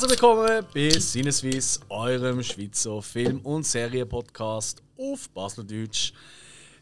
[0.00, 6.14] Herzlich willkommen bei Sinneswiss, eurem Schweizer Film- und Serienpodcast auf Baseldeutsch.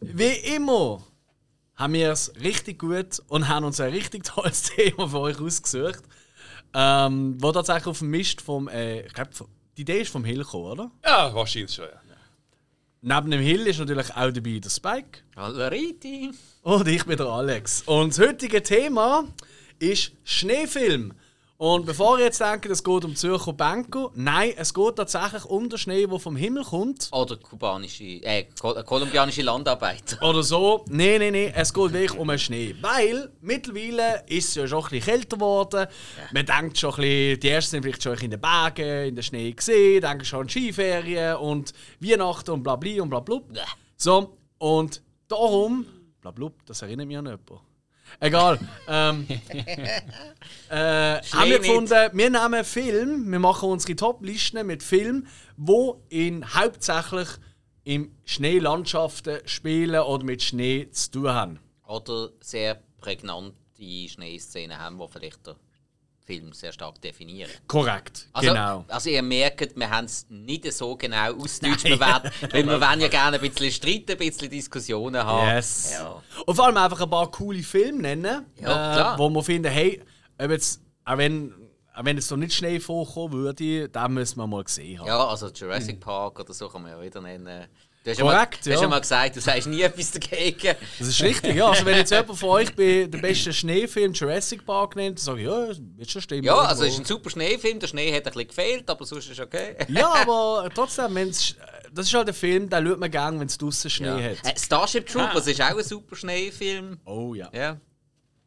[0.01, 1.02] Wie immer
[1.75, 6.05] haben wir es richtig gut und haben uns ein richtig tolles Thema für euch ausgesucht.
[6.73, 9.30] Ähm, wo tatsächlich auf dem Mist vom, äh, ich glaube,
[9.77, 10.91] die Idee ist vom Hill gekommen, oder?
[11.05, 12.00] Ja, wahrscheinlich schon, ja.
[13.00, 15.23] Neben dem Hill ist natürlich auch dabei der Spike.
[15.34, 16.30] Hallo Riti.
[16.62, 17.83] Und ich bin der Alex.
[17.83, 19.25] Und das heutige Thema
[19.80, 21.14] ist Schneefilm.
[21.61, 25.69] Und bevor ihr jetzt denkt, es geht um Zürcher Banco, nein, es geht tatsächlich um
[25.69, 27.09] den Schnee, der vom Himmel kommt.
[27.11, 30.23] Oder kubanische, äh, kol- kolumbianische Landarbeiter.
[30.23, 30.84] Oder so.
[30.89, 32.77] Nein, nein, nein, es geht wirklich um den Schnee.
[32.81, 35.87] Weil mittlerweile ist es ja schon ein bisschen kälter geworden.
[36.33, 39.22] Man denkt schon ein bisschen, die ersten sind vielleicht schon in den Bergen, in den
[39.25, 43.41] Schnee gesehen, denken schon an Skiferien und Weihnachten und bla bla und bla bla.
[43.97, 45.87] So, und darum,
[46.20, 47.59] bla bla, das erinnert mich an jemanden.
[48.20, 48.59] Egal.
[48.89, 49.27] ähm,
[50.70, 51.62] äh, haben wir nicht.
[51.62, 57.28] gefunden, wir nehmen Film, wir machen unsere Top-Listen mit Filmen, wo in hauptsächlich
[57.84, 61.59] in Schneelandschaften spielen oder mit Schnee zu tun haben.
[61.87, 65.55] Oder sehr prägnante Schneeszenen haben, die vielleicht
[66.29, 67.51] Film sehr stark definieren.
[67.67, 68.84] Korrekt, Also, genau.
[68.87, 71.84] also ihr merkt, wir haben es nicht so genau ausgedeutscht.
[71.84, 75.56] Wir werden, weil wir wollen ja gerne ein bisschen streiten, ein bisschen Diskussionen haben.
[75.56, 75.93] Yes.
[75.95, 76.23] Ja.
[76.45, 80.03] Und vor allem einfach ein paar coole Filme nennen, Ja, äh, wo wir finden, hey,
[80.39, 81.55] jetzt, auch wenn,
[81.95, 85.06] auch wenn jetzt noch nicht Schnee vorkommen würde, den müssen wir mal gesehen haben.
[85.06, 87.67] ja, also Jurassic Park oder so kann man ja wieder nennen.
[88.09, 88.83] Du hast, ja mal, Korrekt, du hast ja.
[88.83, 90.77] ja mal gesagt, du sagst nie etwas dagegen.
[90.98, 91.69] Das ist richtig, ja.
[91.69, 95.41] Also wenn jetzt jemand von euch bei dem besten Schneefilm Jurassic Park nennt, dann sage
[95.41, 96.45] ich, ja, das wird schon stimmen.
[96.45, 99.27] Ja, also es ist ein super Schneefilm, der Schnee hat ein bisschen gefehlt, aber sonst
[99.27, 99.77] ist es okay.
[99.89, 101.55] Ja, aber trotzdem, wenn's,
[101.93, 104.15] das ist halt ein Film, den schaut man gerne, wenn es draußen Schnee Ja.
[104.15, 104.47] hat.
[104.47, 106.99] Äh, Starship Troopers ist auch ein super Schneefilm.
[107.05, 107.50] Oh ja.
[107.53, 107.77] Ja.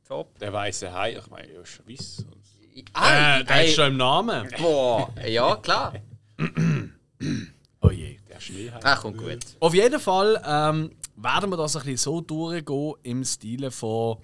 [0.07, 0.39] Top.
[0.39, 2.25] Der weiße Hai, ich meine, ja, schon weiss.
[2.75, 4.49] Äh, der ey, ist schon im Namen.
[4.57, 5.93] Boah, ja, klar.
[7.81, 8.17] Oh je.
[8.29, 8.79] Der Schneehai.
[8.83, 9.39] Ach, kommt gut.
[9.59, 14.17] Auf jeden Fall ähm, werden wir das ein bisschen so durchgehen im Stile von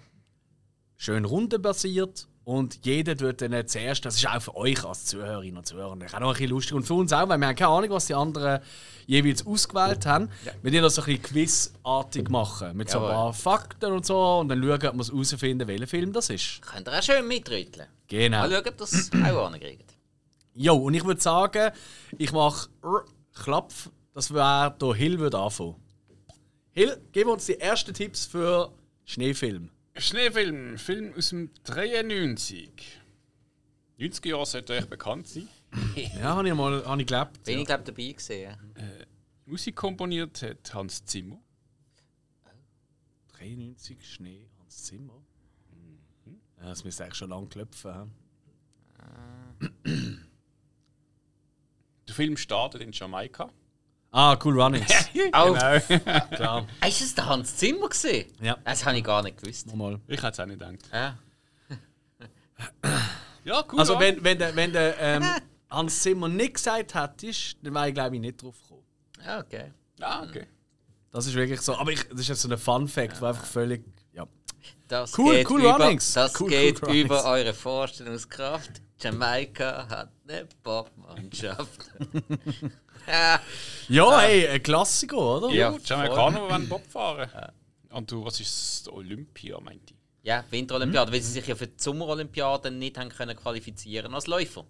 [0.95, 5.65] schön rundenbasiert und jeder tut dann zuerst, das ist auch für euch als Zuhörerinnen und
[5.65, 7.89] Zuhörer auch noch ein bisschen lustig und für uns auch, weil wir haben keine Ahnung,
[7.89, 8.61] was die anderen
[9.05, 10.29] jeweils ausgewählt haben.
[10.61, 13.15] Wir dürfen das so ein bisschen quizartig machen, mit so ein Jawohl.
[13.15, 16.61] paar Fakten und so und dann schauen, ob wir es herausfinden, welcher Film das ist.
[16.61, 17.87] Könnt ihr auch schön mitrütteln.
[18.07, 18.39] Genau.
[18.39, 19.93] Mal schauen, ob das auch ankriegt.
[20.55, 21.71] Jo, und ich würde sagen,
[22.17, 22.69] ich mache
[23.43, 25.75] Klapf, das wäre der Hill würde anfangen.
[26.71, 28.71] Hill, gib uns die ersten Tipps für
[29.05, 29.69] Schneefilm.
[29.95, 32.99] Schneefilm, Film aus dem 93.
[33.99, 35.47] 90er Jahre sollte euch bekannt sein.
[35.95, 37.43] Ja, habe ich mal hab ich gelebt.
[37.43, 37.59] Bin Ja.
[37.61, 38.55] ich, glaube dabei gesehen.
[39.45, 41.39] Musik komponiert hat Hans Zimmer.
[43.37, 45.21] 93 Schnee ans Zimmer.
[46.59, 48.11] Ja, das müsste eigentlich schon lange klopfen.
[49.59, 49.69] hä?
[52.07, 53.49] Der Film startet in Jamaika.
[54.11, 54.87] Ah, Cool Runnings.
[55.33, 55.53] Oh,
[56.35, 56.65] Klar.
[56.87, 58.31] ist es der Hans Zimmer gesehen?
[58.41, 58.57] Ja.
[58.63, 59.67] Das habe ich gar nicht gewusst.
[59.67, 59.99] Nochmal.
[60.07, 60.89] Ich hätte es auch nicht gedacht.
[60.93, 61.17] Ja.
[63.43, 63.79] Ja, cool.
[63.79, 65.23] Also, wenn, wenn der, wenn der ähm,
[65.69, 68.83] Hans Zimmer nicht gesagt hättest, dann wäre ich glaube ich nicht drauf gekommen.
[69.25, 69.71] Ja, okay.
[70.01, 70.47] Ah, okay.
[71.11, 71.75] Das ist wirklich so.
[71.75, 73.83] Aber ich, das ist jetzt so ein Fun-Fact, der einfach völlig.
[74.13, 74.27] Ja.
[74.87, 76.13] Das Cool, geht cool über, Runnings.
[76.13, 77.05] Das Cool, geht cool Runnings.
[77.05, 78.81] über eure Vorstellungskraft.
[78.99, 81.91] Jamaika hat eine Popmannschaft.
[83.07, 83.39] ja.
[83.87, 85.49] Ja, hey, ein Klassiker, oder?
[85.49, 87.29] Ja, Ja, Jamaikaner wollen Bob fahren.
[87.89, 89.97] Und du, was ist das Olympia, meinte ich?
[90.23, 94.65] Ja, Winterolympiade, weil sie sich ja für die Sommerolympiade nicht haben können qualifizieren als Läufer.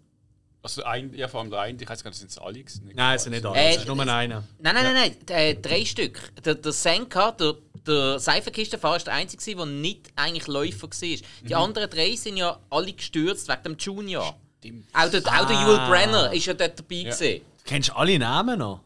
[0.68, 2.62] Also, ein, ja, vor allem der eine, ich weiß gar nicht, sind es alle?
[2.94, 3.58] Nein, es sind nicht alle.
[3.58, 4.44] Äh, Es ist nur einer.
[4.60, 6.20] Nein, nein, nein, nein, äh, drei Stück.
[6.44, 7.54] Der, der Senka, der,
[7.88, 10.98] der Seifenkistenfahrer, ist der einzige, der nicht eigentlich Läufer war.
[11.00, 11.54] Die Mhm.
[11.54, 14.36] anderen drei sind ja alle gestürzt wegen dem Junior.
[14.58, 14.88] Stimmt.
[14.94, 15.66] Auch der, auch der Ah.
[15.68, 16.96] Yul Brenner ist ja dort dabei.
[16.96, 17.04] Ja.
[17.16, 17.42] gewesen.
[17.60, 18.82] Du kennst alle Namen noch?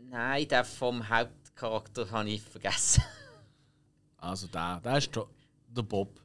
[0.00, 3.02] Nein, der vom Hauptcharakter habe ich vergessen.
[4.18, 6.20] Also der, der ist der Bob.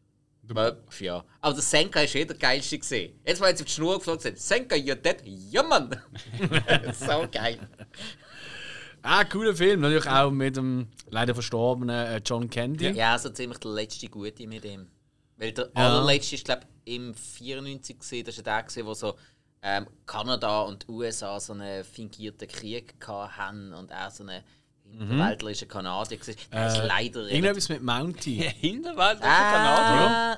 [0.56, 1.24] Äh, ja.
[1.42, 2.78] Aber der Senka war eh der geilste.
[2.78, 3.20] Gewesen.
[3.26, 5.18] Jetzt, wo jetzt auf die Schnur geflogen sind, Senka, you're dead.
[5.26, 5.90] Ja, Mann!
[6.94, 7.60] so geil.
[9.02, 9.82] Ah, cooler Film.
[9.82, 12.90] Natürlich auch mit dem leider verstorbenen äh, John Candy.
[12.92, 14.88] Ja, so ziemlich der letzte Gute mit ihm.
[15.38, 15.88] Weil der Ja.
[15.98, 18.26] allerletzte ist, glaube ich, im 94 gewesen.
[18.26, 19.16] Das war der, gewesen, wo so
[19.62, 24.24] ähm, Kanada und USA so einen fingierten Krieg hatten und er so
[25.00, 26.36] einen hinterwäldlerischen Kanadier war.
[26.52, 28.36] Der ist Äh, leider Irgendetwas mit Mounty.
[28.60, 30.08] Hinterwald ist der Kanadier.
[30.10, 30.38] Ah,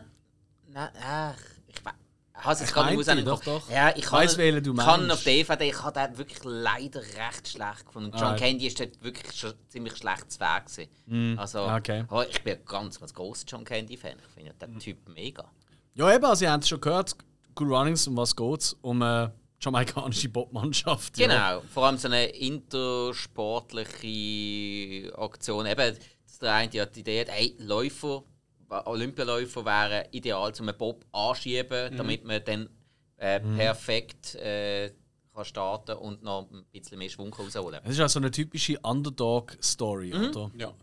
[0.68, 1.36] nein, ach,
[1.68, 1.94] ich weiß.
[2.38, 3.70] Es jetzt Ich gerade doch, doch.
[3.72, 5.12] Ja, ich kann, welchen du kann meinst.
[5.14, 8.12] auf DVD, ich habe den wirklich leider recht schlecht gefunden.
[8.12, 8.36] Und John Ah.
[8.36, 11.40] Candy ist dort wirklich schon ziemlich schlecht zu Weg gewesen.
[11.40, 12.04] Also, okay.
[12.12, 14.18] oh, ich bin ein ganz, ganz großer John Candy-Fan.
[14.20, 15.46] Ich finde den Typ mega.
[15.96, 17.16] Ja, eben, also, ihr habt es schon gehört.
[17.58, 18.76] Cool Runnings, um was geht's?
[18.82, 19.32] Um eine
[19.62, 21.14] jamaikanische Bobmannschaft.
[21.16, 21.62] Genau, Ja.
[21.74, 22.26] vor allem so eine
[23.76, 25.66] intersportliche Aktion.
[25.66, 28.24] Eben, dass der eine hat die Idee, hat, hey, Läufer,
[28.70, 31.98] Olympialäufer wären ideal, um einen Bob anzuschieben, Mhm.
[31.98, 32.70] damit man dann
[33.18, 34.92] äh, perfekt äh,
[35.34, 37.90] kann starten und noch ein bisschen mehr Schwung rausholen kann.
[37.90, 40.30] Es ist auch so eine typische Underdog-Story, Mhm.
[40.30, 40.52] oder?
[40.58, 40.74] Ja.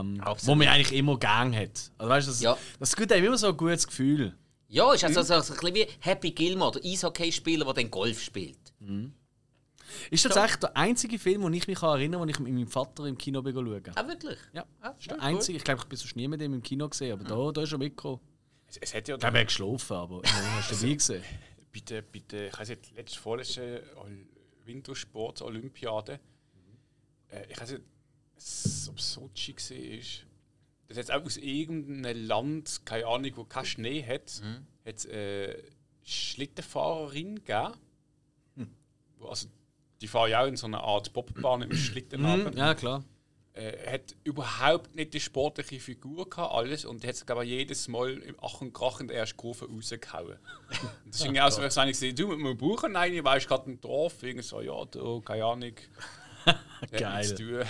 [0.00, 0.46] Ähm, Absolut.
[0.46, 1.92] wo man eigentlich immer gern hat.
[1.98, 2.56] Also, weißt, du, das, Ja.
[2.80, 4.34] das gibt einem immer so ein gutes Gefühl.
[4.68, 5.24] Ja, ist also Mhm.
[5.24, 8.58] so, so ein bisschen wie Happy Gilmore, der Eishockey-Spieler, der dann Golf spielt.
[10.10, 13.04] Ist tatsächlich der einzige Film, den ich mich erinnern kann, den ich mit meinem Vater
[13.06, 13.82] im Kino bin schauen.
[13.94, 14.38] Ah, wirklich?
[14.52, 15.22] Ja, Ah, ist der cool.
[15.22, 15.58] einzige.
[15.58, 17.70] Ich glaube, ich bin sonst nie mit dem im Kino gesehen, aber da, da ist
[17.72, 18.20] er mitgekommen.
[18.66, 21.22] Es, es hat ja Ich glaube, er hat geschlafen, aber hast du dabei gesehen.
[21.70, 24.26] bitte, bitte, ich weiß nicht, letzte vorletzte Ol-
[24.64, 26.18] Wintersport-Olympiade.
[27.28, 27.82] Äh, ich weiß nicht,
[28.88, 30.35] ob es Sochi war.
[30.88, 34.42] Das jetzt auch aus irgendeinem Land, keine Ahnung, wo keinen Schnee hat,
[34.84, 35.62] hat es äh,
[36.04, 37.72] Schlittenfahrerin gegeben.
[39.18, 39.48] Wo, also,
[40.00, 43.02] die fahren ja auch in so einer Art Bobbahn mit dem Schlitten Mhm, ja, klar.
[43.54, 46.84] äh, hat überhaupt nicht die sportliche Figur gehabt, alles.
[46.84, 49.66] Und hat es, glaube ich, jedes Mal im Ach und Krach in der ersten Kurve
[49.66, 50.36] rausgehauen.
[51.06, 53.48] Das ist irgendwie auch so, als wenn ich du, mit einem Buch rein, ich weiß
[53.48, 55.72] gerade ein Dorf, irgendwie so, ja, da, keine Ahnung.
[56.90, 57.34] Geil.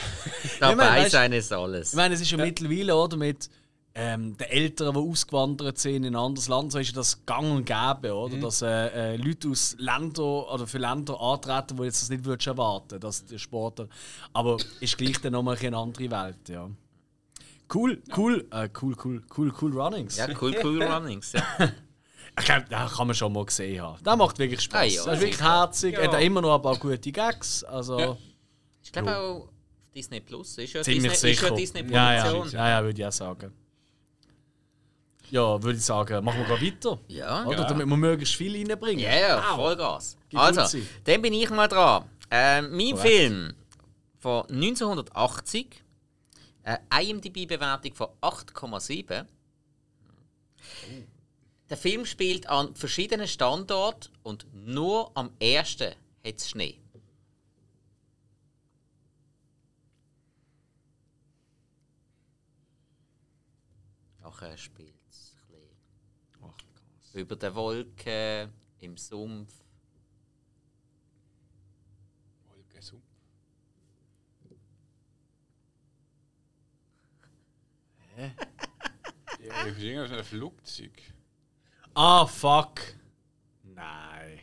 [0.61, 1.91] Dabei Ich meine, weißt- sein ist alles.
[1.91, 3.49] Ich meine, es ist ja, mittlerweile, oder, mit
[3.95, 7.51] ähm, den Eltern, die ausgewandert sind in ein anderes Land, so ist ja das gang
[7.51, 8.37] und gäbe, oder?
[8.37, 12.47] Dass äh, äh, Leute aus Ländern oder für Länder antreten, wo jetzt das nicht würdest
[12.47, 13.89] erwarten, dass der Sportler.
[14.35, 16.69] Aber ist gleich dann nochmal eine andere Welt, ja.
[17.73, 20.17] Cool, cool, äh, cool, cool, cool, cool Runnings.
[20.19, 21.33] Ja, cool, cool Runnings.
[21.33, 21.43] Ja.
[22.39, 24.05] Ich glaube, den kann man schon mal gesehen haben.
[24.05, 24.79] Der macht wirklich Spaß.
[24.79, 25.95] Ah, ja, das ist wirklich herzig.
[25.97, 27.65] Er hat immer noch ein paar gute Gags.
[27.65, 28.17] Also Ja.
[28.97, 29.49] Ich glaube auch auf
[29.95, 30.59] Disney Plus.
[30.59, 31.51] Ist ja ziemlich Disney, ist sicher.
[31.51, 32.59] ja Disney ja, ja, Produktion.
[32.61, 33.53] ja, ja, würde ich auch sagen.
[35.31, 36.99] Ja, würde ich sagen, machen wir gerade weiter.
[37.09, 37.45] Ja.
[37.45, 37.59] Oder?
[37.59, 37.65] Ja.
[37.69, 39.01] Damit wir möglichst viel reinbringen.
[39.05, 39.57] Ja, ja, Wow.
[39.57, 40.17] Vollgas.
[40.35, 42.05] Also, dann bin ich mal dran.
[42.31, 43.09] Ähm, mein Korrekt.
[43.09, 43.55] Film
[44.19, 45.83] von 1980,
[46.63, 49.27] äh, IMDb-Bewertung von 8,7.
[51.69, 55.93] Der Film spielt an verschiedenen Standorten und nur am ersten
[56.25, 56.79] hat es Schnee.
[64.39, 65.35] Nachher spielt es
[67.15, 69.55] über den Wolken, im Sumpf.
[72.49, 73.03] Wolkensumpf.
[79.39, 80.91] Ja, ich bin ein Flugzeug.
[81.95, 82.81] Ah, fuck.
[83.63, 84.41] Nein.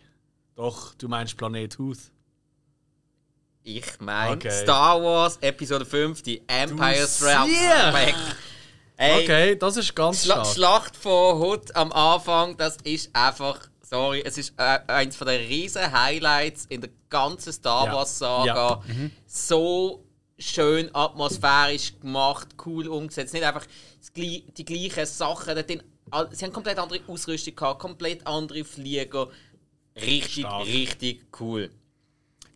[0.55, 2.11] Doch, du meinst Planet Huth.
[3.63, 4.51] Ich meine Okay.
[4.51, 7.91] Star Wars Episode 5, die Empire Strikes!
[7.91, 8.15] Back.
[8.97, 10.55] Ey, Okay, das ist ganz Schla stark.
[10.55, 15.45] Schlacht von Hood am Anfang, das ist einfach, sorry, es ist äh, eins von den
[15.47, 17.93] riesen Highlights in der ganzen Star Ja.
[17.93, 18.45] Wars Saga.
[18.45, 18.81] Ja.
[18.87, 19.11] Mhm.
[19.25, 20.03] So
[20.37, 23.33] schön atmosphärisch gemacht, cool umgesetzt.
[23.33, 23.65] Nicht einfach
[24.15, 25.55] gli- die gleichen Sachen.
[26.31, 29.27] Sie haben komplett andere Ausrüstung gehabt, komplett andere Flieger.
[29.95, 30.65] Richtig, Stark.
[30.65, 31.69] richtig cool.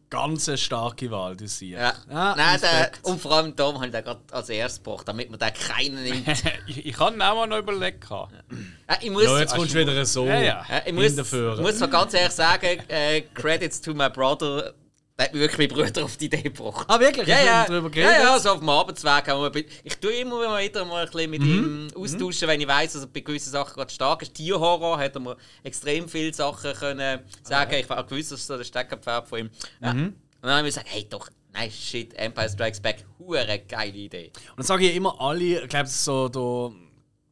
[0.10, 1.78] Ganz eine starke Wahl, du siehst.
[1.78, 1.94] Ja.
[2.10, 5.30] Ah, Nein, der, und vor allem darum habe ich den gerade als erstes gebracht, damit
[5.30, 6.28] man den keinen nimmt.
[6.66, 8.06] ich, ich habe ihn auch mal noch überlegt.
[8.10, 10.66] Äh, ich muss, Ja, jetzt kommst du wieder so Ja, ja.
[10.86, 11.16] ich muss,
[11.60, 14.74] muss ganz ehrlich sagen, äh, Credits to my brother,
[15.17, 16.86] der hat mich wirklich mein Bruder auf die Idee gebracht.
[16.88, 17.27] Ah, wirklich?
[17.27, 18.12] Ja, ja, drüber geredet?
[18.13, 21.31] ja, ja, so auf dem Abendsweg haben wir, ich tue immer wieder mal ein bisschen
[21.31, 21.88] mit Mhm.
[21.93, 24.33] ihm austauschen, wenn ich weiss, dass er bei gewissen Sachen gerade stark ist.
[24.36, 27.74] Tierhorror hat er mir extrem viele Sachen können sagen.
[27.74, 29.50] Ich war auch gewusst, dass das der Steckerpferd von ihm.
[29.81, 29.93] Ja.
[29.93, 30.05] Mhm.
[30.05, 34.31] Und dann habe ich gesagt, hey doch, nein, shit, Empire Strikes Back, hure geile Idee.
[34.51, 36.77] Und dann sagen ja immer alle, ich glaube, so der,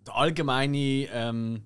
[0.08, 1.62] der allgemeine ähm,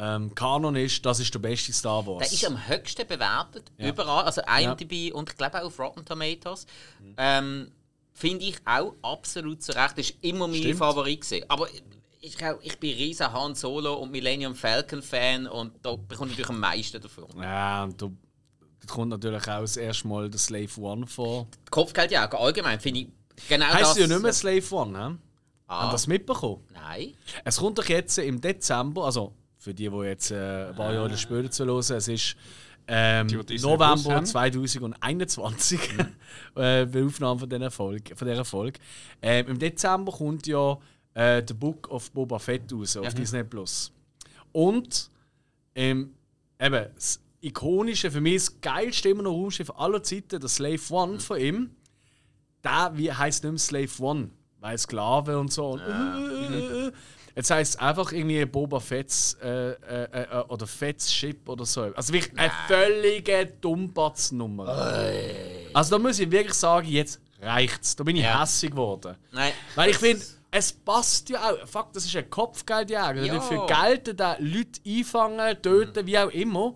[0.00, 2.26] ähm, Kanon ist, das ist der beste Star Wars.
[2.28, 3.88] Der ist am höchsten bewertet, Ja.
[3.88, 4.24] überall.
[4.24, 6.66] Also IMDb und ich glaube auch auf Rotten Tomatoes.
[7.16, 7.70] Ähm,
[8.12, 9.98] Finde ich auch absolut zu Recht.
[9.98, 10.78] Das ist immer mein Stimmt.
[10.78, 11.20] Favorit.
[11.20, 11.44] Gewesen.
[11.48, 11.68] Aber
[12.20, 16.50] ich, ich bin riesen Han Solo und Millennium Falcon Fan und da bekomme ich natürlich
[16.50, 17.26] am meisten davon.
[17.40, 18.10] Ja, und da,
[18.88, 21.46] kommt natürlich auch das erste Mal der Slave One vor.
[21.70, 23.08] Kopfgeld ja, allgemein finde ich
[23.48, 23.98] genau Heißt das.
[23.98, 25.16] ja nicht mehr Slave One, hä?
[25.66, 26.64] Ah, Haben das mitbekommen?
[26.74, 27.14] Nein.
[27.44, 31.16] Es kommt doch jetzt im Dezember, also für die, die jetzt äh, ein paar Jahre
[31.16, 32.34] später zu hören, es ist
[32.88, 34.26] ähm, Die, die November haben.
[34.26, 35.80] 2021,
[36.56, 38.16] äh, die Aufnahme von dieser Folge.
[38.16, 38.80] Von dieser Folge.
[39.22, 40.78] Ähm, Im Dezember kommt ja
[41.14, 43.92] äh, The Book of Boba Fett raus auf Disney Plus.
[44.52, 45.10] Und
[45.74, 46.14] ähm,
[46.58, 51.20] eben, das ikonische, für mich das geilste immer noch Raumschiff aller Zeiten, der Slave One
[51.20, 51.70] von ihm,
[52.64, 55.72] der wie, heisst nicht mehr Slave One, weil Sklave und so.
[55.72, 56.90] Und, äh,
[57.36, 61.82] Jetzt heisst es einfach irgendwie Boba Fett's äh, äh, äh, oder Fett's Ship oder so.
[61.94, 64.66] Also wirklich eine völlige Dummbatznummer.
[65.72, 67.96] Also da muss ich wirklich sagen, jetzt reicht's.
[67.96, 68.40] Da bin ich Ja.
[68.42, 69.16] hässig geworden.
[69.32, 69.52] Nein.
[69.74, 71.66] Weil ich finde, es passt ja auch.
[71.68, 73.14] Fuck, das ist ein Kopfgeldjäger.
[73.22, 73.34] Ja.
[73.34, 73.40] Ja.
[73.40, 76.74] Für Geld da Leute einfangen, töten, wie auch immer.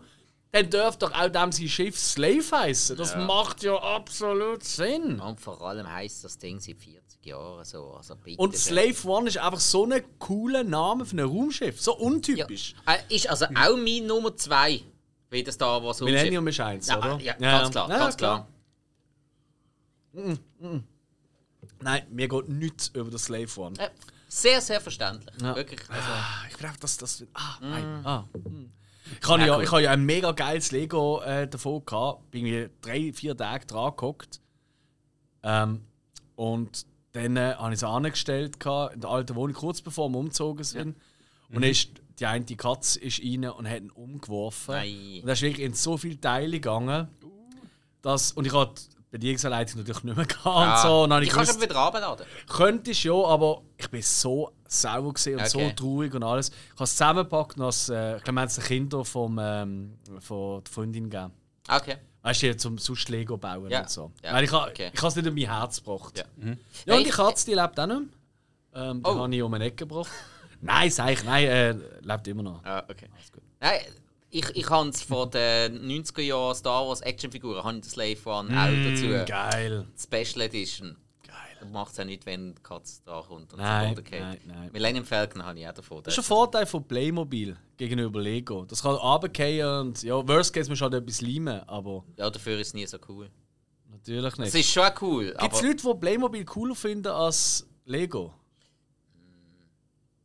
[0.52, 2.96] Dann dürfte doch auch dem sein Schiff Slave heißen.
[2.96, 5.18] Das macht ja absolut Sinn.
[5.18, 7.92] Und vor allem heisst das Ding seit 40 Jahren so.
[7.94, 8.56] Also bitte Und.
[8.56, 11.80] Slave One ist einfach so ein cooler Name für ein Raumschiff.
[11.80, 11.98] So Ja.
[11.98, 12.74] untypisch.
[12.86, 14.80] Äh, ist also auch mein Nummer 2.
[15.30, 17.20] Wie das da was Millennium ist eins, Ja, oder?
[17.20, 18.46] ja, ganz klar, Ja, ganz klar.
[21.80, 23.78] Nein, mir geht nichts über das Slave One.
[23.78, 23.90] Äh,
[24.28, 25.34] Sehr, sehr verständlich.
[25.40, 25.54] Ja.
[25.54, 25.80] Wirklich.
[25.90, 27.24] Also, Ah, ich glaube, dass das.
[27.34, 27.84] Ah, nein.
[28.04, 28.24] Ah.
[29.20, 32.30] Ich habe Ja, ja, ich habe ja ein mega geiles Lego äh, davon gehabt.
[32.30, 34.40] Bin irgendwie drei, vier Tage dran gehockt.
[35.42, 35.84] Ähm,
[36.36, 38.56] und dann äh, habe ich es angestellt
[38.92, 40.96] in der alten Wohnung, kurz bevor wir umgezogen sind.
[41.48, 44.74] Und dann ist die eine Katze ist rein und hat ihn umgeworfen.
[44.74, 45.20] Nein.
[45.22, 47.08] Und er ist wirklich in so viele Teile gegangen.
[48.02, 50.84] Dass, und ich hatte die Bedienungsanleitung natürlich nicht mehr gehabt.
[50.84, 51.02] und so.
[51.04, 52.26] Und dann die ich kannst du wieder runterladen.
[52.48, 55.72] Könntest ja, aber ich bin so sauer und so Okay.
[55.74, 56.48] traurig und alles.
[56.48, 59.38] Ich habe es zusammengepackt und has, äh, ich glaube, wir haben es den Kindern vom,
[59.40, 61.32] ähm, von der Freundin gegeben.
[61.68, 61.96] Okay.
[62.24, 63.82] Weißt du, zum sonst Lego bauen Ja.
[63.82, 64.10] und so.
[64.24, 64.32] Ja.
[64.32, 64.90] Weil ich ha, Okay.
[64.92, 66.16] ich habe es nicht in mein Herz gebracht.
[66.18, 66.24] Ja.
[66.42, 66.54] Ja,
[66.86, 68.82] Hey, und die Katze, die lebt auch nicht mehr.
[68.90, 69.14] Ähm, die Oh.
[69.20, 70.10] habe ich um eine Ecke gebracht.
[70.62, 72.64] nein, sag ich, nein, äh, lebt immer noch.
[72.64, 73.08] Ah, okay.
[73.60, 73.80] Nein,
[74.30, 78.18] ich, ich habe es von den 90er Jahren Star Wars Actionfiguren, habe ich das Slave
[78.24, 79.04] One auch dazu.
[79.04, 79.86] Mm, geil.
[79.96, 80.96] Special Edition.
[81.72, 84.20] Macht es ja nicht, wenn die Katze da kommt und Nein, so runtergeht.
[84.20, 84.70] nein, nein.
[84.72, 86.02] Millennium Falcon habe ich auch davon.
[86.02, 88.64] Das ist ein Vorteil von Playmobil gegenüber Lego.
[88.64, 92.58] Das kann runterfallen und ja, worst case musst du halt etwas leimen, aber ja, dafür
[92.58, 93.30] ist es nie so cool.
[93.90, 94.48] natürlich nicht.
[94.48, 98.32] Es ist schon cool, Gibt es Leute, die Playmobil cooler finden als Lego?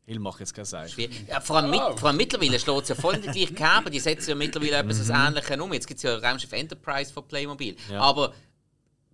[0.05, 0.89] Hill macht jetzt kein Sein.
[0.89, 1.25] schwierig.
[1.27, 3.91] Ja, vor, allem mit, vor allem mittlerweile schlägt es ja voll in die gleiche Kerbe.
[3.91, 5.13] Die setzen ja mittlerweile etwas Mhm.
[5.13, 5.71] Ähnliches um.
[5.73, 7.75] Jetzt gibt es ja Raumschiff Enterprise von Playmobil.
[7.91, 8.01] Ja.
[8.01, 8.33] Aber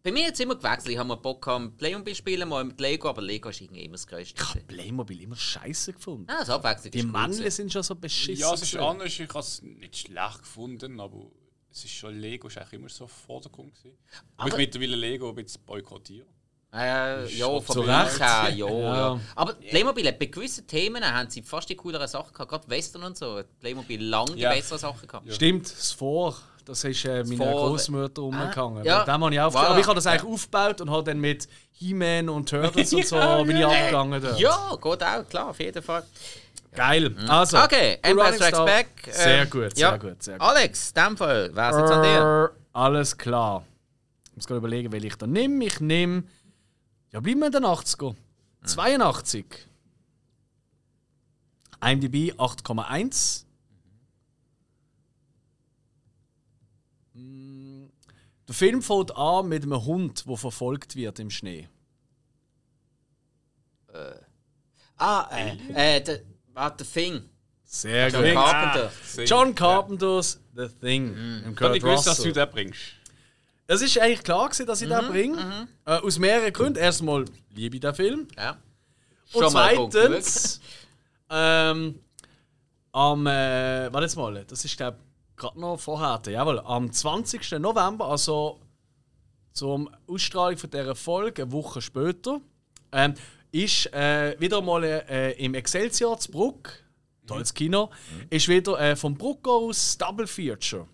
[0.06, 0.92] bei mir hat es immer gewechselt.
[0.92, 3.94] Ich habe mal Bock mit Playmobil spielen, mal mit Lego, aber Lego ist irgendwie immer
[3.96, 4.40] das Größte.
[4.40, 6.28] Ich habe Playmobil immer scheiße gefunden.
[6.30, 7.50] Ja, das Abwechslung Die gewesen.
[7.52, 8.40] sind schon so beschissen.
[8.40, 9.08] Ja, es ist anders.
[9.20, 11.26] Ich habe es nicht schlecht gefunden, aber
[11.72, 13.98] es ist schon Lego, ist eigentlich immer so Vordergrund gewesen.
[14.38, 16.28] Aber ich mittlerweile Lego ein bisschen boykottiere.
[16.72, 18.20] Äh, ja, von Recht.
[18.20, 19.20] her, ja, Ja.
[19.36, 22.52] Aber Playmobil hat bei gewissen Themen haben sie fast die cooleren Sachen gehabt.
[22.52, 23.38] Gerade Western und so.
[23.38, 24.54] hat Playmobil lange die Ja.
[24.54, 25.34] besseren Sachen gehabt.
[25.34, 28.84] Stimmt, das Vor, das ist äh, meiner Großmutter umgegangen.
[28.84, 29.04] ja.
[29.04, 29.40] Dem habe ich.
[29.40, 29.56] Voilà.
[29.56, 33.44] Aber ich habe das eigentlich aufgebaut und habe dann mit He-Man und Turtles und so
[33.46, 34.22] bin ich abgegangen.
[34.22, 34.40] dort.
[34.40, 36.04] Ja, geht auch, klar, auf jeden Fall.
[36.74, 37.16] Geil.
[37.30, 38.88] Also, Okay, Empire Strikes Back.
[39.10, 39.92] Sehr ähm, gut, ja.
[39.92, 40.48] sehr gut, sehr gut.
[40.48, 42.52] Alex, in dem Fall, wer ist jetzt an dir?
[42.54, 43.64] Äh, Alles klar.
[44.32, 45.64] Ich muss gerade überlegen, welche ich da nehme.
[45.64, 46.24] Ich nehme.
[47.12, 48.16] Ja, bleiben wir in den 80er.
[48.66, 49.46] 82.
[51.82, 53.45] IMDb 8,1.
[58.48, 61.68] Der Film fängt an mit einem Hund, der verfolgt wird im Schnee.
[64.98, 66.22] Ah, äh, äh, der,
[66.54, 67.30] ah, der Thing.
[67.64, 68.34] Sehr John gut.
[68.34, 68.92] Carpenter.
[69.26, 71.16] John Carpenters The Thing.
[71.46, 72.82] Im Ich habe nicht gewusst, dass du den bringst.
[73.68, 75.68] Es ist eigentlich klar, gewesen, dass ich den bringe.
[75.86, 76.80] Äh, aus mehreren Gründen.
[76.80, 78.28] Erstmal liebe ich den Film.
[78.38, 78.58] Ja.
[79.34, 80.62] Und Schon Punkt zweitens,
[81.30, 82.00] ähm,
[82.92, 84.98] am, äh, warte jetzt mal, das ist glaube
[85.38, 87.60] gerade noch vorher, jawohl, am 20.
[87.60, 88.60] November, also
[89.52, 92.42] zum Ausstrahlung von dieser Folge, eine Woche später,
[92.92, 93.14] ähm,
[93.52, 96.74] ist äh, wieder mal äh, im Excelsior zu Bruck,
[97.26, 97.90] tolles Kino,
[98.30, 100.88] ist wieder äh, vom Bruck aus Double Feature.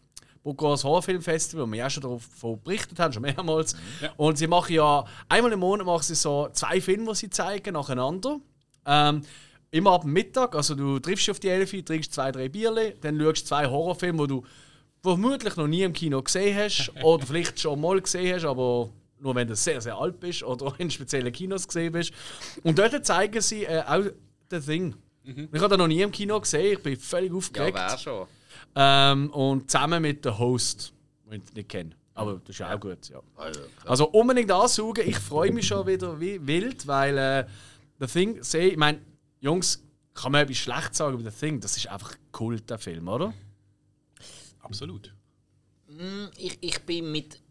[0.43, 3.75] Bruckhaus Horrorfilmfestival, wo wir ja schon davon berichtet haben, schon mehrmals.
[4.17, 7.73] Und sie machen ja einmal im Monat machen sie so zwei Filme, die sie zeigen,
[7.73, 8.39] nacheinander.
[8.85, 9.21] Ähm,
[9.71, 12.93] immer ab dem Mittag, also du triffst dich auf die Elfi, trinkst zwei, drei Bierle,
[13.01, 14.43] dann schaust du zwei Horrorfilme, die du
[15.01, 19.35] vermutlich noch nie im Kino gesehen hast oder vielleicht schon mal gesehen hast, aber nur
[19.35, 22.11] wenn du sehr, sehr alt bist oder in speziellen Kinos gesehen bist.
[22.63, 24.03] Und dort zeigen sie äh, auch
[24.49, 24.95] The Thing.
[25.23, 27.77] Ich habe den noch nie im Kino gesehen, ich bin völlig Ja, aufgeregt.
[27.77, 28.27] wär schon.
[28.75, 30.93] Ähm, und zusammen mit dem Host,
[31.31, 31.91] den ich nicht kenne.
[32.13, 33.19] Aber das ist ja auch gut, ja.
[33.37, 35.07] Also, Also unbedingt ansaugen.
[35.07, 37.45] Ich freue mich schon wieder wie wild, weil äh,
[37.99, 38.99] The Thing, sehe ich meine,
[39.41, 39.83] Jungs,
[40.13, 41.59] kann man etwas schlecht sagen über The Thing?
[41.59, 43.33] Das ist einfach Kult, der Film, oder?
[44.61, 45.13] Absolut.
[45.87, 47.41] mm, ich, ich bin mit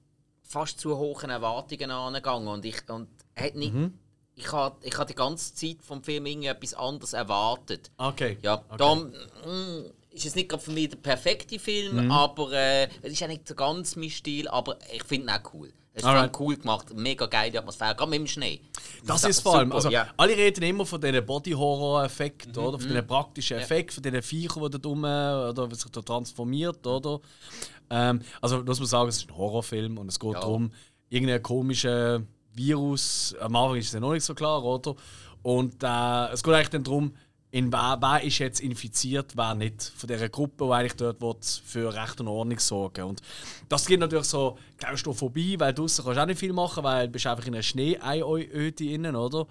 [0.43, 3.99] fast zu hohen Erwartungen angegangen und ich und hat nicht, Mhm.
[4.35, 7.91] ich habe ich hab die ganze Zeit vom Film irgendwie etwas anderes erwartet.
[7.97, 8.39] Okay.
[8.43, 8.77] Ja, okay.
[8.79, 12.11] darum mm, ist es nicht gerade für mich der perfekte Film, Mhm.
[12.11, 15.55] aber äh, es ist auch nicht so ganz mein Stil, aber ich finde ihn auch
[15.55, 15.73] cool.
[16.01, 16.41] Es ist Alright.
[16.41, 18.61] cool gemacht, mega geile Atmosphäre, gerade mit dem Schnee.
[19.07, 19.69] Das ist ist vor allem.
[19.69, 20.09] super, Also, ja.
[20.17, 22.59] Alle reden immer von diesen Body-Horror-Effekten, Mhm.
[22.69, 22.79] oder?
[22.79, 27.21] Von diesen praktischen Effekten, von diesen Viechern, die da rum, oder sich da transformiert, oder?
[27.91, 30.41] Ähm, also, muss man sagen, es ist ein Horrorfilm und es geht Ja.
[30.41, 30.73] darum,
[31.09, 32.23] irgendein komischer
[32.55, 34.95] Virus, am Anfang ist es ja noch nicht so klar, oder?
[35.43, 37.15] Und äh, es geht eigentlich dann darum,
[37.53, 39.93] in wer, wer ist jetzt infiziert, wer nicht.
[39.97, 43.23] Von dieser Gruppe, die eigentlich dort will, für Recht und Ordnung sorgen Und
[43.69, 47.13] das gibt natürlich so Klaustrophobie, weil draußen kannst du auch nicht viel machen, weil du
[47.13, 49.47] bist einfach in einer Schneeöde innen, oder?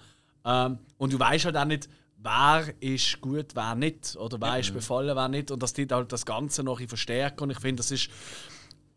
[0.46, 4.15] Ähm, und du weißt halt auch nicht, wer ist gut, wer nicht.
[4.15, 5.51] Oder wer ist befallen, wer nicht.
[5.51, 7.44] Und das tut halt das Ganze noch bisschen verstärken.
[7.44, 8.10] Und ich finde, das ist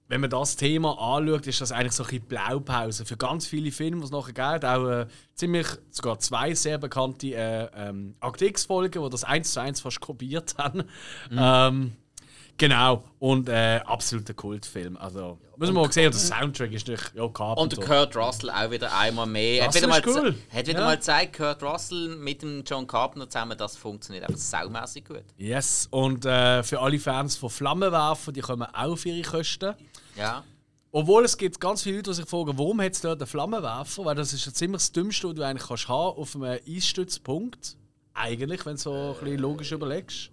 [0.08, 3.72] wenn man das Thema anschaut, ist das eigentlich so ein bisschen Blaupause für ganz viele
[3.72, 4.64] Filme, die es nachher gibt.
[4.64, 9.60] Auch äh, ziemlich, sogar zwei sehr bekannte äh, ähm, Akt X-Folgen, die das eins zu
[9.60, 10.84] eins fast kopiert haben.
[11.34, 11.92] Ähm,
[12.58, 13.04] genau.
[13.18, 14.96] Und äh, absoluter Kultfilm.
[14.98, 16.06] Also, müssen wir mal sehen.
[16.06, 17.62] Und der Soundtrack ist natürlich ja, Carpenter.
[17.62, 19.62] Und der Kurt Russell auch wieder einmal mehr.
[19.62, 20.34] Hat Das wieder, mal, cool.
[20.52, 20.84] hat wieder Ja.
[20.84, 25.24] mal gezeigt, Kurt Russell mit dem John Carpenter zusammen, das funktioniert einfach saumässig gut.
[25.38, 25.86] Yes.
[25.90, 29.74] Und äh, für alle Fans von Flammenwerfer, die kommen auch auf ihre Kosten.
[30.16, 30.44] Ja.
[30.90, 34.04] Obwohl es gibt ganz viele Leute, die sich fragen, warum hat es dort einen Flammenwerfer?
[34.04, 37.76] Weil das ist ja ziemlich das Dümmste, was du eigentlich kannst haben auf einem Eisstützpunkt.
[38.14, 40.30] Eigentlich, wenn du so ein bisschen logisch überlegst.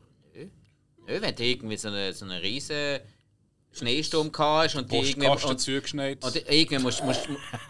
[1.09, 2.99] Nö, wenn du irgendwie so einen so eine riesen
[3.71, 6.23] Schneesturm hast und die irgendwie, und, zugeschneit.
[6.23, 7.27] und irgendwie musst, musst,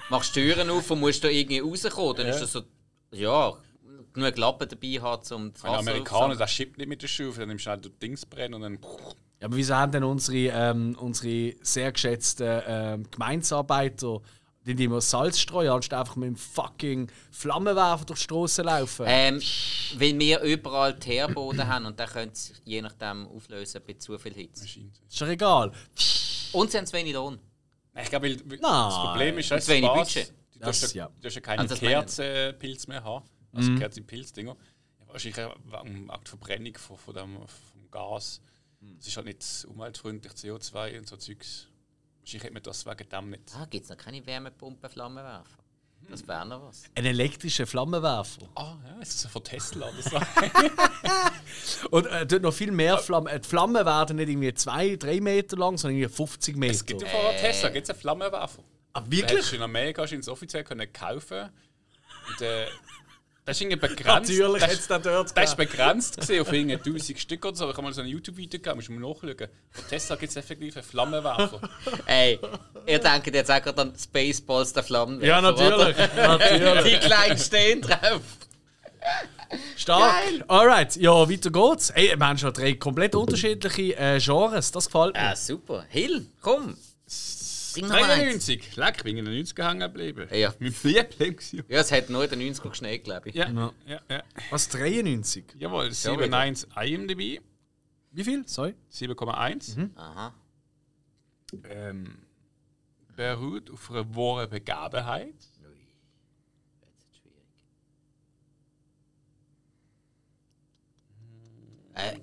[0.10, 2.63] machst die Türen auf und musst da irgendwie rauskommen, dann ist das so,
[3.12, 3.54] ja,
[4.13, 7.34] genug Lappen dabei haben, um das Ein Wasser Amerikaner, der schippt nicht mit der Schuhe,
[7.34, 8.80] dann nimmst du halt Dings brennen und dann.
[9.39, 14.22] Ja, aber wieso haben denn unsere, ähm, unsere sehr geschätzten ähm, Gemeinsarbeiter
[14.65, 19.05] die immer Salz streuen, anstatt einfach mit dem fucking Flammenwerfer durch die Straße laufen?
[19.08, 19.41] Ähm,
[19.98, 24.34] weil wir überall Teerboden haben und dann können sie je nachdem auflösen bei zu viel
[24.34, 24.65] Hitze.
[24.65, 25.72] Ist doch egal.
[26.52, 27.39] Und sie haben zu wenig Lohn.
[28.02, 28.43] Ich glaube, das
[28.95, 30.34] Problem ist, Und das zu wenig Spaß, Budget.
[30.54, 31.12] Du Das, ja, ja.
[31.15, 31.75] du darfst ja keine Also.
[31.75, 33.25] Kerzenpilz mehr haben.
[33.54, 34.56] Also Kerzenpilzdinger.
[34.99, 38.41] Ja, wahrscheinlich auch wegen der Verbrennung von, von dem vom Gas.
[39.00, 41.68] Es ist halt nicht umweltfreundlich, CO2 und so Zeugs.
[42.22, 43.44] Wahrscheinlich hätte man das wegen dem nicht.
[43.56, 45.58] Ah, gibt es noch keine Wärmepumpe, Flammenwerfer?
[46.10, 46.84] Das wäre noch was.
[46.96, 48.48] Ein elektrischer Flammenwerfer.
[48.56, 51.88] Ah, ja, ist das von Tesla oder so?
[51.89, 53.28] Und äh, dort noch viel mehr Flammen.
[53.28, 56.72] Äh, die Flammen werden nicht irgendwie 2, 3 Meter lang, sondern irgendwie 50 Meter.
[56.74, 58.63] es gibt ja von Tesla gibt's einen Flammenwerfer.
[58.94, 59.39] ah, Den wirklich?
[59.39, 61.50] hast du in Amerika ihn offiziell können kaufen
[62.30, 62.68] und, äh,
[63.49, 64.29] Das ist irgendwie begrenzt.
[64.29, 65.71] Natürlich das, hat es da dort Das ist gegeben.
[65.71, 67.67] begrenzt gesehen auf irgendwie 1000 Stück oder so.
[67.67, 69.49] Ich habe mal so ein YouTube-Video gegeben, musst du mal nachschauen.
[69.71, 71.59] Von Tesla gibt es effektiv einen Flammenwerfer.
[72.05, 72.39] Ey,
[72.85, 75.27] ihr denkt jetzt auch gerade an Spaceballs der Flammenwerfer.
[75.27, 75.97] Ja, natürlich.
[76.15, 76.99] natürlich.
[76.99, 78.21] Die kleinen stehen drauf.
[79.77, 80.13] Stark.
[80.47, 81.89] Alright, ja, weiter geht's.
[81.89, 84.71] Ey, wir haben schon drei komplett unterschiedliche äh, Genres.
[84.71, 85.21] Das gefällt mir.
[85.21, 85.85] Ah, super.
[85.89, 86.77] Hill, komm.
[87.80, 88.46] Bring noch mal eins.
[88.46, 88.76] 93.
[88.76, 90.28] Leck, ich bin in den 90er hängen geblieben.
[90.32, 90.54] Ja.
[90.60, 91.36] Mein Liebling.
[91.36, 91.63] gewesen.
[91.68, 93.36] Ja, es hat nur den 90er geschneit, glaube ich.
[93.36, 93.50] Ja,
[93.86, 94.24] ja, ja.
[94.50, 95.46] Was, 93?
[95.58, 97.42] Jawohl, Ja, 7,1 IMDb.
[98.12, 98.48] Wie viel?
[98.48, 98.76] Sorry.
[98.92, 99.89] 7,1.
[99.96, 100.34] Aha.
[101.63, 102.18] Ähm,
[103.15, 104.50] beruht auf einer wahren
[107.18, 107.46] schwierig.
[111.96, 112.20] Äh.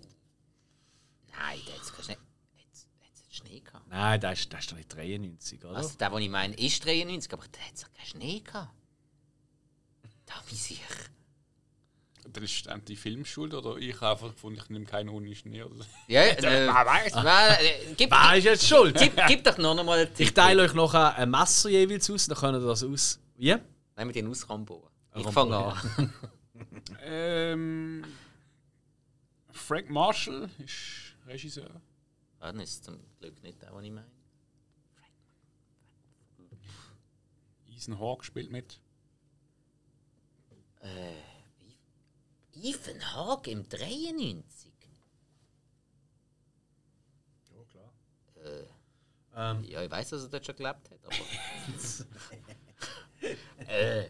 [1.32, 2.16] Nein, da hat's keinen Schnee.
[2.56, 3.75] Jetzt hat's jetzt Schnee gehabt.
[3.88, 5.76] Nein, das ist, das ist doch nicht 93, oder?
[5.76, 8.70] Also, der, den ich meine, ist 93, aber da hat es keinen Schnee gehabt.
[10.26, 10.94] Da bin ich sicher.
[12.28, 15.62] Dann ist dann die Filmschuld oder ich habe einfach gefunden, ich nehme keinen ohne Schnee.
[15.62, 15.84] Oder so.
[16.08, 18.96] Ja, äh, Nein, äh, gib, Wer ist jetzt schuld?
[18.98, 20.26] gib, gib doch noch einmal einen Tipp.
[20.26, 23.20] Ich teile euch noch ein Messer jeweils aus, dann könnt ihr das aus.
[23.36, 23.54] Wie?
[23.94, 24.90] Nein, mit den aus Rambo.
[25.14, 26.12] Ich fange an.
[27.02, 28.04] ähm,
[29.52, 31.80] Frank Marshall ist Regisseur.
[32.46, 34.06] Ah, das ist zum Glück nicht der, den ich meine.
[37.68, 38.80] Ethan Hawke spielt mit.
[42.52, 44.72] Ethan Hawke im 93.
[49.34, 51.16] Ähm, Ja, ich weiß, dass er dort schon gelebt hat, aber.
[53.66, 54.08] äh,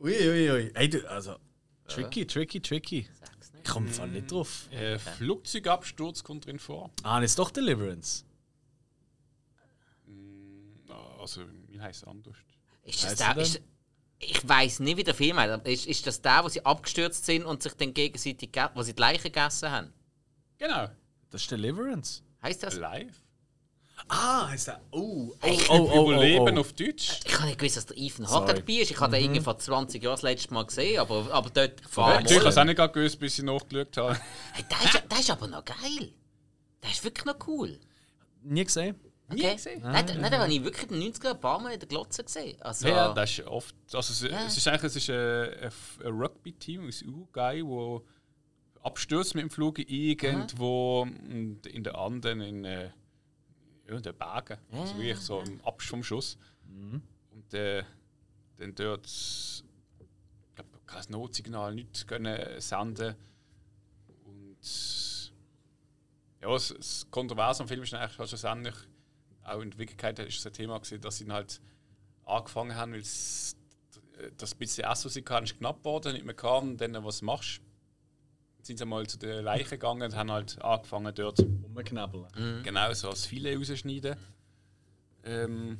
[0.00, 0.50] Uiuiui.
[0.50, 0.72] Ui.
[0.74, 1.38] Ey, du, also.
[1.86, 3.08] Tricky, tricky, tricky.
[3.64, 4.68] Ich komme voll nicht drauf.
[4.70, 6.90] Äh, Flugzeugabsturz kommt drin vor.
[7.02, 8.24] Ah, ist doch Deliverance.
[10.06, 12.36] Mm, Also, wie heißt es anders?
[12.82, 13.62] Ist das Weißt der, ist,
[14.18, 17.24] ich weiß nicht, wie der Film heißt, aber ist, ist das der, wo sie abgestürzt
[17.24, 19.92] sind und sich dann gegenseitig, ge- wo sie die Leichen gegessen haben?
[20.58, 20.88] Genau.
[21.30, 22.22] Das ist Deliverance.
[22.42, 22.76] Heißt das?
[22.76, 23.22] Live.
[24.08, 24.80] Ah, heißt der.
[24.90, 26.60] Oh, oh, Hey, oh, oh, Überleben oh, oh.
[26.60, 27.20] auf Deutsch.
[27.24, 28.28] Ich habe nicht gewusst, dass der Ethan.
[28.28, 28.90] Hawke dabei ist.
[28.90, 32.10] Ich habe den irgendwie vor 20 Jahren das letzte Mal gesehen, aber, aber dort vor
[32.10, 34.18] Ja, ich habe es auch nicht gewusst, bis ich nachgeschaut habe.
[34.52, 36.12] Hey, der, ist, der ist aber noch geil.
[36.82, 37.78] Der ist wirklich noch cool.
[38.42, 38.96] Nie gesehen.
[39.30, 39.54] Okay.
[39.54, 39.80] gesehen?
[39.82, 42.24] Nein, nein, den habe ich wirklich in den 90er ein paar Mal in der Glotze
[42.24, 42.60] gesehen.
[42.60, 43.74] Also, Ja, das ist oft.
[43.92, 44.44] Also es, Ja.
[44.46, 48.04] es ist eigentlich es ist ein, ein Rugby-Team aus Uruguay, wo
[48.82, 52.90] abstürzt mit dem Flug irgendwo und in den Anden in, äh,
[53.88, 54.58] ja, den Bergen.
[54.72, 56.38] Also wirklich so im Abstand vom Schuss.
[57.30, 57.82] Und äh,
[58.56, 59.64] dann dort ich
[60.54, 63.14] glaub, kein Notsignal, nichts können senden.
[64.24, 65.32] Und
[66.40, 68.74] ja, das, das Kontroverse am Film ist eigentlich halt schlussendlich,
[69.42, 71.60] auch in Wirklichkeit ist es ein Thema gewesen, dass sie halt
[72.24, 73.56] angefangen haben, weil es-
[74.38, 76.70] das bisschen Essen, was sie hatten, ist knapp geworden, nicht mehr kam.
[76.70, 77.62] Und dann, was machst du?
[78.66, 82.62] Sind sie mal zu der Leiche gegangen und haben halt angefangen, dort Rumknabbeln.
[82.62, 84.16] genau so das Filet rausschneiden.
[85.24, 85.78] Ähm,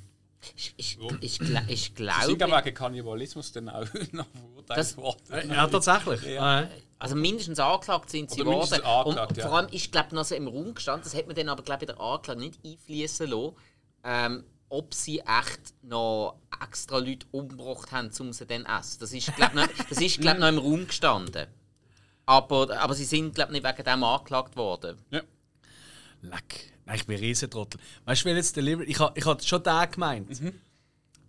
[0.57, 5.51] ich, ich, ich, gla- ich sie sind glaube, wegen Kannibalismus dann auch noch verurteilt worden.
[5.51, 6.23] Ja, tatsächlich.
[6.35, 6.41] Ja.
[6.43, 6.69] Ah, ja.
[6.99, 8.43] also mindestens angeklagt sind sie
[8.85, 9.49] angeklagt, Und ja.
[9.49, 11.85] vor allem ist glaube noch so im Raum gestanden, das hat man dann aber glaube
[11.85, 13.55] ich in der Anklage nicht einfließen lassen,
[14.05, 19.01] ähm, ob sie echt noch extra Leute umgebracht haben, um sie dann zu essen.
[19.01, 19.55] Das ist glaube
[20.01, 21.47] ist, glaub, noch im Raum gestanden.
[22.27, 24.99] Aber, aber sie sind glaube nicht wegen dem angeklagt worden.
[25.11, 25.21] Ja.
[26.23, 26.73] Leck.
[26.87, 27.81] Nein, ich bin ein Riesentrottel.
[28.05, 28.91] Weißt du, wer jetzt Deliverance.
[28.91, 30.29] Ich habe ich hab schon den gemeint.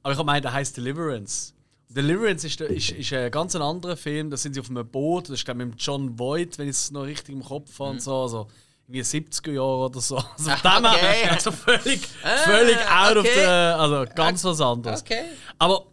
[0.04, 1.54] Aber ich habe gemeint, der heißt Deliverance.
[1.90, 4.30] Deliverance ist, ist, ist ein ganz anderer Film.
[4.30, 5.26] Da sind sie auf einem Boot.
[5.26, 7.92] Das ist, glaube ich, mit John Voight, wenn ich es noch richtig im Kopf habe.
[7.92, 8.48] und So, also,
[8.88, 10.18] irgendwie 70er Jahre oder so.
[10.38, 11.30] Also, dem Okay.
[11.30, 12.08] also völlig,
[12.44, 13.42] völlig out of okay.
[13.42, 13.46] the.
[13.46, 15.02] Also, ganz was anderes.
[15.02, 15.24] Okay.
[15.58, 15.86] Aber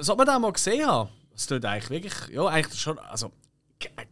[0.00, 1.10] sollte man den mal gesehen haben?
[1.32, 2.34] Das tut eigentlich wirklich.
[2.34, 2.98] Ja, eigentlich schon.
[2.98, 3.30] Also,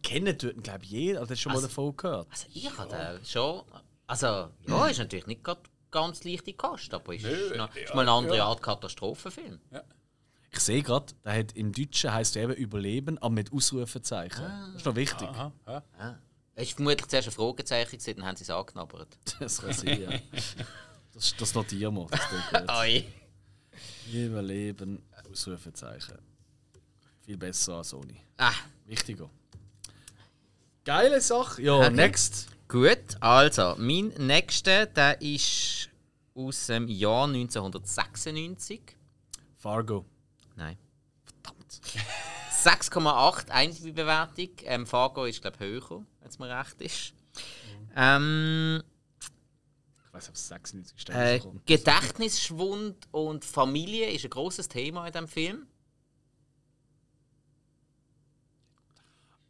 [0.03, 1.19] kennen tut glaube ich, jeder.
[1.19, 2.27] Also, das schon mal Also- davon gehört.
[2.29, 3.63] Also ich habe den schon.
[4.07, 7.95] Also, ja, ist natürlich nicht grad ganz leichte Kost, aber ist, Nö, noch, ist ja,
[7.95, 8.45] mal eine andere ja.
[8.45, 9.59] Art Katastrophenfilm.
[10.53, 14.41] Ich sehe gerade, der hat im Deutschen heißt er eben Überleben, aber mit Ausrufezeichen.
[14.41, 15.27] Das ist noch wichtig.
[15.29, 15.83] Aha, ja.
[15.97, 16.19] Ja.
[16.55, 19.17] Es war vermutlich zuerst ein Fragezeichen, gewesen, dann haben sie es angeknabbert.
[19.39, 20.19] Das kann sein, ja.
[21.13, 22.07] Das, das notieren wir.
[22.51, 23.03] Das.
[24.11, 26.17] Überleben, Ausrufezeichen.
[27.21, 28.19] Viel besser als Sony.
[28.37, 28.51] Ah,
[28.85, 29.29] Wichtiger.
[30.83, 31.61] Geile Sache.
[31.61, 31.91] Ja, Okay.
[31.91, 32.47] next.
[32.67, 35.89] gut, also, mein nächster, der ist
[36.33, 38.81] aus dem Jahr 1996.
[39.57, 40.05] Fargo.
[40.55, 40.77] Nein.
[41.23, 41.81] Verdammt.
[42.51, 44.49] 6,8 IMDb-Bewertung.
[44.63, 47.13] Ähm, Fargo ist, glaube ich, höher, wenn es mir recht ist.
[47.95, 48.81] Ähm,
[50.07, 51.65] Ich weiß, ob es 96 Äh, kommt.
[51.67, 55.67] Gedächtnisschwund und Familie ist ein großes Thema in diesem Film.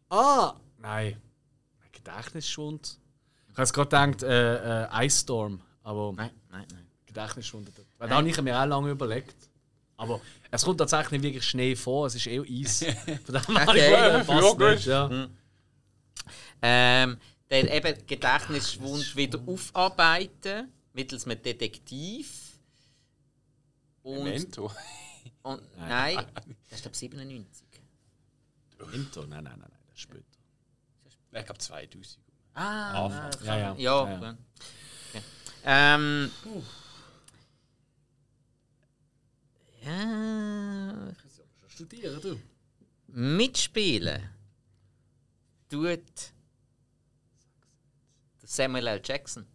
[0.09, 0.55] Ah!
[0.81, 1.21] Nein.
[1.91, 2.97] Gedächtnisschwund.
[3.47, 5.61] Ich habe jetzt gerade gedacht, äh, äh, Ice Storm.
[5.83, 6.87] Aber Nein, nein, nein.
[7.05, 7.69] Gedächtnisschwund.
[7.97, 9.35] Weil da habe ich mir auch lange überlegt.
[9.97, 12.79] Aber es kommt tatsächlich nicht wirklich Schnee vor, es ist eher Eis.
[13.25, 14.23] Von dem Okay.
[14.25, 15.29] passt Ja, nicht, ja.
[16.63, 17.17] Ähm,
[17.49, 22.59] dann eben Gedächtnisschwund wieder aufarbeiten mittels einem Detektiv.
[24.03, 24.71] Und, Memento.
[25.43, 26.25] und nein,
[26.69, 27.67] das ist glaube 97.
[28.93, 29.21] Intro?
[29.27, 30.30] Nein, nein, nein, nein, das ist später.
[31.31, 32.17] Ich glaube 2000.
[32.53, 33.31] Ah, Anfang.
[33.31, 33.75] das Ja, ja.
[33.77, 34.09] ja.
[34.09, 34.37] Ja, ja.
[35.13, 35.21] ja.
[35.63, 36.31] Ähm,
[39.83, 41.13] ja,
[41.69, 42.39] Studieren, du.
[43.07, 44.29] mitspielen
[45.69, 46.01] tut
[48.43, 49.01] Samuel L.
[49.03, 49.45] Jackson.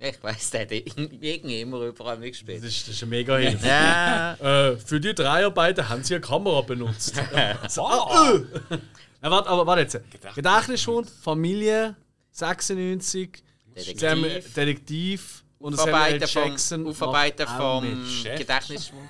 [0.00, 2.62] Ich weiß, der hat irgendwie immer überall Das mitgespielt.
[2.62, 3.66] ist, das ist ein mega Hilfe.
[3.66, 7.16] Ja, äh, für die Dreharbeiten haben sie eine Kamera benutzt.
[7.68, 8.32] so, ah,
[8.70, 8.78] äh.
[9.22, 10.00] Ja, warte, aber warte jetzt.
[10.34, 11.96] Gedächtnisschwund, Familie,
[12.30, 13.42] 96,
[13.74, 14.00] Detektiv.
[14.00, 16.28] Sam, Detektiv und Samuel L.
[16.28, 16.94] Jackson.
[16.94, 18.06] vom, auch vom.
[18.36, 19.08] Gedächtnisschwund.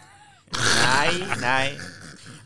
[0.53, 1.81] nein, nein.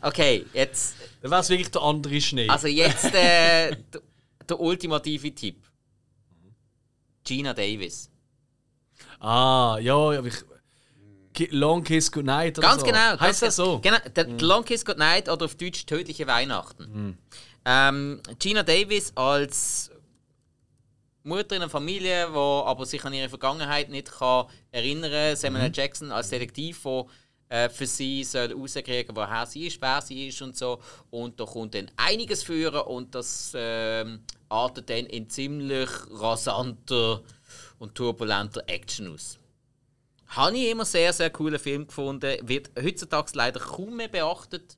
[0.01, 2.49] Okay, jetzt, Dann wäre es wirklich der andere Schnee.
[2.49, 4.01] also jetzt äh, der,
[4.49, 5.63] der ultimative Tipp.
[7.23, 8.09] Gina Davis.
[9.19, 10.43] ah, ja, aber ich.
[11.49, 12.85] Long Kiss Goodnight oder Ganz so.
[12.85, 12.99] genau.
[13.11, 13.79] Heißt ganz das so?
[13.79, 17.17] Genau, der Long Kiss Good Night oder auf Deutsch Tödliche Weihnachten.
[17.65, 19.91] Ähm, Gina Davis als
[21.23, 25.71] Mutter in einer Familie, die aber sich an ihre Vergangenheit nicht kann erinnern Samuel L.
[25.73, 27.05] Jackson als Detektiv, der
[27.47, 30.79] äh, für sie soll rauskriegen woher sie ist, wer sie ist und so.
[31.11, 37.21] Und da kommt dann einiges führen und das ähm, artet dann in ziemlich rasanter
[37.79, 39.39] und turbulenter Action aus.
[40.27, 42.37] Habe ich immer sehr, sehr coolen Film gefunden.
[42.47, 44.77] Wird heutzutage leider kaum mehr beachtet,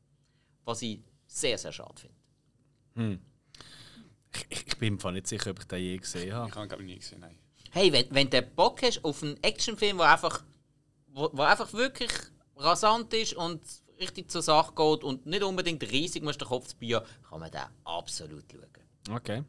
[0.65, 2.14] was ich sehr, sehr schade finde.
[4.49, 6.49] Ich, ich bin im Fall nicht sicher, ob ich den je gesehen habe.
[6.49, 7.19] Ich habe glaube ich nie gesehen.
[7.19, 7.37] Nein.
[7.71, 10.43] Hey, wenn, wenn du Bock hast auf einen Actionfilm, der einfach,
[11.07, 12.11] wo, wo einfach wirklich
[12.55, 13.61] rasant ist und
[13.99, 17.51] richtig zur Sache geht und nicht unbedingt riesig musst den Kopf zu biegen, kann man
[17.51, 19.15] den absolut schauen.
[19.15, 19.43] Okay.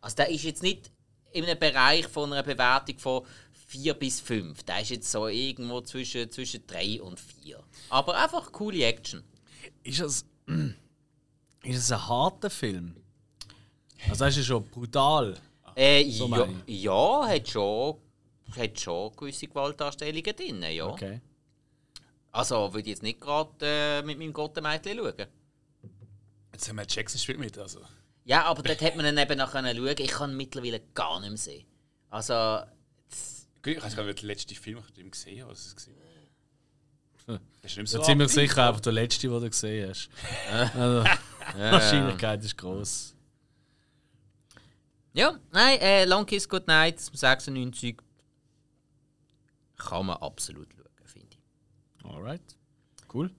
[0.00, 0.90] Also der ist jetzt nicht
[1.32, 3.26] in einem Bereich von einer Bewertung von
[3.66, 4.62] 4 bis 5.
[4.62, 7.62] Der ist jetzt so irgendwo zwischen, zwischen 3 und 4.
[7.90, 9.22] Aber einfach coole Action.
[9.82, 10.24] Ist es,
[11.62, 12.96] ist es ein harter Film?
[14.08, 15.36] Also das ist schon brutal.
[15.74, 17.96] Äh, So ja, ja, hat schon,
[18.56, 20.86] hat schon gewisse Gewaltdarstellungen drin, ja.
[20.86, 21.20] Okay.
[22.32, 25.26] Also würde ich jetzt nicht gerade äh, mit meinem Gottemädchen schauen.
[26.52, 27.56] Jetzt haben wir Jackson spielt mit.
[27.58, 27.80] Also.
[28.24, 29.96] Ja, aber dort hätte man dann eben noch schauen.
[29.98, 31.66] Ich kann ihn mittlerweile gar nicht mehr sehen.
[32.10, 32.60] Also,
[33.62, 35.52] Gut, Ich weiß gar nicht, der letzte Film, den ich ihm gesehen habe.
[35.52, 37.40] Was ist das?
[37.62, 40.08] ist nicht So so ziemlich sicher einfach der letzte, den du gesehen hast.
[40.74, 41.04] Also,
[41.54, 43.14] die Wahrscheinlichkeit ist groß.
[45.12, 47.96] ja, nein, äh, Long Kiss Goodnight 96
[49.76, 52.04] kann man absolut schauen, finde ich.
[52.04, 52.42] Alright.
[53.12, 53.30] Cool.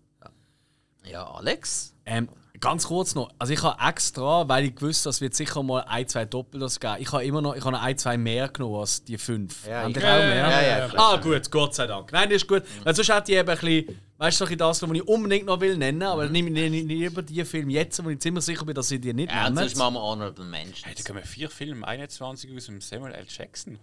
[1.06, 1.96] Ja, Alex?
[2.06, 3.30] Ähm, ganz kurz noch.
[3.40, 6.80] Also ich habe extra, weil ich gewusst dass es wird sicher mal ein, zwei Doppeltes
[6.80, 6.98] geben.
[7.00, 9.66] Ich habe immer noch, ich habe noch ein, zwei mehr genommen als die fünf.
[9.66, 10.36] Ja, Habt ich- ihr auch mehr?
[10.36, 12.12] Ja, ja, ja, ah gut, Gott sei Dank.
[12.12, 12.64] Nein, das ist gut.
[12.84, 15.46] Weil sonst hätte ich eben ein bisschen, weißt du, so bisschen das, was ich unbedingt
[15.46, 18.76] noch will nennen, aber ich nicht lieber die Filme jetzt, wo ich ziemlich sicher bin,
[18.76, 19.62] dass ich die nicht Ja, nehme.
[19.62, 20.86] sonst machen wir Honorable Mentions.
[20.86, 23.26] Hey, da kommen vier Filme, 21 aus dem Samuel L.
[23.28, 23.80] Jackson.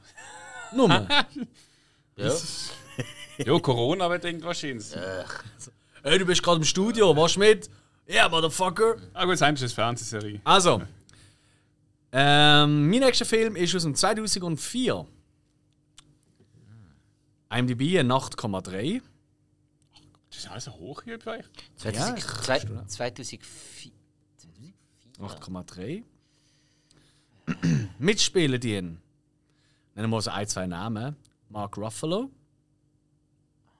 [0.72, 1.08] Nummer.
[2.18, 2.32] Ja.
[3.36, 4.86] ja, Corona bedingt wahrscheinlich.
[6.02, 7.68] Hey, du bist gerade im Studio, was mit?
[8.06, 8.96] Ja, yeah, Motherfucker.
[9.12, 10.40] Ah gut, das ist eine Fernsehserie.
[10.42, 10.80] Also,
[12.12, 15.06] ähm, mein nächster Film ist aus dem 2004.
[17.50, 19.02] IMDb eine 8,3.
[20.36, 21.46] Das ist alles hoch hier bei euch.
[21.76, 22.86] 2000, Ja, zwei- stimmt, ja.
[22.86, 23.92] 2004.
[25.18, 26.04] 8,3.
[27.98, 28.82] Mitspielen die.
[28.82, 29.00] Nennen
[29.94, 31.16] wir mal so ein, zwei Namen.
[31.48, 32.30] Mark Ruffalo,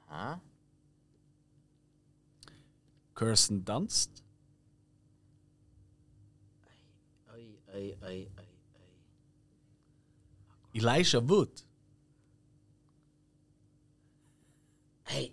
[0.09, 0.39] Ah.
[3.15, 4.23] Kirsten Dunst,
[7.35, 8.49] Ei, ei, ei, ei,
[10.73, 10.79] ei.
[10.79, 11.67] Elijah Wood.
[15.05, 15.33] Hey.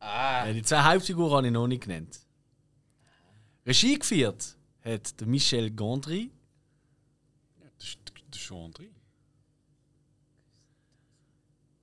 [0.00, 2.20] Ah, Die zwei Hauptfiguren habe ich noch nicht genannt.
[3.66, 6.30] Regie geführt hat der Michel Gondry,
[7.78, 8.86] Das ist der.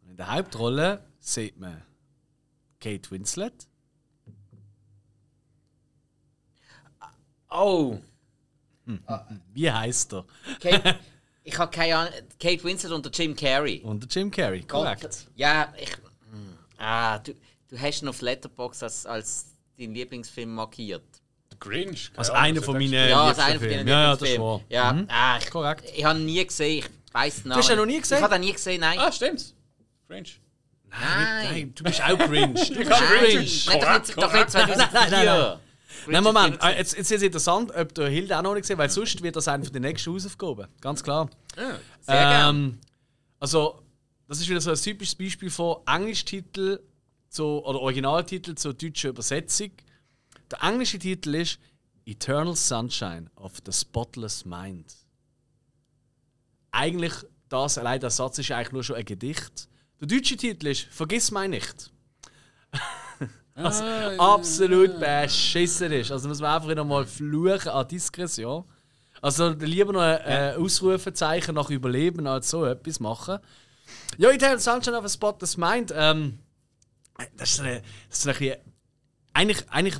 [0.02, 1.82] Und In der Hauptrolle sieht man
[2.80, 3.68] Kate Winslet,
[7.50, 8.00] oh.
[9.54, 10.26] wie heißt er?
[10.60, 11.00] Kate,
[11.44, 12.14] ich habe keine Ahnung.
[12.40, 13.82] Kate Winslet und der Jim Carrey.
[13.84, 15.28] Und der Jim Carrey, korrekt.
[15.36, 15.90] Ja, ich.
[16.32, 16.58] hm.
[16.78, 17.34] Ah, du,
[17.70, 21.04] du hast ihn auf Letterboxd als, als deinen Lieblingsfilm markiert.
[21.52, 22.12] Der Grinch.
[22.16, 22.94] Als Ahnung, einer von meinen.
[23.10, 23.88] Ja, als einer von deinen.
[23.88, 24.62] Ja, ja, das wahr.
[24.70, 25.08] Ja, Mhm.
[25.10, 25.84] ah, ich, Korrekt.
[25.96, 26.86] Ich habe ihn nie gesehen.
[27.08, 27.60] Ich weiß den Namen.
[27.62, 28.18] hast ihn noch nie gesehen?
[28.18, 28.98] Ich habe ihn nie gesehen, nein.
[29.00, 29.54] Ah, stimmt's.
[30.08, 30.40] Grinch.
[30.90, 31.46] nein.
[31.52, 32.54] Nein, du bist auch cringe.
[32.54, 34.76] Du bist auch Nein, doch nicht, doch nicht 2004.
[34.94, 35.36] Nein, nein, nein.
[35.36, 35.60] Grinch
[36.08, 38.64] Nein, Moment, ist äh, jetzt, jetzt ist es interessant, ob der Hilde auch noch nicht
[38.64, 40.68] gesehen weil sonst wird das eine von den nächsten Hausaufgaben.
[40.82, 41.30] Ganz klar.
[41.56, 41.80] Sehr
[42.16, 42.56] gern.
[42.56, 42.80] Ähm,
[43.40, 43.84] also,
[44.28, 46.80] das ist wieder so ein typisches Beispiel von Englischtitel
[47.30, 49.72] zu, oder Originaltitel zur deutschen Übersetzung.
[50.52, 51.60] Der englische Titel ist
[52.06, 54.94] Eternal Sunshine of the Spotless Mind.
[56.72, 57.14] Eigentlich,
[57.50, 59.68] das allein der Satz ist eigentlich nur schon ein Gedicht.
[60.00, 61.92] Der deutsche Titel ist Vergiss mich nicht.
[63.56, 63.82] Was
[64.18, 66.12] absolut beschissen ist.
[66.12, 68.64] Also muss man einfach wieder mal fluchen an Diskretion.
[69.22, 73.40] Also lieber noch ein äh, Ausrufezeichen nach Überleben als so etwas machen.
[74.18, 75.94] Ja, Eternal Sunshine of a Spotless Mind.
[75.96, 76.40] Ähm,
[77.38, 78.58] das ist eine, das ist ein bisschen,
[79.34, 79.96] eigentlich, eigentlich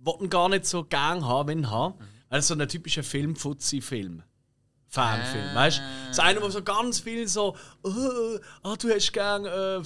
[0.00, 1.94] wollte ich ihn gar nicht so gern haben, wenn ich haben.
[2.30, 4.22] Weil es so ein typischer Film-Fuzzi-Film.
[4.88, 6.14] Fanfilm, weißt du?
[6.14, 9.82] So einer, wo so ganz viel so, oh, ah, du hast gern äh,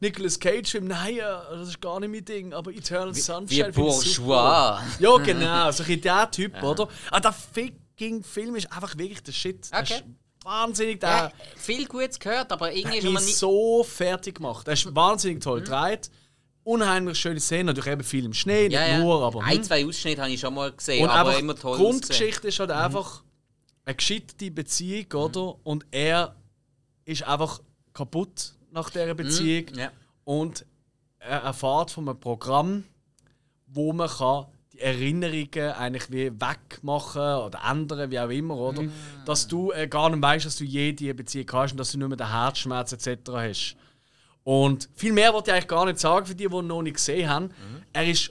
[0.00, 0.86] Nicolas Cage-Film.
[0.88, 3.72] Nein, äh, das ist gar nicht mein Ding, aber Eternal Wie Sunshine super.
[3.72, 4.80] Bourgeois.
[4.98, 6.88] Ja, genau, so ein der Typ, oder?
[7.10, 9.68] Ah, der fucking Film ist einfach wirklich der Shit.
[9.72, 9.94] Okay.
[9.94, 10.04] ist
[10.44, 13.36] wahnsinnig, der, Ja, viel Gutes gehört, aber irgendwie ist man nicht.
[13.36, 14.66] so fertig gemacht.
[14.66, 16.10] Der ist wahnsinnig toll gedreht.
[16.62, 18.98] Unheimlich schöne Szenen, natürlich eben viel im Schnee, Ja, nicht ja.
[18.98, 19.42] nur, aber.
[19.44, 19.62] Ein, hm.
[19.62, 21.72] zwei Ausschnitte habe ich schon mal gesehen, Und aber immer die toll.
[21.72, 21.90] ausgesehen.
[22.00, 23.22] Grundgeschichte ist halt einfach
[23.84, 25.54] eine gescheiterte Beziehung, oder?
[25.64, 26.34] Und er
[27.04, 27.60] ist einfach
[27.92, 29.74] kaputt nach dieser Beziehung.
[29.74, 29.90] Ja.
[30.24, 30.64] Und
[31.18, 32.84] er erfährt von einem Programm,
[33.66, 38.84] wo man kann die Erinnerungen eigentlich wie wegmachen oder ändern, wie auch immer, oder?
[39.24, 41.98] Dass du äh, gar nicht weißt, dass du je diese Beziehung hast und dass du
[41.98, 43.30] nur mehr den Herzschmerz etc.
[43.32, 43.76] hast.
[44.44, 46.96] Und viel mehr wollte ich eigentlich gar nicht sagen für die, die ihn noch nicht
[46.96, 47.50] gesehen haben.
[47.92, 48.30] Er ist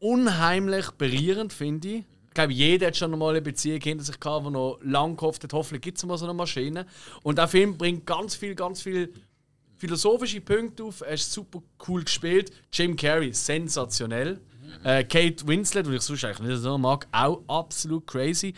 [0.00, 2.04] unheimlich berührend, finde ich.
[2.28, 5.44] Ich glaube, jeder hat schon mal eine Beziehung hinter sich gehabt, die noch lange gehofft
[5.44, 6.86] hat, hoffentlich gibt es mal so eine Maschine.
[7.22, 9.12] Und der Film bringt ganz viel, ganz viel
[9.78, 11.00] philosophische Punkte auf.
[11.00, 12.50] Er ist super cool gespielt.
[12.72, 14.40] Jim Carrey, sensationell.
[14.84, 18.54] Äh, Kate Winslet, die ich sonst eigentlich nicht so mag, auch absolut crazy.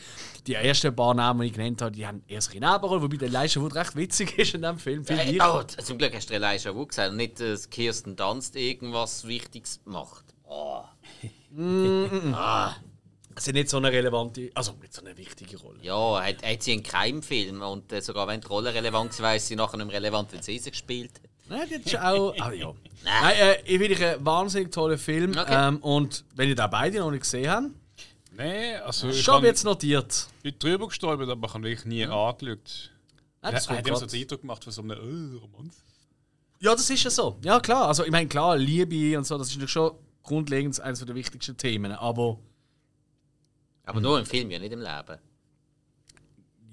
[0.47, 3.29] Die ersten paar Namen, die ich genannt habe, die haben erst eine Nebenrolle, wobei der
[3.29, 5.05] Elijah Wood recht witzig ist in diesem Film.
[5.05, 8.57] Viel Äh, oh, zum Glück hast du Elijah Wood gesagt und nicht, dass Kirsten Dunst
[8.57, 10.25] irgendwas Wichtiges macht.
[10.45, 10.83] Oh.
[13.37, 15.79] Es ist nicht so eine relevante, also nicht so eine wichtige Rolle.
[15.83, 19.47] Ja, hat, hat sie einen Keimfilm und äh, sogar wenn die Rolle relevant war, ist
[19.47, 21.31] sie nachher nicht mehr relevant, wenn sie sie gespielt hat.
[21.49, 22.35] Nein, die ist auch.
[22.39, 22.73] Ah, ja.
[23.05, 25.31] Nein, äh, ich finde einen wahnsinnig tollen Film.
[25.31, 25.69] Okay.
[25.69, 27.67] Ähm, und wenn ihr da beide noch nicht gesehen habt,
[28.33, 30.29] Nein, also ich schon habe jetzt notiert.
[30.43, 32.91] bin drüber gestolpert, aber ich habe wirklich nie angeschaut.
[33.43, 35.83] Nein, Ja, das hat ihm so den Eindruck gemacht von so einem äh, Romanz.
[36.61, 37.39] Ja, das ist ja so.
[37.43, 37.89] Ja, klar.
[37.89, 41.57] Also, ich meine, klar, Liebe und so, das ist natürlich schon grundlegend eines der wichtigsten
[41.57, 41.93] Themen.
[41.93, 42.39] Aber,
[43.85, 45.19] Aber nur im Film, ja nicht im Leben.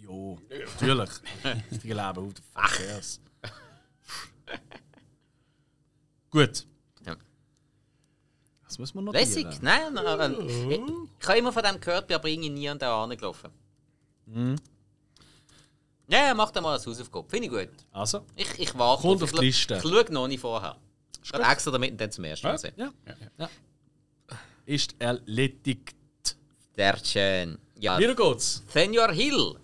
[0.02, 1.10] jo, natürlich.
[1.84, 3.22] Die Leben, the fuck cares?
[6.30, 6.68] Gut.
[7.06, 7.16] Ja.
[8.66, 9.48] Das muss man noch Lässig?
[9.62, 12.90] Nein, nein, äh, ich, habe immer von dem gehört, bin aber irgendwie nie an den
[12.90, 13.50] angelaufen.
[16.10, 17.30] Ja, ja, mach da mal als Hausaufgabe.
[17.30, 17.70] Finde ich gut.
[17.92, 19.02] Also, Ich, ich warte.
[19.02, 19.76] Kommt auf die Ich Liste.
[19.76, 20.78] Ich schaue noch nicht vorher.
[21.34, 22.58] Habe extra damit und dann zum ersten Mal Ja.
[22.58, 22.74] sehen.
[22.78, 22.92] ja.
[23.38, 23.50] ja.
[24.66, 25.96] Ist erledigt.
[26.78, 27.58] Sehr schön.
[27.80, 28.64] Ja, Wieder geht's.
[28.72, 29.56] Senior Hill,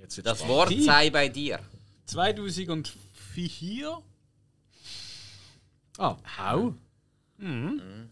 [0.00, 0.56] Jetzt wird's das spannend.
[0.56, 1.60] Wort sei bei dir.
[2.06, 4.02] 2004?
[5.98, 6.72] Ah, auch.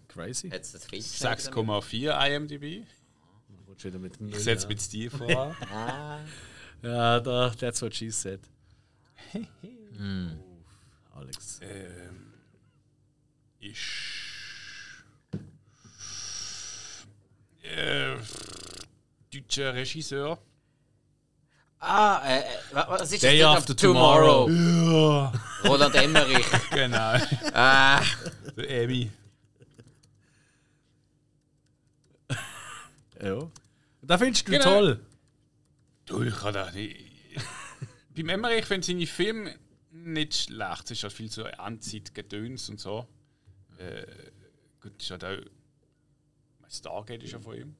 [0.08, 0.50] Crazy.
[0.50, 2.86] Hat's das Film 6,4 IMDb.
[3.66, 5.56] Willst du wieder mit dem Ich setze mit Stil vor.
[6.82, 8.40] Ja, da, that's what she said.
[11.14, 11.60] Alex.
[11.62, 12.34] ähm,
[13.60, 14.21] ist.
[17.72, 18.16] Äh,
[19.32, 20.38] deutscher Regisseur.
[21.78, 23.56] Ah, äh, äh, wa- was ist Day das?
[23.58, 24.48] After Tomorrow.
[24.48, 25.32] Ja,
[25.64, 26.46] Roland Emmerich.
[26.70, 27.18] genau.
[27.54, 28.02] ah,
[28.56, 29.10] Der Emmy.
[33.22, 33.48] Ja.
[34.02, 34.64] Da findest du Genau.
[34.64, 35.00] toll.
[36.06, 36.96] Du, ich kann das nicht.
[38.16, 39.58] Beim Emmerich finde ich seine Filme
[39.92, 40.84] nicht schlecht.
[40.86, 43.06] Es ist halt viel so Endzeit-Gedöns und so.
[43.78, 44.04] Äh,
[44.80, 45.36] gut, ist halt auch.
[46.72, 47.74] Stargate ist ja von ihm.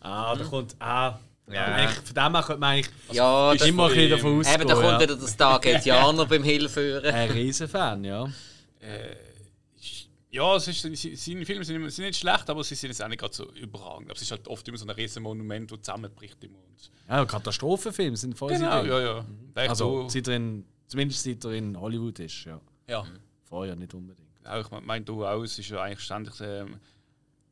[0.00, 0.76] Ah, da kommt.
[0.78, 1.18] Ah.
[1.48, 1.54] Ja.
[1.54, 1.64] Ja.
[1.74, 4.60] Eigentlich, von dem her könnte man eigentlich ja, ist das, immer ein bisschen davon ausgehen.
[4.60, 5.00] eben, da kommt ja.
[5.00, 7.14] wieder der Stargate-Janer beim Hilführen.
[7.14, 8.24] Ein Riesenfan, ja.
[9.76, 12.90] Ist- Ja, es ist, se- seine Filme sind, immer- sind nicht schlecht, aber sie sind
[12.90, 14.06] jetzt auch nicht gerade so überragend.
[14.10, 16.58] Aber es ist halt oft immer so ein riesen Monument, das zusammenbricht immer.
[16.58, 19.24] Und Ja, Katastrophenfilme sind voll genau, ja, ja.
[19.54, 22.60] Echt Also, so, seit er in, zumindest seit er in Hollywood ist, ja.
[22.88, 23.04] ja.
[23.44, 24.26] Vorher nicht unbedingt.
[24.46, 26.78] Auch, ich meine, du auch, es ist ja eigentlich ständig, ähm,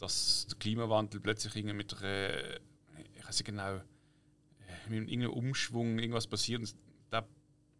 [0.02, 2.56] dass der Klimawandel plötzlich irgendwie mit äh,
[3.14, 3.80] ich weiß nicht genau, äh,
[4.88, 6.60] mit irgendeinem Umschwung irgendwas passiert.
[6.60, 6.74] Und
[7.12, 7.24] der,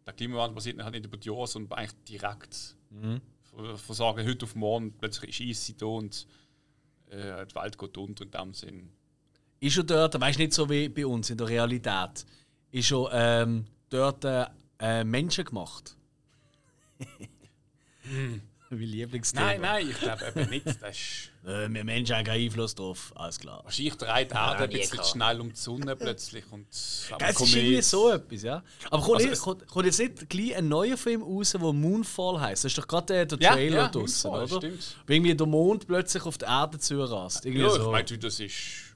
[0.05, 2.77] der Klimawandel passiert halt nicht über die Jahre, sondern eigentlich direkt.
[2.89, 6.25] Von von sagen, heute auf morgen plötzlich ist Eis da und
[7.09, 8.89] äh, die Welt geht unter in dem Sinn.
[9.59, 12.25] Ist er dort, weißt nicht so wie bei uns in der Realität,
[12.71, 15.97] ist er ähm, dort äh, Menschen gemacht?
[18.05, 19.45] Mein Lieblingsthema.
[19.45, 20.65] Nein, nein, ich glaube eben nicht.
[20.65, 23.61] Das ist Äh, wir Menschen haben keinen Einfluss drauf, alles klar.
[23.65, 26.45] wahrscheinlich dreht die Erde ein bisschen schnell um die Sonne plötzlich.
[26.51, 28.63] Und Es ist irgendwie so etwas, ja.
[28.89, 32.39] Aber kommt, Also es- kommt, kommt jetzt nicht gleich ein neuer Film raus, der Moonfall
[32.39, 32.63] heisst?
[32.63, 34.67] Das ist doch gerade der, der Ja, Trailer ja, draussen, Moonfall, oder?
[34.67, 34.97] stimmt.
[35.05, 37.45] Wo irgendwie der Mond plötzlich auf die Erde zurast.
[37.45, 37.81] Irgendwie Ja, so.
[37.81, 38.95] ich meine, das ist.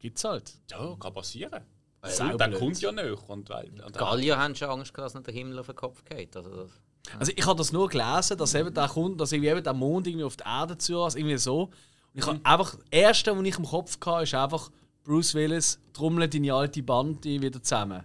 [0.00, 0.52] Gibt's halt.
[0.72, 1.62] Ja, kann passieren.
[2.02, 2.40] Saublöd.
[2.40, 3.28] Dann kommt ja nicht.
[3.28, 6.04] Und weil, und Gallier haben schon Angst gehabt, dass nicht der Himmel auf den Kopf
[6.04, 6.36] geht.
[6.36, 6.70] Also das,
[7.18, 10.06] Also ich habe das nur gelesen, dass eben der kommt, dass irgendwie eben der Mond
[10.06, 11.64] irgendwie auf die Erde zurast, irgendwie so.
[11.64, 11.70] Und
[12.14, 14.70] ich habe einfach, das erste, was ich im Kopf hatte, ist einfach
[15.04, 18.02] Bruce Willis, trommelt deine alte Bande wieder zusammen.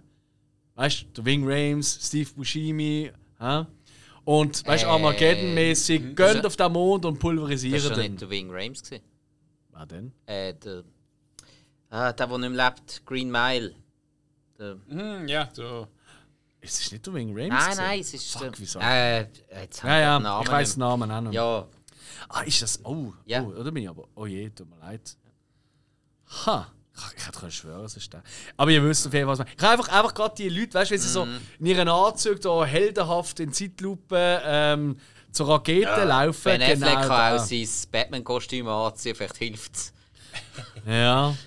[0.74, 3.66] Weißt du, der Wing Rames, Steve Buscemi, hä?
[4.24, 8.12] Und weißt du, Äh, Armageddon-mäßig, gönnt auf den Mond und das war pulverisiert schon den.
[8.12, 8.82] nicht der Wing Rames.
[8.82, 9.02] Gewesen.
[9.72, 10.12] Wer denn?
[10.26, 10.84] Äh, der,
[11.88, 13.74] ah, der, der nicht mehr lebt, Green Mile.
[14.58, 15.86] Der, Mhm, ja, so.
[16.62, 17.48] Es ist nicht der Wing Rames.
[17.50, 18.78] nein, nein, es ist Fuck, wieso?
[18.80, 19.20] Äh,
[19.62, 21.32] jetzt Ja, ja, Namen ich weiß den Namen auch noch.
[21.32, 21.66] Ja,
[22.28, 22.84] Ah, ist das.
[22.84, 23.42] Oh, Ja.
[23.42, 24.06] oh, oder bin ich aber.
[24.14, 25.16] Oh je, tut mir leid.
[26.46, 26.70] Ha!
[27.16, 28.22] Ich- hätte schwören, es ist der.
[28.58, 29.48] Aber ihr wisst auf jeden Fall, was man.
[29.56, 31.40] Ich habe einfach, einfach gerade die Leute, weißt du, wenn sie so Mhm.
[31.60, 34.96] in ihren Anzügen da heldenhaft in Zeitlupe ähm,
[35.32, 36.40] zur Rakete laufen.
[36.44, 37.36] Ben Affleck genau kann da.
[37.36, 39.92] auch sein Batman-Kostüm anziehen, vielleicht hilft es.
[40.86, 41.34] Ja.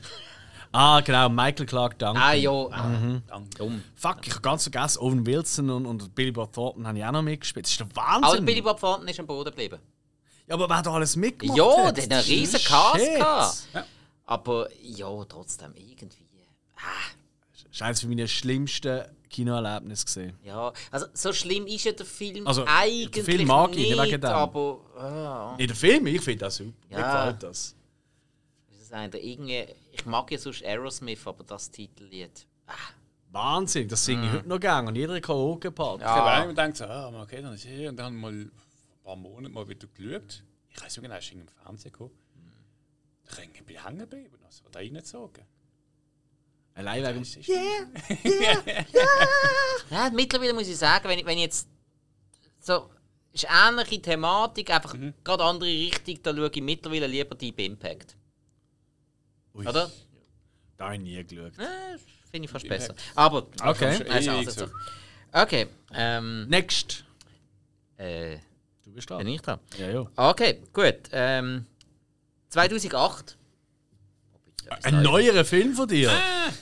[0.75, 2.17] Ah, genau, Michael Clark Duncan.
[2.21, 3.21] Ah, ja, ah, Mhm.
[3.57, 3.83] dumm.
[3.95, 7.13] Fuck, ich habe ganz vergessen, Owen Wilson und, und Billy Bob Thornton haben ja auch
[7.13, 7.65] noch mitgespielt.
[7.67, 8.23] Das ist der Wahnsinn.
[8.23, 9.79] Aber Billy Bob Thornton ist am Boden geblieben.
[10.47, 11.57] ja, aber wer hat da alles mitgemacht?
[11.57, 11.97] Ja, hat?
[11.97, 13.55] der hat einen riesen Cast gehabt.
[13.73, 13.85] Ja.
[14.25, 16.17] Aber ja, trotzdem irgendwie.
[16.77, 16.81] Ah,
[17.71, 20.05] Das war eines meiner schlimmsten Kinoerlebnisse.
[20.05, 20.37] Gewesen.
[20.43, 23.89] Ja, also so schlimm ist ja der Film Also, eigentlich den Film mag ich, nicht,
[23.91, 24.29] nicht wegen dem.
[24.31, 26.71] aber ah, In der Film, ich finde das super.
[26.89, 27.25] Mir Ja.
[27.25, 27.75] gefällt das.
[28.71, 32.45] ich sagen, der irgendwie, ich mag ja sonst Aerosmith, aber das Titellied.
[33.31, 36.03] Wahnsinn, das singe ich heute noch gerne und jeder Karaoke-Party.
[36.03, 36.37] Ich habe Ja.
[36.43, 37.89] immer gedacht, so, ah, okay, dann ist hier.
[37.89, 38.51] Und dann mal ein
[39.03, 40.43] paar Monate mal wieder geschaut.
[40.69, 42.11] Ich weiß nicht genau, ist im Fernsehen gekommen.
[43.25, 45.43] Da bin ich hängen geblieben, also da reingezogen.
[46.75, 47.19] Allein wegen.
[47.19, 47.47] Das ist-
[49.89, 51.67] Ja, mittlerweile muss ich sagen, wenn ich, wenn ich jetzt
[52.59, 52.89] so
[53.31, 58.15] ist ähnliche Thematik, einfach gerade andere Richtung, da schaue ich mittlerweile lieber Deep Impact.
[59.55, 59.89] Ui, Oder?
[60.77, 61.57] Da habe ich nie geschaut.
[61.59, 61.97] Äh,
[62.31, 62.95] Finde ich fast besser.
[63.15, 63.97] Aber, Okay.
[63.97, 64.71] Schon also, also, so.
[65.31, 67.03] okay, ähm, Next.
[67.97, 68.37] äh,
[68.83, 69.27] Du bist bin dran.
[69.27, 69.59] ich dran.
[69.77, 70.05] Ja, ja.
[70.15, 70.95] Okay, gut.
[71.11, 71.65] Ähm,
[72.49, 73.37] 2008.
[74.83, 76.11] Ein neuerer Film von dir?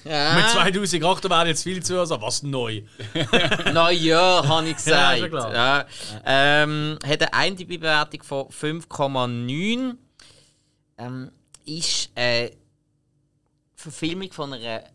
[0.03, 0.35] Ja.
[0.35, 2.81] Mit 2008 werden jetzt viel zu sagen, was neu?
[3.73, 5.29] Naja, habe ich Ja, gesagt.
[5.29, 5.53] klar.
[5.53, 5.85] ja,
[6.25, 9.95] ähm, hat eine IMDb-Bewertung von 5,9.
[10.97, 11.31] Ähm,
[11.65, 12.51] ist eine
[13.81, 14.89] Verfilmung von einer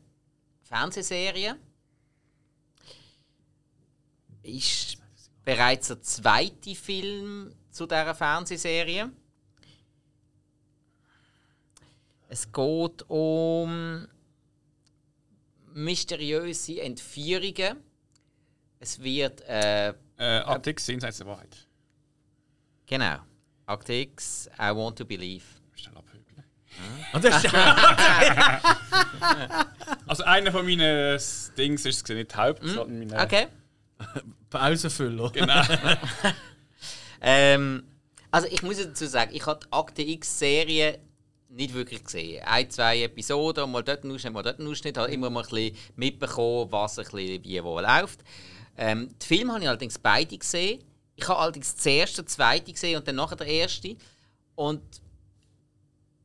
[0.63, 1.57] Fernsehserie.
[4.43, 4.97] Ist
[5.45, 9.11] bereits der zweite Film zu dieser Fernsehserie.
[12.29, 14.07] Es geht um
[15.75, 17.79] mysteriöse Entführungen.
[18.79, 21.69] Es wird, äh, Äh, Artix, Jenseits der Wahrheit.
[22.87, 23.19] genau,
[23.67, 25.45] Act X, I Want to Believe.
[27.13, 27.55] Und das ist
[30.07, 31.21] Also einer von meinen
[31.57, 33.23] Dings ist es nicht Haupt, sondern meine...
[33.23, 33.47] Okay.
[34.51, 35.31] Pausenfüller.
[35.31, 35.63] Genau.
[37.19, 37.83] Ähm,
[38.31, 41.01] also ich muss dazu sagen, ich habe die Akte X-Serie
[41.49, 42.45] nicht wirklich gesehen.
[42.45, 45.49] Ein, zwei Episoden, mal dort einen Ausschnitt, mal dort einen Ausschnitt, habe immer mal ein
[45.49, 48.21] bisschen mitbekommen, was ein bisschen wie wo läuft.
[48.77, 50.85] Ähm, die Filme habe ich allerdings beide gesehen.
[51.15, 53.97] Ich habe allerdings zuerst den zweiten gesehen und dann nachher den ersten.
[54.55, 54.83] Und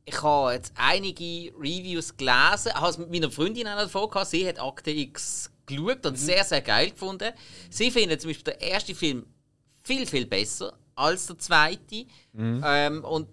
[0.04, 4.30] ich habe jetzt einige Reviews gelesen, habe es mit meiner Freundin auch davon gehabt.
[4.30, 7.32] Sie hat Akte X geschaut und sehr, sehr geil gefunden.
[7.70, 9.26] Sie findet zum Beispiel den ersten Film
[9.82, 12.06] viel, viel besser als der zweite.
[12.36, 13.28] Ähm, und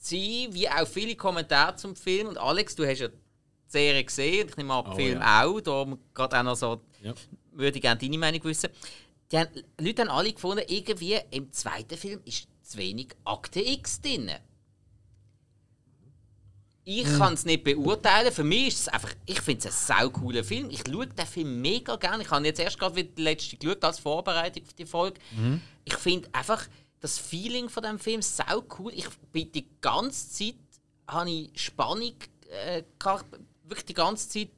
[0.00, 3.14] sie, wie auch viele Kommentare zum Film, und Alex, du hast ja die
[3.66, 5.44] Serie gesehen, ich nehme an, den Oh, Film ja.
[5.44, 7.14] auch, darum gerade auch noch so, Ja.
[7.52, 8.68] würde ich gerne deine Meinung wissen.
[9.32, 9.48] Die haben,
[9.80, 14.30] Leute haben alle gefunden, irgendwie im zweiten Film ist zu wenig Akte X drin.
[16.86, 18.30] Ich kann es nicht beurteilen.
[18.30, 20.68] Für mich ist es einfach, ich finde es ein sau cooler Film.
[20.70, 22.22] Ich schaue den Film mega gerne.
[22.22, 25.18] Ich habe jetzt erst gerade wieder die letzte geschaut als Vorbereitung für die Folge.
[25.84, 26.66] Ich finde einfach
[27.00, 28.92] das Feeling von dem Film sau cool.
[28.94, 30.56] Ich bin die ganze Zeit
[31.06, 32.14] habe ich Spannung
[32.50, 33.26] äh, gehabt.
[33.64, 34.50] wirklich die ganze Zeit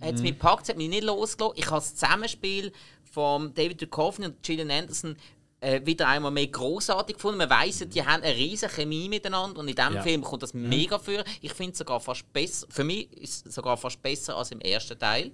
[0.00, 1.58] hat es mich gepackt, hat mich nicht losgelassen.
[1.58, 2.72] Ich habe das Zusammenspiel
[3.04, 5.16] von David Duchovny und Gillian Anderson
[5.60, 7.38] äh, wieder einmal mehr großartig gefunden.
[7.38, 10.02] Man weiss, die haben eine riesige Chemie miteinander und in diesem Ja.
[10.02, 11.24] Film kommt das mega für.
[11.40, 14.60] Ich finde es sogar fast besser, für mich ist es sogar fast besser als im
[14.60, 15.32] ersten Teil.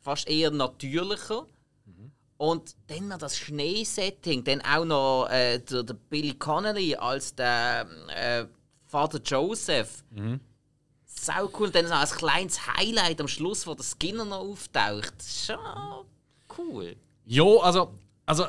[0.00, 1.46] Fast eher natürlicher.
[2.36, 7.86] Und dann noch das Schneesetting, dann auch noch äh, der, der Billy Connolly als der
[8.08, 8.46] äh,
[8.84, 10.02] Vater Joseph.
[11.06, 11.66] Sau cool.
[11.66, 15.14] Und dann noch ein kleines Highlight am Schluss, wo der Skinner noch auftaucht.
[15.22, 15.56] Schon
[16.58, 16.96] cool.
[17.26, 17.94] Ja, also,
[18.26, 18.46] also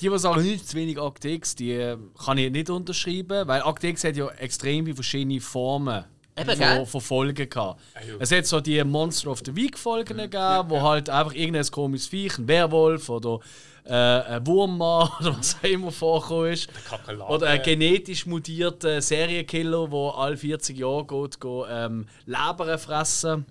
[0.00, 3.62] die, die sagen, nicht zu wenig Act X, die äh, kann ich nicht unterschreiben, weil
[3.64, 6.04] Act X hat ja extrem viele verschiedene Formen
[6.36, 7.80] Eben, von, von Folgen gehabt.
[7.94, 8.14] ja.
[8.18, 12.08] Es hat so die Monster of the Week Folgen gegeben, wo halt einfach irgendein komisches
[12.08, 13.40] Viech, ein Werwolf oder
[13.84, 16.68] äh, ein Wurmmann oder was auch immer vorgekommen ist.
[17.28, 23.44] Oder ein genetisch mutierter Serienkiller, der alle 40 Jahre geht, geht ähm, Leber fressen.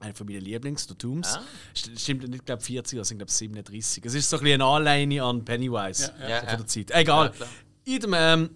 [0.00, 1.34] Einer von meinen Lieblings, der Tooms.
[1.34, 1.42] Ah.
[1.74, 4.04] St- Stimmt nicht, glaube 40, es sind glaube 37.
[4.04, 6.40] Es ist so ein bisschen eine Anleihe an Pennywise Ja, ja.
[6.42, 6.90] so von der Zeit.
[6.92, 7.26] Egal.
[7.26, 7.48] Ja, klar.
[7.84, 8.50] In dem, ähm,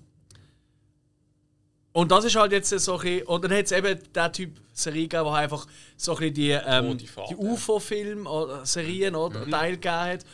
[1.93, 4.61] und das ist halt jetzt so ein bisschen, und dann hat es eben der Typ
[4.73, 5.67] Serie gegeben, der einfach
[5.97, 7.29] so ein bisschen die, ähm, Faden.
[7.31, 9.51] die UFO-Film oder Serien oder Mhm.
[9.51, 10.25] Teil gegeben hat.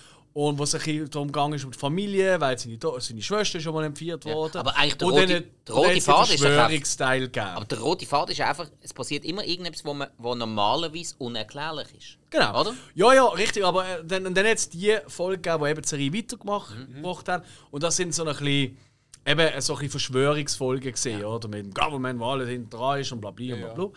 [0.40, 3.58] Und wo es ein bisschen darum gegangen ist um die Familie, weil seine, seine Schwester
[3.58, 4.58] schon mal entführt worden.
[4.58, 7.46] aber eigentlich der und rote- der rote Faden ist Verschwörungsteil gegeben.
[7.46, 11.88] Aber der rote Faden ist einfach, es passiert immer irgendetwas, wo, man, wo normalerweise unerklärlich
[11.98, 12.18] ist.
[12.30, 12.60] Genau.
[12.60, 12.72] Oder?
[12.94, 13.64] Ja, ja, richtig.
[13.64, 16.94] Aber äh, dann, dann hat es die Folge gegeben, die eben die Serie weitergemacht Mhm.
[16.94, 17.42] gemacht haben.
[17.72, 18.78] Und das sind so ein bisschen,
[19.26, 21.48] eben so ein bisschen Verschwörungsfolgen gesehen, oder?
[21.48, 23.88] Mit dem Government, wo alles hinten dran ist und bla bla bla bla.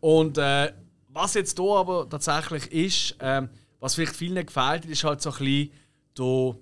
[0.00, 0.70] Und äh,
[1.08, 3.48] was jetzt hier aber tatsächlich ist, ähm,
[3.80, 5.70] was vielleicht vielen gefällt, ist halt so ein bisschen
[6.16, 6.56] der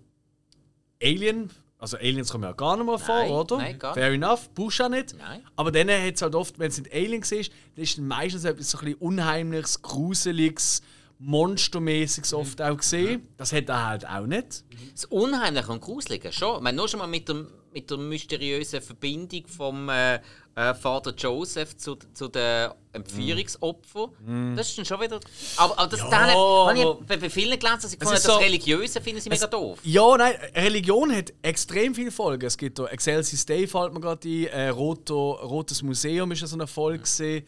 [1.02, 1.50] Alien.
[1.78, 3.56] Also Aliens kommen ja gar nicht mehr vor, Nein, oder?
[3.58, 5.14] nein, gar Fair enough, Bush auch nicht.
[5.18, 5.42] Nein.
[5.56, 8.44] Aber dann hat es halt oft, wenn es nicht Aliens ist, dann ist es meistens
[8.44, 10.80] etwas so ein bisschen Unheimliches, Gruseliges,
[11.18, 13.28] monstermäßig so oft auch gesehen.
[13.36, 14.64] Das hat er halt auch nicht.
[14.92, 16.56] Das Unheimliche und Gruselige schon.
[16.56, 17.46] Ich meine, nur schon mal mit der,
[17.77, 20.14] mit der mysteriösen Verbindung vom äh,
[20.55, 24.57] äh, Vater Joseph zu, zu den Entführungsopfern.
[24.57, 25.20] Das ist dann schon wieder.
[25.59, 28.16] Aber, aber das Ja, ja, habe aber- ich bei, bei vielen gelesen, dass sie gefunden,
[28.16, 29.79] ist das so- Religiöse finden sie mega doof.
[29.83, 32.47] Ja, nein, Religion hat extrem viele Folgen.
[32.47, 34.47] Es gibt da Excelsis Day, fällt mir gerade ein.
[34.47, 37.01] Äh, Roto, Rotes Museum ist ja so eine Folge.
[37.01, 37.47] gewesen.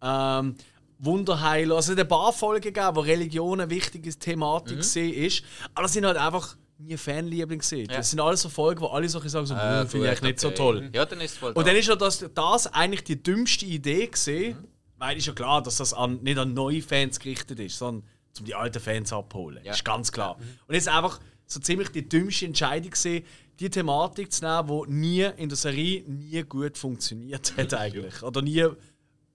[0.00, 0.54] Ähm,
[1.00, 1.74] Wunderheiler.
[1.74, 5.12] Also es hat ein paar Folgen gegeben, wo Religion eine wichtige Thematik mhm.
[5.12, 5.42] ist.
[5.74, 7.88] Aber das sind halt einfach nie Fanliebling gesehen.
[7.90, 7.98] Ja.
[7.98, 10.22] Das sind alles so Folgen, wo alle so sagen, so, Äh, "Hm, finde ich eigentlich
[10.22, 10.56] nicht so okay.
[10.56, 10.90] toll.
[10.92, 14.06] Ja, dann ist es voll Und dann ist ja das, das eigentlich die dümmste Idee
[14.08, 14.56] gesehen,
[14.98, 18.08] weil ist ja klar, dass das an, nicht an neue Fans gerichtet ist, sondern
[18.38, 19.62] um die alten Fans abholen.
[19.64, 19.72] Ja.
[19.72, 20.36] Ist ganz klar.
[20.66, 23.24] Und jetzt einfach so ziemlich die dümmste Entscheidung gesehen,
[23.60, 28.22] die Thematik zu nehmen, die nie in der Serie nie gut funktioniert hat eigentlich.
[28.24, 28.66] Oder nie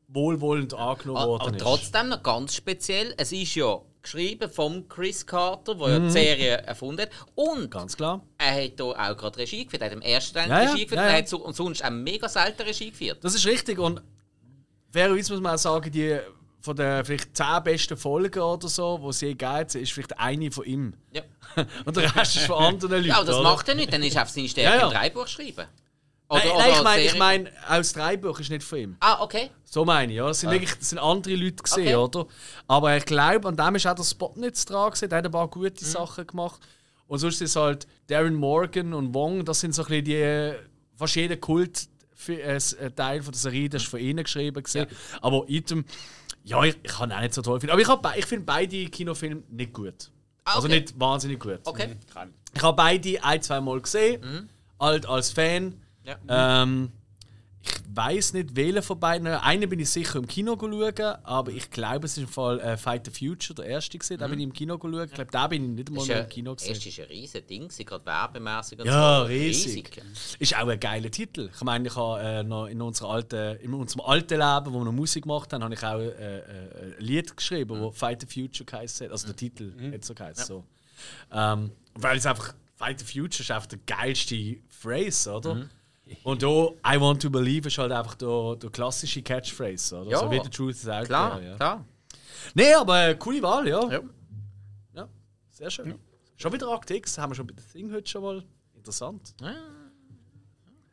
[0.10, 1.62] wohlwollend angenommen Aber, worden aber ist.
[1.62, 5.93] trotzdem noch ganz speziell, es ist ja geschrieben vom Chris Carter, der Mhm.
[5.93, 7.10] ja die Serie erfunden hat.
[7.36, 8.22] Und Ganz klar.
[8.38, 9.82] er hat hier auch gerade Regie geführt.
[9.82, 11.14] Er hat im ersten Teil Ja, Regie geführt ja, und ja.
[11.14, 13.18] er hat so, und sonst auch mega selten Regie geführt.
[13.24, 13.78] Das ist richtig.
[13.80, 14.02] Und
[14.91, 16.18] fairerweise muss man auch sagen, die
[16.62, 20.52] von den vielleicht 10 besten Folgen oder so, die es je gibt, ist vielleicht eine
[20.52, 20.93] von ihm.
[21.14, 21.22] Ja.
[21.86, 23.08] Und der Rest ist von anderen Leuten.
[23.08, 23.43] Ja, aber das oder?
[23.50, 24.88] macht er nicht, dann ist er auf seine Stärke Ja, ja.
[24.88, 25.68] im Dreibuch schreiben.
[26.30, 28.97] Nein, nein, ich meine, ich meine, auch das Dreibuch ist nicht von ihm.
[28.99, 29.49] Ah, okay.
[29.65, 30.30] So meine ich, ja.
[30.30, 31.95] Es sind wirklich das sind andere Leute gesehen, Okay.
[31.95, 32.27] oder?
[32.67, 35.09] Aber ich glaube, an dem ist auch der Spotnitz dran gewesen.
[35.09, 35.51] Der hat ein paar Mhm.
[35.51, 36.61] gute Sachen gemacht.
[37.07, 40.51] Und sonst ist es halt Darren Morgan und Wong, das sind so ein bisschen die.
[40.95, 41.88] Fast jeder Kult.
[42.13, 44.61] für- äh, äh, Teil von der Serie, das ist von ihnen geschrieben.
[44.61, 44.88] gewesen.
[45.21, 45.86] Aber Item,
[46.43, 47.71] ja, ich, ich kann auch nicht so toll finden.
[47.71, 50.11] Aber ich, hab ich finde beide Kinofilme nicht gut.
[50.43, 50.82] Ah, Also okay.
[50.82, 51.59] nicht wahnsinnig gut.
[51.63, 51.95] Okay.
[52.13, 52.34] Kann.
[52.53, 55.80] Ich habe beide ein, zwei Mal gesehen, halt als Fan.
[56.28, 56.64] Ja.
[56.64, 56.91] Ähm,
[57.62, 59.28] ich weiß nicht, welchen von beiden.
[59.28, 62.78] Einen bin ich sicher im Kino schauen, aber ich glaube, es ist im Fall äh,
[62.78, 64.18] Fight the Future, der erste gesehen.
[64.18, 65.03] Da bin ich im Kino schauen.
[65.03, 66.70] Ich glaube, da bin ich nicht einmal Ist ja, im Kino gesehen.
[66.74, 69.26] erst ist ein riesen Ding, gerade werbemäßig Ja, so.
[69.26, 70.01] riesig.
[70.39, 71.49] Ist auch ein geiler Titel.
[71.53, 74.86] Ich meine, ich habe äh, noch in, unserer alten, in unserem alten Leben, wo wir
[74.86, 77.82] noch Musik gemacht haben, habe ich auch äh, äh, ein Lied geschrieben, Mhm.
[77.84, 79.12] wo Fight the Future geheißen hat.
[79.12, 80.45] Also der Titel hat so geheißen.
[80.45, 80.64] So.
[81.34, 85.55] Ähm, weil es einfach, Fight the Future ist einfach der geilste Phrase, oder?
[85.55, 85.70] Mhm.
[86.24, 90.12] Und da, I want to believe ist halt einfach der, der klassische Catchphrase, oder?
[90.12, 90.20] Ja.
[90.20, 91.55] So wie the truth is out Klar, there, ja.
[91.55, 91.86] klar.
[92.53, 93.89] Nee, aber äh, coole Wahl, ja.
[93.91, 94.01] Ja.
[94.95, 95.07] Ja,
[95.51, 95.95] sehr schön.
[96.38, 98.43] Schon wieder Akt X, haben wir schon bei der Thing heute schon mal.
[98.76, 99.34] Interessant.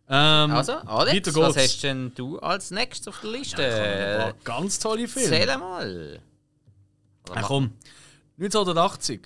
[0.09, 3.63] Ähm, Also, Alex, was hast denn du als nächstes auf der Liste?
[3.65, 5.37] Äh, ganz tolle Filme.
[5.37, 6.21] Erzähl mal.
[7.35, 7.73] Ja, komm.
[8.39, 9.21] 1980.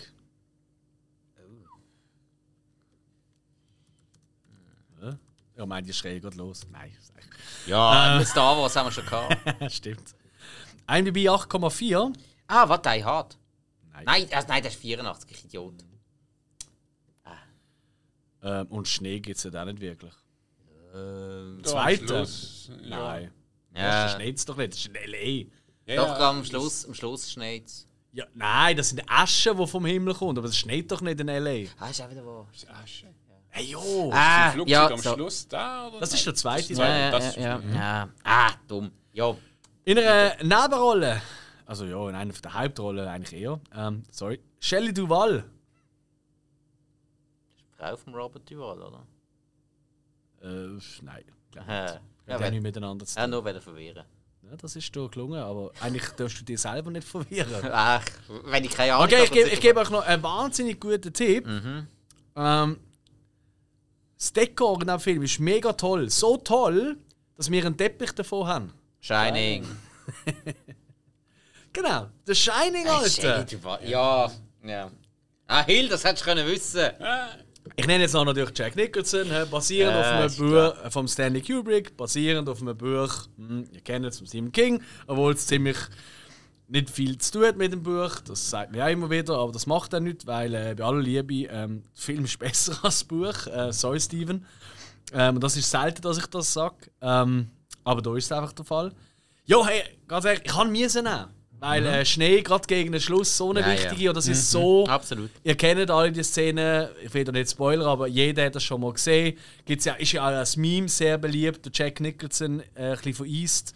[5.61, 6.67] Ja, Ja, mein, die schreien gerade los.
[6.71, 6.91] Nein,
[7.67, 8.19] Ja, Äh.
[8.19, 9.37] mit Star Wars haben wir schon gehabt.
[9.73, 10.15] Stimmt.
[10.89, 12.15] IMDb 8,4.
[12.47, 13.37] ah, was, Die Hard?
[13.93, 14.05] Nein.
[14.07, 15.75] Nein, also, nein, das ist 84, ich Idiot.
[18.43, 20.15] Ähm, und Schnee gibt es ja auch nicht wirklich.
[20.95, 22.07] Ähm, Da am Zweite?
[22.07, 22.99] Schluss, Ja.
[22.99, 23.33] Nein.
[23.75, 24.05] Ja.
[24.05, 25.47] Das schneit doch nicht, das ist in L.A.
[25.93, 27.71] Ja, Doch, ja, am Schluss, am Schluss schneit
[28.13, 31.29] Ja, nein, das sind Asche, die vom Himmel kommt, aber es schneit doch nicht in
[31.29, 31.69] L.A.
[31.79, 32.49] Ah, ist auch wieder wahr.
[32.51, 33.15] Das ist Asche.
[33.51, 34.11] Hey, jo!
[34.13, 35.15] Ah, Flugzeug ja, am so.
[35.15, 35.89] Schluss da?
[35.89, 36.01] Oder?
[36.01, 37.01] Das ist der zweite Das Ja, Teil.
[37.01, 38.09] ja, Das ja, ist- ja, ja.
[38.25, 38.91] Ah, dumm.
[39.13, 39.37] Ja.
[39.85, 41.21] In einer Nebenrolle,
[41.67, 45.45] also ja, in einer der Hauptrollen eigentlich eher, ähm, sorry, Shelley Duval.
[47.77, 49.07] Frau von Robert Duval, oder?
[50.43, 52.01] Äh, nein, glaub Äh, nicht.
[52.29, 53.31] ja, Ja, nicht miteinander zu Ja, tun.
[53.33, 54.05] nur wieder verwirren.
[54.49, 57.69] Ja, das ist dir gelungen, aber eigentlich darfst du dich selber nicht verwirren.
[57.73, 58.05] Ach,
[58.45, 60.81] wenn ich keine Ahnung Okay, ich habe, gebe dann ich gebe euch noch einen wahnsinnig
[60.81, 61.47] guten Tipp.
[61.47, 61.87] Mhm.
[62.37, 62.81] Ähm,
[64.21, 66.11] das Dekor in diesem Film ist mega toll.
[66.11, 66.99] So toll,
[67.37, 68.73] dass wir einen Teppich davon haben.
[69.01, 69.65] Shining.
[71.73, 73.47] Genau, The Shining, Alter.
[73.85, 74.29] Ja,
[74.65, 74.91] ja.
[75.47, 76.91] Ah, Hill, das hättest du können wissen.
[77.77, 81.41] Ich nenne jetzt auch natürlich Jack Nicholson, basierend Ja, auf einem Buch äh, vom Stanley
[81.41, 85.77] Kubrick, basierend auf einem Buch, hm, ihr kennt es, von Stephen King, obwohl es ziemlich
[86.71, 89.67] nicht viel zu tun mit dem Buch, das sagt mir auch immer wieder, aber das
[89.67, 93.05] macht er nicht, weil äh, bei aller Liebe, ähm, der Film ist besser als das
[93.05, 94.45] Buch, äh, sorry Steven.
[95.13, 97.49] Ähm, das ist selten, dass ich das sage, ähm,
[97.83, 98.93] aber da ist es einfach der Fall.
[99.47, 101.27] Jo, hey, ganz ehrlich, ich kann müssen nehmen,
[101.59, 103.73] weil äh, Schnee gerade gegen den Schluss so eine Ja, ja.
[103.73, 104.87] wichtige, und das ist so...
[104.87, 105.31] Absolut.
[105.43, 108.81] Ihr kennt alle die Szene, ich will da nicht spoilern, aber jeder hat das schon
[108.81, 109.37] mal gesehen.
[109.65, 113.15] Gibt's ja, ist ja auch als Meme sehr beliebt, der Jack Nicholson, äh, ein bisschen
[113.15, 113.75] von East.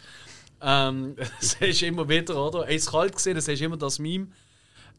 [0.61, 2.67] Ähm, das ist immer wieder, oder?
[2.67, 4.27] Er ist kalt gesehen, das ist immer das Meme.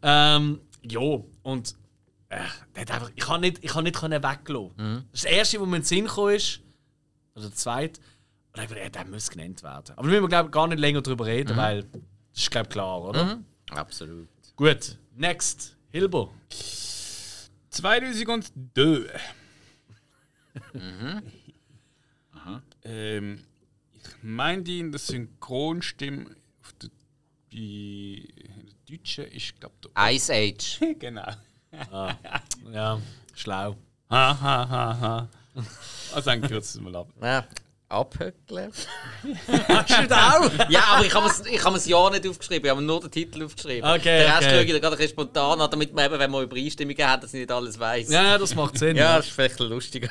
[0.02, 1.00] Ähm, ja,
[1.42, 1.74] und
[2.28, 2.40] äh,
[2.74, 5.06] einfach, ich kann nicht, ich kann nicht können weglassen.
[5.10, 6.60] Das ist das Erste, was mir in den Sinn gekommen ist,
[7.34, 8.00] oder der Zweite,
[8.52, 9.92] und dachte, ja, der muss genannt werden.
[9.96, 13.02] Aber da müssen wir, gar nicht länger drüber reden, weil das ist, glaube ich, klar,
[13.02, 13.38] oder?
[13.70, 14.28] Absolut.
[14.56, 15.76] Gut, next.
[15.90, 16.32] Hilbo.
[17.70, 19.06] 2002.
[22.84, 23.38] Ähm, ich meine,
[24.64, 26.26] die in der Synchronstimme
[26.60, 26.88] auf der,
[27.52, 28.22] bei
[28.88, 30.80] der Deutschen ist, glaube ich, Ice Age.
[30.98, 31.30] genau.
[32.72, 33.00] Ja,
[33.34, 33.76] schlau.
[34.10, 35.28] Ha, ha, ha, ha.
[36.14, 37.08] Also dann kürzen wir mal ab.
[37.22, 37.46] Ja,
[37.88, 38.72] abhöckeln.
[39.68, 40.70] Hast du das auch?
[40.70, 43.44] Ja, aber ich habe es ich ja nicht aufgeschrieben, ich habe mir nur den Titel
[43.44, 43.88] aufgeschrieben.
[43.88, 44.50] Okay, Der Rest okay.
[44.50, 47.40] schaue ich dann gerade spontan an, damit man eben, wenn man Übereinstimmungen hat, dass ich
[47.40, 48.10] nicht alles weiß.
[48.10, 48.96] Ja, das macht Sinn.
[48.96, 50.10] Ja, das ist vielleicht ein lustiger.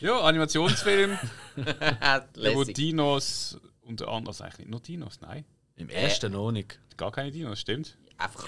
[0.00, 1.18] Ja, Animationsfilm,
[2.54, 2.64] wo.
[2.64, 5.44] Dinos, unter anderem, eigentlich nicht nur Dinos, nein.
[5.76, 6.78] Im ersten noch nicht.
[6.96, 7.96] Gar keine Dinos, stimmt.
[8.18, 8.46] Einfach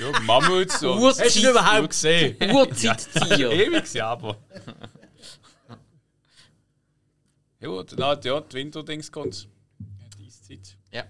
[0.00, 2.36] Ja, Mammuts und Urzeit- Hast du ihn überhaupt gesehen?
[2.54, 3.50] Urzeittier.
[3.52, 4.36] ewig, ja, aber.
[7.60, 9.48] Ja, gut, hat ja die Winterdings kommt.
[9.78, 10.76] Ja, die Eiszeit.
[10.90, 11.02] Ja.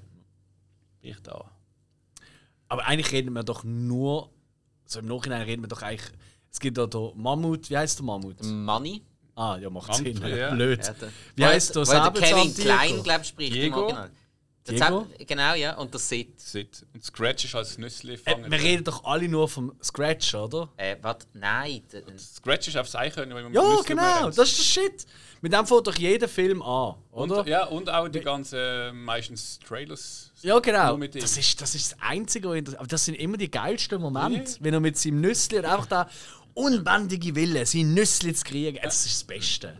[1.01, 1.51] Bin ich da.
[2.69, 4.31] Aber eigentlich reden wir doch nur.
[4.85, 6.13] Also im Nachhinein reden wir doch eigentlich.
[6.53, 7.69] Es gibt da den Mammut.
[7.71, 8.41] Wie heißt der Mammut?
[8.45, 9.03] Money.
[9.37, 10.27] Ah, ja, macht Mammut, Sinn.
[10.37, 10.51] ja.
[10.55, 10.85] Blöd.
[10.87, 12.55] Ja, der- Wie heißt der Weil der Kevin?
[12.55, 13.81] Klein, glaube ich, spricht im Diego?
[13.83, 14.11] Original.
[14.67, 15.01] Der Diego?
[15.19, 15.77] Zap- Genau, ja.
[15.77, 16.41] Und der Sid.
[16.41, 16.87] Sit.
[16.95, 18.51] Und Scratch ist als Nüssli Äh, fangen.
[18.51, 20.69] wir reden doch alle nur vom Scratch, oder?
[20.77, 21.17] Äh, was?
[21.35, 21.83] Nein.
[21.93, 24.31] der- Scratch ist aufs Eichhörnchen, wenn man Ja, Nüssli genau.
[24.31, 25.07] Das ist der Shit.
[25.43, 27.41] Mit dem fängt doch jeder Film an, oder?
[27.41, 30.31] und, ja, und auch die ganzen äh, meistens Trailers.
[30.41, 30.97] Ja, genau.
[30.97, 34.81] Das ist, das ist das Einzige, aber das sind immer die geilsten Momente, wenn er
[34.81, 36.09] mit seinem Nüssli und einfach da
[36.55, 38.79] unbändige Wille, sein Nüssli zu kriegen.
[38.83, 39.77] Das ist das Beste.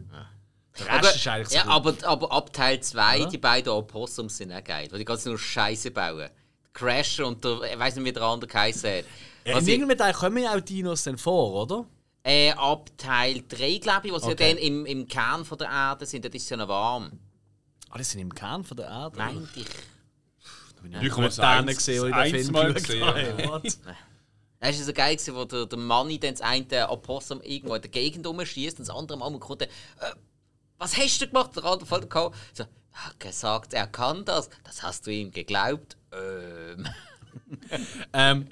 [0.79, 3.27] Der Rest Aber, ist eigentlich so ja, aber, aber ab Teil 2, Ja.
[3.27, 6.29] die beiden Opossums sind auch geil, weil die ganze nur Scheiße bauen.
[6.73, 9.05] Crasher und der, ich weiß nicht, wie der andere geheißen hat.
[9.45, 11.87] Ja, Was in ich- kommen ja auch Dinos dann vor, oder?
[12.25, 14.55] Äh, ab Teil 3, glaube ich, wo sie Okay.
[14.55, 17.13] dann im, im Kern von der Erde sind, dort ist es ja noch warm.
[17.91, 19.17] Ah, die sind im Kern von der Erde.
[19.17, 19.67] Meinte ich.
[19.67, 23.63] ich Ich habe das eins- gesehen, die eins den Film gesehen, habe.
[24.65, 24.71] ja.
[24.71, 27.83] Das ist so geil, gewesen, wo der, der Manni dann das eine Opossum irgendwo in
[27.83, 30.15] der Gegend rumschießt und das andere Mal kommt der, äh,
[30.79, 31.57] was hast du gemacht?
[31.57, 34.49] Der andere fällt der so, er hat gesagt, er kann das.
[34.63, 35.97] Das hast du ihm geglaubt.
[36.13, 36.87] Ähm.
[38.13, 38.47] ähm,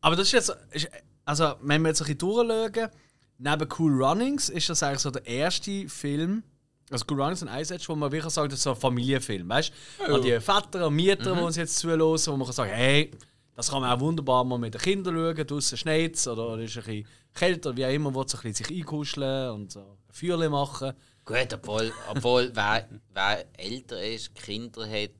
[0.00, 0.56] aber das ist jetzt.
[0.70, 0.88] Ist,
[1.24, 2.90] also, wenn wir jetzt ein bisschen durchschauen,
[3.38, 6.42] neben Cool Runnings ist das eigentlich so der erste Film.
[6.90, 9.48] Also Cool Runnings und Ice Age, wo man wirklich sagt, das ist so ein Familienfilm.
[9.48, 10.14] Weißt du?
[10.14, 13.10] An die Väter und Mieter, die uns jetzt zuhören, wo man kann sagen hey,
[13.54, 15.46] das kann man auch wunderbar mal mit den Kindern schauen.
[15.46, 18.66] Draußen schneit es oder ist ein bisschen kälter, wie auch immer, will so ein bisschen
[18.66, 20.92] sich einkuscheln und so ein Feuerchen machen.
[21.24, 25.10] Gut, obwohl, obwohl wer, wer älter ist, Kinder hat,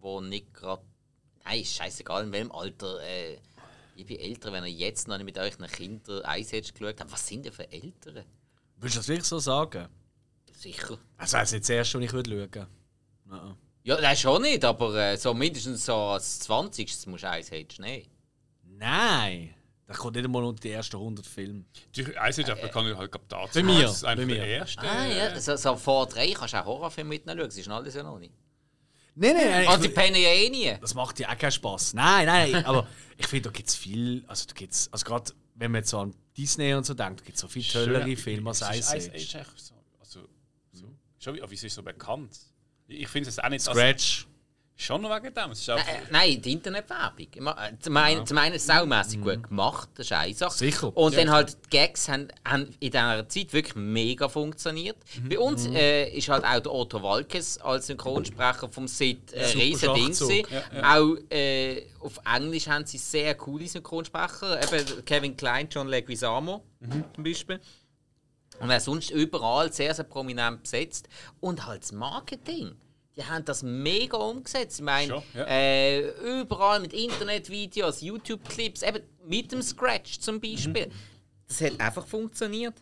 [0.00, 0.82] wo nicht gerade.
[1.44, 3.00] Nein, ist scheißegal, in welchem Alter.
[3.02, 3.38] Äh,
[3.96, 7.00] ich bin älter, wenn ihr jetzt noch nicht mit euch nach Kindern Ice Age geschaut
[7.00, 7.12] habt.
[7.12, 8.24] Was sind denn für Ältere?
[8.76, 9.88] Würdest du das wirklich so sagen?
[10.52, 10.98] Sicher.
[11.18, 12.66] Also, das ist jetzt das erste, was ich würde schauen würde.
[13.90, 17.08] Ja, nein, schon nicht, aber äh, so mindestens so als 20.
[17.08, 18.06] musst du Ice Age nehmen.
[18.62, 19.52] Nein!
[19.88, 21.64] Das kommt nicht einmal unter die ersten 100 Filme.
[21.96, 23.50] Die Ice Age kann ich halt dazu.
[23.52, 24.86] Bei mir, Das ist einer der ersten.
[24.86, 27.94] Ah ja, so, so vor drei kannst du auch Horrorfilme mit schauen, sie ist alles
[27.94, 28.32] ja noch nicht.
[29.16, 29.66] Nein, nein, nein.
[29.66, 30.72] Also die pennen ja eh nie.
[30.80, 31.94] Das macht ja auch keinen Spaß.
[31.94, 32.64] Nein, nein, nein.
[32.66, 32.86] aber
[33.18, 34.22] ich finde, da gibt es viel.
[34.28, 37.24] Also, da gibt's, also gerade wenn man jetzt so an Disney und so denkt, da
[37.24, 39.16] gibt es so viel tollere Filme als Es ist Ice Ice Age.
[39.16, 39.74] Age echt so.
[39.98, 40.20] Also,
[40.70, 40.84] so.
[41.18, 42.38] Schon, wie- aber wieso ist so bekannt?
[42.90, 43.66] Ich finde es auch nicht.
[43.68, 44.26] Also, Scratch.
[44.76, 45.50] schon noch wegen dem.
[45.52, 47.26] Es ist auch, Äh, nein, die Internetwerbung.
[47.34, 50.56] Äh, Zum einen, zum einen saumässig gut gemacht, das ist eine Sache.
[50.58, 50.96] Sicher.
[50.96, 54.96] Und dann halt die Gags haben, haben in dieser Zeit wirklich mega funktioniert.
[55.28, 59.94] Bei uns äh, ist halt auch der Otto Walkes als Synchronsprecher vom Sid äh, riesen
[59.94, 60.46] Ding gewesen.
[60.82, 64.60] Auch äh, auf Englisch haben sie sehr coole Synchronsprecher.
[64.62, 66.64] Eben Kevin Klein, John Leguizamo
[67.14, 67.60] zum Beispiel.
[68.60, 71.08] Und er sonst überall sehr, sehr prominent besetzt.
[71.40, 72.76] Und halt das Marketing.
[73.16, 74.78] Die haben das mega umgesetzt.
[74.78, 75.44] Ich meine, Schon, ja.
[75.46, 80.86] äh, überall mit Internetvideos, YouTube-Clips, eben mit dem Scratch zum Beispiel.
[80.86, 80.92] Mhm.
[81.48, 82.74] Das hat einfach funktioniert.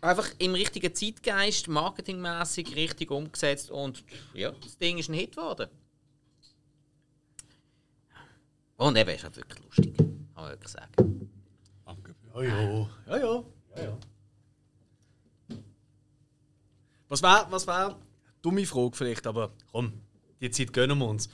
[0.00, 4.04] Einfach im richtigen Zeitgeist, marketingmäßig richtig umgesetzt und
[4.34, 5.70] ja, das Ding ist ein Hit geworden.
[8.76, 11.30] Und eben, ist halt wirklich lustig, kann man wirklich sagen.
[12.34, 12.88] Ja, ja.
[13.06, 13.44] Ja, ja.
[13.76, 13.98] ja, ja.
[17.08, 17.96] Was wäre, was wär,
[18.42, 19.92] dumme Frage vielleicht, aber komm,
[20.40, 21.28] die Zeit gönnen wir uns.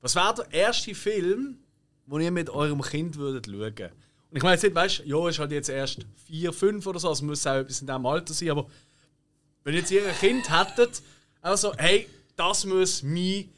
[0.00, 1.58] Was wäre der erste Film,
[2.06, 3.92] den ihr mit eurem Kind würdet schauen?
[4.30, 6.98] Und ich meine jetzt nicht, weißt du, ja, ist halt jetzt erst vier, fünf oder
[6.98, 8.66] so, also muss auch etwas in diesem Alter sein, aber
[9.64, 11.02] wenn jetzt ihr ein Kind hättet,
[11.40, 13.48] also, hey, das muss mein,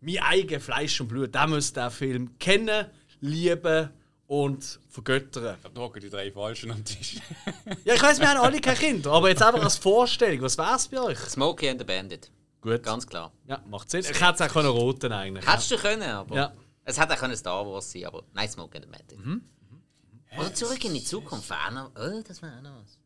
[0.00, 2.86] mein eigenes Fleisch und Blut, der muss den Film kennen,
[3.20, 3.90] lieben
[4.28, 5.54] und vergöttern.
[5.56, 7.16] Ich glaube, da hocken die drei Falschen am Tisch.
[7.84, 10.86] Ja, ich weiß, wir haben alle keine Kinder, aber jetzt einfach als Vorstellung, was wär's
[10.88, 11.18] bei euch?
[11.18, 12.82] Smokey and the Bandit, Gut.
[12.82, 13.32] ganz klar.
[13.46, 14.00] Ja, macht Sinn.
[14.00, 15.46] Ich hätte es auch können roten eigentlich.
[15.46, 16.52] Hättest du können, aber Ja.
[16.84, 19.18] Es hätte auch können Star Wars sein, aber nein, Smoke and the Bandit.
[19.24, 19.42] Mhm.
[20.38, 21.48] Oder zurück in die Zukunft.
[21.48, 22.97] Wäre noch, oh, das wäre auch noch was.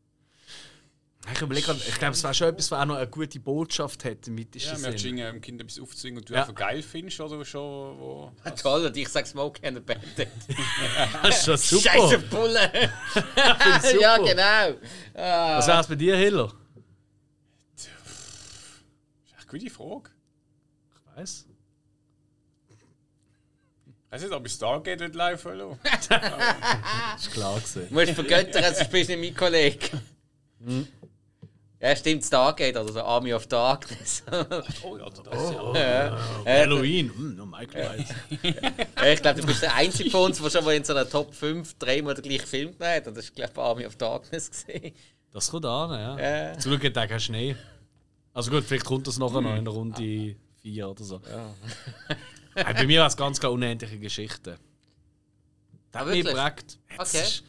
[1.32, 4.02] Ich überlege, gerade, ich glaube, es wäre schon etwas, was auch noch eine gute Botschaft
[4.02, 5.20] hätte im Ja, wir Sinn.
[5.22, 6.40] haben dem Kind etwas aufzwingen und du Ja.
[6.40, 7.98] einfach geil findest oder schon.
[7.98, 10.28] Wo, Toll, und ich sage Smoke and Bandit.
[11.22, 11.90] Das ist schon super.
[11.90, 12.70] Scheiße Bulle!
[13.14, 14.00] super.
[14.00, 14.78] ja, genau.
[15.14, 15.58] Ah.
[15.58, 16.52] Was wär's bei dir, Hiller?
[17.76, 17.92] das ist
[19.38, 20.10] eine gute Frage.
[21.12, 21.46] Ich weiß.
[22.68, 25.78] Ich weiß nicht, ob ich Stargate nicht live will.
[25.84, 26.00] Das
[27.22, 27.86] ist klar gewesen.
[27.88, 29.88] Du musst vergöttern, sonst bist du nicht mein Kollege.
[30.64, 30.86] Hm.
[31.82, 34.22] Ja, stimmt, Stargate, oder so Army of Darkness.
[34.84, 36.18] Oh ja, das ja.
[36.46, 37.12] Halloween.
[37.12, 38.08] Hm, no, Michael Myers.
[38.96, 41.08] Ja, ich glaube, du bist der Einzige von uns, der schon mal in so einer
[41.10, 43.08] Top 5 dreimal den gleichen Film gemacht hat.
[43.08, 44.64] Und das war, glaube ich, Army of Darkness.
[44.66, 44.94] Gewesen.
[45.32, 46.50] Das kommt an, ja.
[46.52, 46.58] Ja.
[46.58, 47.56] Zum Glück hat er keinen Schnee.
[48.32, 51.20] Also gut, vielleicht kommt das nachher noch in der Runde 4 oder so.
[52.54, 54.56] Hey, bei mir war es ganz klar unendliche Geschichte.
[55.92, 56.78] Der hat mich geprägt.
[56.96, 57.24] Das Okay.
[57.24, 57.44] ist-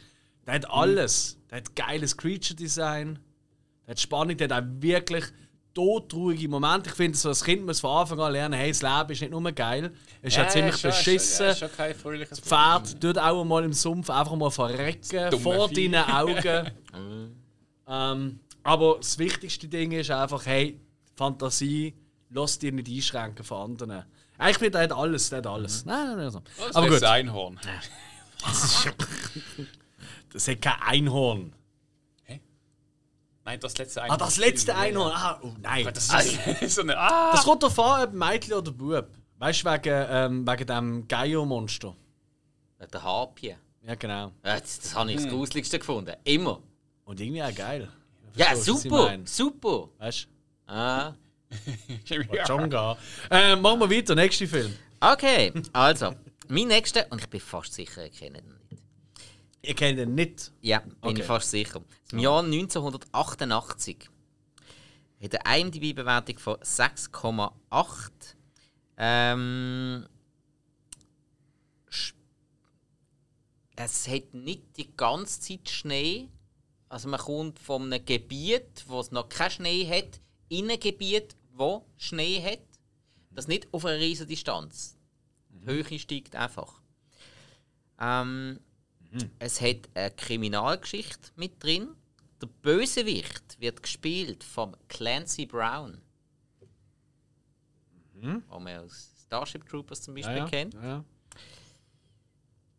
[0.47, 1.37] Der hat alles.
[1.51, 3.19] Der hat geiles Creature-Design.
[3.87, 4.37] Der hat Spannung.
[4.37, 5.25] Der hat auch wirklich
[5.73, 6.89] todruhige Momente.
[6.89, 9.31] Ich finde, so als Kind muss von Anfang an lernen, hey, das Leben ist nicht
[9.31, 9.91] nur geil.
[10.21, 11.45] Es ist ja, ziemlich schon- beschissen.
[11.45, 15.39] Ja, ist schon kein fröhliches Das Pferd tut auch mal im Sumpf einfach mal verrecken
[15.39, 15.89] vor Vieh.
[15.89, 16.71] deinen Augen.
[17.87, 20.79] ähm, aber das wichtigste Ding ist einfach, hey,
[21.15, 21.93] Fantasie,
[22.29, 24.05] lass dir nicht einschränken von anderen.
[24.37, 25.85] Eigentlich finde der hat alles, der hat alles.
[25.85, 26.29] Nein, nein, nein.
[26.31, 26.41] So.
[26.57, 27.59] Das Aber letzte gut, Einhorn.
[30.33, 31.53] das hat kein Einhorn.
[33.45, 34.19] Nein, das letzte Ah, Einhorn.
[34.19, 35.11] das letzte Einhorn.
[35.13, 35.85] Ah, oh nein.
[35.93, 36.09] Das
[36.61, 36.97] ist so eine.
[36.97, 37.31] Ah!
[37.33, 39.07] Das kommt davon, ob Mädchen oder Bub.
[39.37, 41.95] Weißt du, wegen, ähm, wegen dem Gaio-Monster.
[42.91, 43.55] Der Harpie.
[43.85, 44.31] Ja, genau.
[44.45, 46.15] Ja, Das, das habe ich das Gruseligste gefunden.
[46.23, 46.61] Immer.
[47.05, 47.89] Und irgendwie auch geil.
[48.35, 49.17] Ja, super.
[49.25, 49.89] Super.
[49.99, 50.27] Weißt
[50.67, 51.13] Ah.
[52.09, 52.15] du?
[52.47, 52.97] Jonga.
[53.29, 54.73] Äh, machen wir weiter, nächster Film.
[54.99, 56.13] Okay, also.
[56.47, 58.59] Mein nächster, und ich bin fast sicher, ihr kennt ihn
[59.65, 60.51] Ihr kennt ihn nicht.
[60.61, 61.21] Ja, bin Okay.
[61.21, 61.81] ich fast sicher.
[62.11, 64.09] Im Jahr 1988
[65.21, 68.11] hat eine IMDb-Bewertung von 6,8.
[68.97, 70.05] Ähm,
[73.75, 76.29] es hat nicht die ganze Zeit Schnee.
[76.89, 81.35] Also man kommt von einem Gebiet, wo es noch keinen Schnee hat, in ein Gebiet,
[81.53, 82.59] wo Schnee hat.
[83.31, 84.97] Das nicht auf einer riesen Distanz.
[85.49, 86.81] Die Höhe steigt einfach.
[87.99, 88.59] Ähm,
[89.39, 91.95] es hat eine Kriminalgeschichte mit drin.
[92.41, 96.01] Der Bösewicht wird gespielt von Clancy Brown.
[98.13, 100.49] Den man aus Starship Troopers zum Beispiel Ja, ja.
[100.49, 100.73] kennt.
[100.75, 101.03] Ja.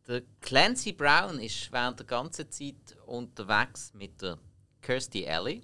[0.07, 4.39] Der Clancy Brown ist während der ganzen Zeit unterwegs mit der
[4.83, 5.63] Kirstie Alley.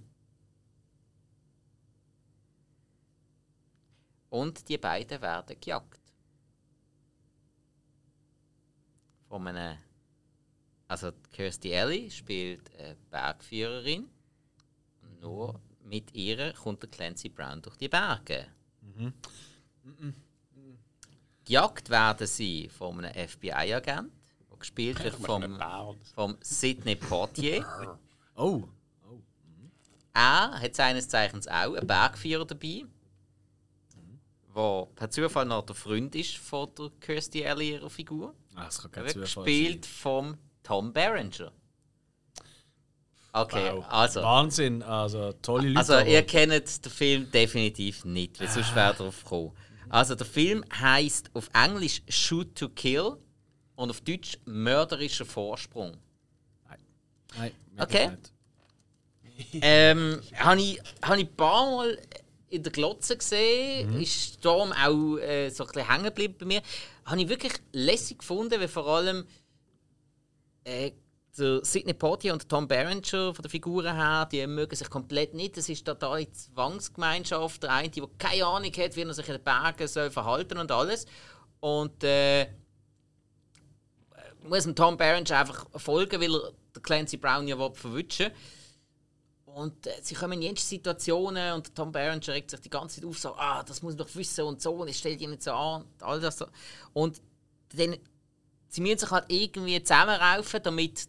[4.31, 6.01] Und die beiden werden gejagt.
[9.29, 9.79] Von einem.
[10.91, 14.11] Also, Kirstie Alley spielt eine Bergführerin.
[15.03, 18.49] Und nur mit ihr kommt der Clancy Brown durch die Berge.
[21.45, 24.11] Gejagt werden sie von einem FBI-Agent,
[24.51, 25.61] der gespielt wird vom,
[26.12, 27.64] vom Sidney Portier.
[28.36, 28.62] Oh.
[30.14, 32.84] Er hat seines Zeichens auch einen Bergführer dabei,
[34.57, 38.34] der per Zufall noch der Freund ist von der Kirstie Alley, ihrer Figur.
[38.55, 41.53] Ah, das kann kein wird Zufall gespielt vom Tom Berenger.
[43.33, 43.73] Okay.
[43.73, 43.85] Wow.
[43.89, 44.23] also.
[44.23, 45.79] Wahnsinn, also tolle Leute.
[45.79, 49.53] Also, ihr kennt den Film definitiv nicht, weil sonst wäre darauf gekommen.
[49.89, 53.17] Also, der Film heißt auf Englisch Shoot to Kill
[53.77, 55.97] und auf Deutsch Mörderischer Vorsprung.
[57.37, 58.11] Nein, Okay.
[59.63, 61.99] ähm, habe ich, hab ich ein paar Mal
[62.51, 66.63] in der Glotze gesehen, ist darum auch äh, so ein bisschen hängen geblieben bei mir.
[67.05, 69.25] Habe ich wirklich lässig gefunden, weil vor allem
[70.65, 70.93] äh,
[71.33, 75.57] Sidney Poitier und Tom Berenger von der Figuren her, die mögen sich komplett nicht.
[75.57, 77.63] Das ist totale Zwangsgemeinschaft.
[77.63, 80.71] Der eine, der keine Ahnung hat, wie er sich in den Bergen soll verhalten und
[80.71, 81.07] alles.
[81.61, 82.49] Und äh,
[84.43, 88.31] muss dem Tom Berenger einfach folgen, weil er den Clancy Brown ja verwutschen
[89.45, 93.09] Und äh, sie kommen in jede Situationen und Tom Berenger regt sich die ganze Zeit
[93.09, 95.43] auf, so, ah, das muss ich doch wissen und so, und ich stelle dich nicht
[95.43, 96.47] so an, all das so.
[96.93, 97.21] Und
[97.75, 97.97] dann,
[98.71, 101.09] sie müssen sich halt irgendwie zusammenraufen, damit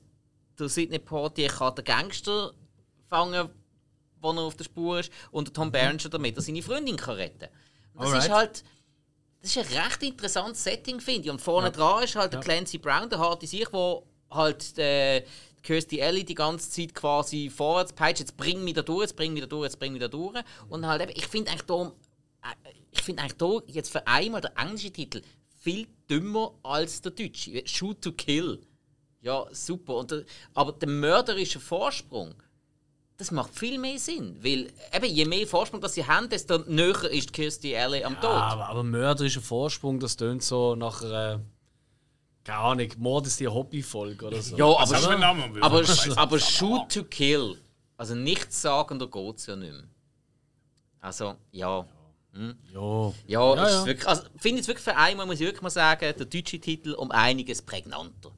[0.59, 2.53] der Sidney Poitier kann den Gangster
[3.07, 3.49] fangen
[4.22, 7.16] wo er auf der Spur ist, und der Tom Berenger damit er seine Freundin kann
[7.16, 7.49] retten kann.
[7.95, 8.30] Das ist Alright.
[8.30, 8.64] halt
[9.41, 11.32] das ist ein recht interessantes Setting, finde ich.
[11.32, 15.26] Und vorne dran ist halt der Clancy Brown, der harte sich, wo halt äh,
[15.64, 19.34] Kirstie Alley die ganze Zeit quasi vorwärts peitscht, jetzt bring mich da durch, jetzt bring
[19.34, 20.39] mich da durch, jetzt bring mich da durch.
[20.70, 21.91] Und halt eben, ich finde eigentlich da,
[22.43, 25.24] äh, ich finde eigentlich da jetzt für einmal der englische Titel
[25.62, 27.64] viel dümmer als der Deutsche.
[27.66, 28.59] Shoot to kill.
[29.22, 29.95] Ja, super.
[29.97, 32.34] Und der, aber der mörderische Vorsprung,
[33.18, 34.36] das macht viel mehr Sinn.
[34.43, 38.32] Weil eben, je mehr Vorsprung das sie haben, desto näher ist Kirstie Alley am Tod.
[38.32, 41.41] aber, aber mörderischer Vorsprung, das tönt so nach einer.
[42.43, 44.57] Keine Ahnung, Mord ist die Hobbyfolge oder so.
[44.57, 45.24] Ja, aber, weil
[45.62, 45.84] aber,
[46.16, 47.62] aber Shoot to Kill,
[47.97, 49.84] also nichts sagen, da geht es ja nicht mehr.
[51.01, 51.86] Also, ja.
[52.34, 53.13] Ja.
[53.27, 53.86] Ja, Ja, ist ja.
[53.86, 56.93] Wirklich, also, finde ich wirklich für einmal, muss ich wirklich mal sagen, der deutsche Titel
[56.93, 58.32] um einiges prägnanter.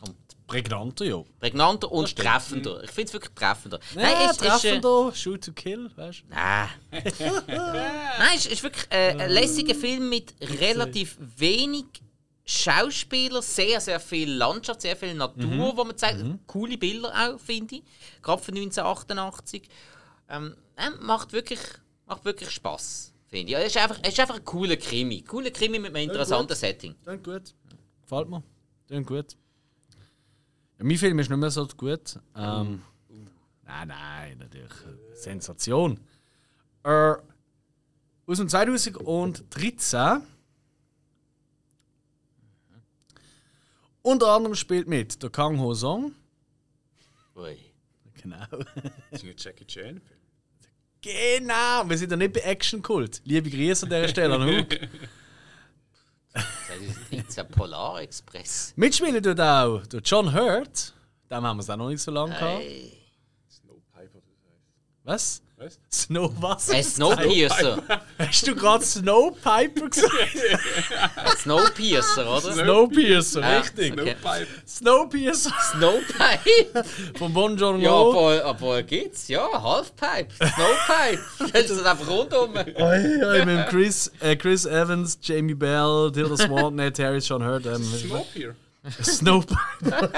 [0.00, 0.16] Und
[0.46, 1.22] Prägnanter, ja.
[1.40, 2.82] prägnanter und treffender.
[2.84, 3.80] Ich finde es wirklich treffender.
[3.94, 6.24] Nein, es ist, äh, treffender, Shoot to Kill, weißt du?
[6.28, 6.68] Nein.
[7.46, 11.86] Nein, es ist wirklich äh, ein lässiger Film mit relativ wenig
[12.44, 16.24] Schauspieler, sehr, sehr viel Landschaft, sehr viel Natur, wo man zeigt.
[16.46, 17.82] Coole Bilder auch, finde ich.
[18.20, 19.68] Gerade für 1988.
[20.28, 21.60] Ähm, äh, macht wirklich,
[22.06, 23.58] macht wirklich Spass, finde ich.
[23.58, 25.22] Es ist, einfach, es ist einfach ein cooler Krimi.
[25.22, 26.94] Cooler Krimi mit einem interessanten Setting.
[27.02, 27.54] Klingt gut.
[28.02, 28.42] Gefällt mir.
[28.86, 29.36] Klingt gut.
[30.78, 32.18] Ja, mein Film ist nicht mehr so gut.
[32.36, 32.82] Ähm,
[33.64, 34.72] Nein, nein, natürlich.
[35.14, 35.98] Sensation.
[36.84, 37.14] Äh,
[38.26, 40.22] aus dem 2013.
[44.02, 46.14] Unter anderem spielt mit der Kang Ho Song.
[47.36, 47.56] Ui.
[48.22, 48.44] Genau.
[49.10, 50.00] Das ist nicht Jackie Chan.
[51.02, 53.20] Genau, wir sind ja nicht bei Action Kult.
[53.24, 54.68] Liebe Grüße an dieser Stelle an Hug.
[56.32, 58.72] 2013 Polar Express.
[58.76, 60.94] Mitspielen tut auch der John Hurt.
[61.28, 62.62] Dem haben wir es auch noch nicht so lange gehabt.
[63.50, 64.62] Snowpiper, das heißt.
[65.02, 65.42] Was?
[65.62, 65.78] Was?
[65.92, 66.70] Snow was?
[66.70, 67.82] Ein Snowpiercer.
[68.18, 70.12] Hast du gerade Snowpiper gesagt?
[71.38, 72.52] Snowpiercer, oder?
[72.52, 73.58] Snowpiercer, Ja.
[73.58, 73.92] richtig.
[73.92, 74.16] Okay.
[74.66, 76.84] Snowpiercer Snowpipe?
[77.16, 79.28] von Bon Joon Ja, aber, aber geht's?
[79.28, 81.22] Ja, Halfpipe, Snowpipe.
[81.48, 82.56] Stellst du das einfach rundum?
[82.56, 87.66] Oi, oi, mit Chris, äh, Chris Evans, Jamie Bell, Tilda Swinton, Ned Harris, John Hurt.
[87.66, 88.56] Ähm, Snowpier.
[89.00, 89.60] Snowpiper.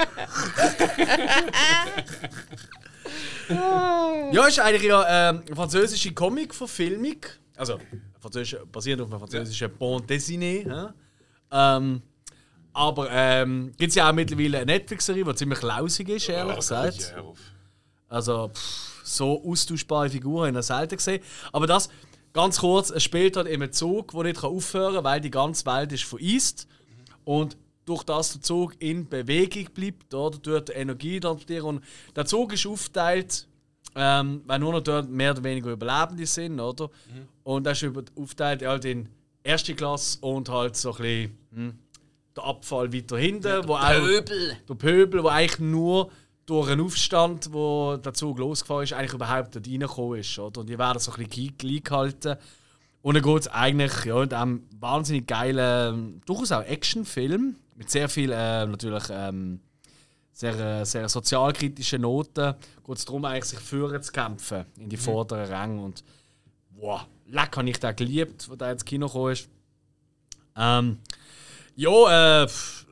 [4.33, 7.17] ja, ist eigentlich ja ähm, eine französische Comic-Verfilmung.
[7.55, 7.79] Also,
[8.19, 10.63] französisch, basierend auf einer französischen Bande dessinée.
[10.63, 10.93] hä?
[11.51, 12.01] Ähm,
[12.73, 17.13] aber ähm, gibt es ja auch mittlerweile eine Netflix-Serie, die ziemlich lausig ist, ehrlich gesagt.
[17.15, 17.39] Ja, auf.
[18.09, 21.23] Also, pff, so austauschbare Figuren habe ich selten gesehen.
[21.53, 21.89] Aber das,
[22.33, 25.91] ganz kurz, es spielt halt einem Zug, der nicht aufhören kann, weil die ganze Welt
[25.91, 26.67] ist vereist.
[27.23, 31.65] Und durch das der Zug in Bewegung bleibt, oder, durch die Energie transportieren.
[31.65, 31.83] Und
[32.15, 33.47] der Zug ist aufgeteilt,
[33.95, 36.89] ähm, weil nur noch dort mehr oder weniger Überlebende sind, oder?
[37.43, 39.07] Und das ist aufgeteilt halt in
[39.43, 41.79] erste Klasse und halt so ein bisschen hm,
[42.35, 44.57] der Abfall weiter hinten, wo auch Pöbel.
[44.67, 46.09] der Pöbel, der eigentlich nur
[46.45, 50.37] durch einen Aufstand, wo der Zug losgefahren ist, eigentlich überhaupt dort reingekommen ist.
[50.37, 50.61] Oder?
[50.61, 52.35] Und die werden so ein bisschen klein gehalten.
[53.01, 58.09] Und dann geht es eigentlich ja, in diesem wahnsinnig geilen, durchaus auch Actionfilm, mit sehr
[58.09, 59.59] viel äh, natürlich ähm,
[60.31, 62.55] sehr, äh, sehr sozialkritischen Noten,
[62.85, 65.81] geht es darum, eigentlich sich führen zu kämpfen in die vorderen Ränge.
[65.81, 66.03] Und
[66.71, 69.49] wow, leck habe ich den geliebt, wo der ins Kino gekommen ist.
[70.57, 70.99] Ähm,
[71.75, 72.47] ja, äh,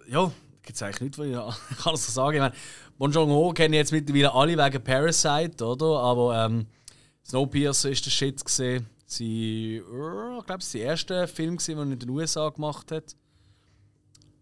[0.09, 0.31] ja,
[0.61, 2.35] gibt es eigentlich nichts, was ich kann so sagen.
[2.35, 2.55] Ich meine,
[2.97, 5.99] Bon Joon Ho kennen jetzt mittlerweile alle wegen Parasite, oder?
[5.99, 6.67] Aber ähm,
[7.25, 8.85] Snowpiercer ist der Shit gesehen.
[9.05, 12.91] Sie, äh, ich glaube, es ist der erste Film, den er in den USA gemacht
[12.91, 13.15] hat.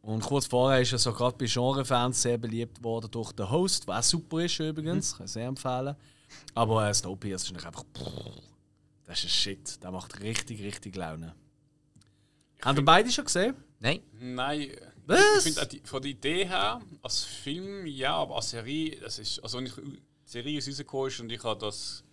[0.02, 3.88] Und kurz vorher ist er so gerade bei Genrefans sehr beliebt worden durch den Host,
[3.88, 5.96] der auch super ist übrigens, kann ich sehr empfehlen.
[6.56, 7.84] Aber äh, Snowpiercer ist einfach,
[9.06, 9.84] das ist ein Shit.
[9.84, 11.36] Der macht richtig, richtig Laune.
[12.64, 13.56] Haben ihr beide schon gesehen?
[13.80, 14.00] Nein.
[14.20, 14.72] Nein.
[15.06, 15.46] Was?
[15.46, 19.40] Ich finde, die- von der Idee her, als Film ja, aber als Serie, das ist.
[19.40, 22.04] Also, wenn ich die Serie ist rausgekommen ist und ich habe das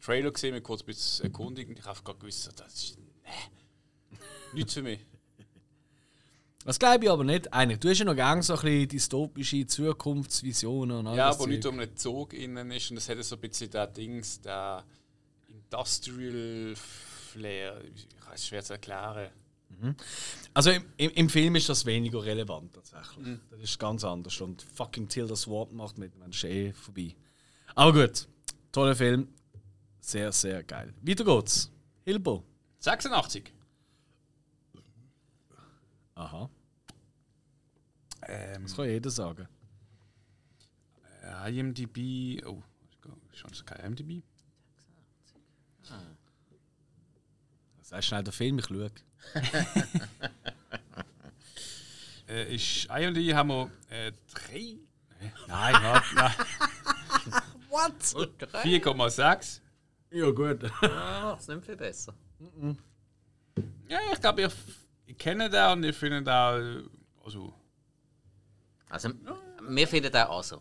[0.00, 2.98] Trailer gesehen, mich kurz ein bisschen erkundigt und ich habe gerade gewusst, das ist.
[2.98, 4.18] Nee.
[4.54, 5.00] Nichts für mich.
[6.64, 7.52] Das glaube ich aber nicht.
[7.52, 11.18] Eigentlich, du hast ja noch gerne so ein bisschen dystopische Zukunftsvisionen und alles.
[11.18, 11.48] Ja, aber Zeug.
[11.48, 14.84] nicht um einen Zug innen ist und das hat so ein bisschen der Dings, der
[15.48, 17.80] Industrial Flair.
[17.94, 19.30] Ich es schwer zu erklären.
[20.54, 23.38] Also im, im, im Film ist das weniger relevant tatsächlich.
[23.50, 24.40] Das ist ganz anders.
[24.40, 27.14] Und fucking Tilda Swinton macht mit, man ist eh vorbei.
[27.74, 28.28] Aber gut,
[28.70, 29.28] toller Film.
[30.00, 30.92] Sehr, sehr geil.
[31.00, 31.70] Weiter geht's.
[32.04, 32.44] Hilbo.
[32.78, 33.52] 86.
[36.14, 36.50] Aha,
[38.28, 39.48] Ähm, das kann jeder sagen.
[41.48, 42.44] IMDb.
[42.46, 42.62] Oh,
[43.32, 44.22] schon kein IMDb.
[47.82, 48.90] Sag schnell den Film, ich schaue.
[52.28, 54.78] Äh, ist IMDb haben wir äh, drei.
[55.48, 56.32] Nein, warte, nein.
[57.68, 58.00] What?
[58.00, 59.60] 4,6.
[60.12, 60.64] Ja, gut.
[60.82, 62.14] Ah, das ist nicht viel besser.
[63.88, 64.52] Ja, ich glaube, ich,
[65.12, 66.88] ich kenne den und ich finde den.
[67.24, 67.52] Also.
[68.88, 69.10] Also,
[69.68, 70.60] wir finden den auch so.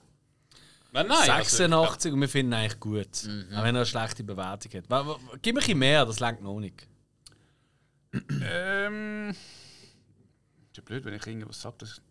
[0.93, 1.30] Nein, nein.
[1.30, 3.24] also, 86 und wir finden ihn eigentlich gut.
[3.26, 3.45] Mhm.
[3.56, 4.86] Auch wenn er eine schlechte Bewertung hat.
[5.41, 6.88] Gib mir ein bisschen mehr, das langt noch nicht.
[8.41, 9.30] Ähm.
[9.30, 12.02] Ist ja blöd, wenn ich irgendwas sage, das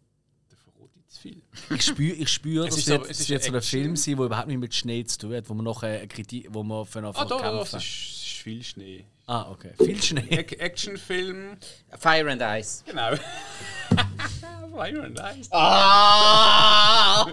[0.51, 1.43] der verrate ich zu viel.
[1.75, 3.63] Ich spüre, ich spür, Es das ist wird, so- es es wird so ein.
[3.63, 6.49] Film sein, der überhaupt nicht mit Schnee zu tun hat, wo man noch eine Kritik,
[6.51, 7.77] wo man von Ah, Anfang da, an das kämpfen.
[7.77, 9.05] es ist viel Schnee.
[9.27, 9.73] Ah, okay.
[9.79, 10.29] Viel Schnee.
[10.31, 11.57] Ac- Actionfilm.
[11.99, 12.83] Fire and Ice.
[12.87, 13.15] Genau.
[14.75, 15.49] Fire and Ice.
[15.53, 17.27] Ah!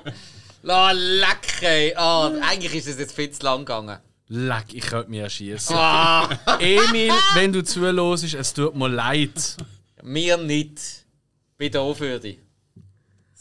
[0.63, 1.93] La leck, ey.
[1.95, 3.99] Ah, eigentlich ist es jetzt viel zu lang gegangen.
[4.27, 5.75] Leck, ich könnte mich erschießen.
[5.75, 6.27] Ah,
[6.59, 9.55] Emil, wenn du zuhörst, es tut mir leid.
[10.03, 11.05] mir nicht.
[11.57, 12.39] Bin da für dich.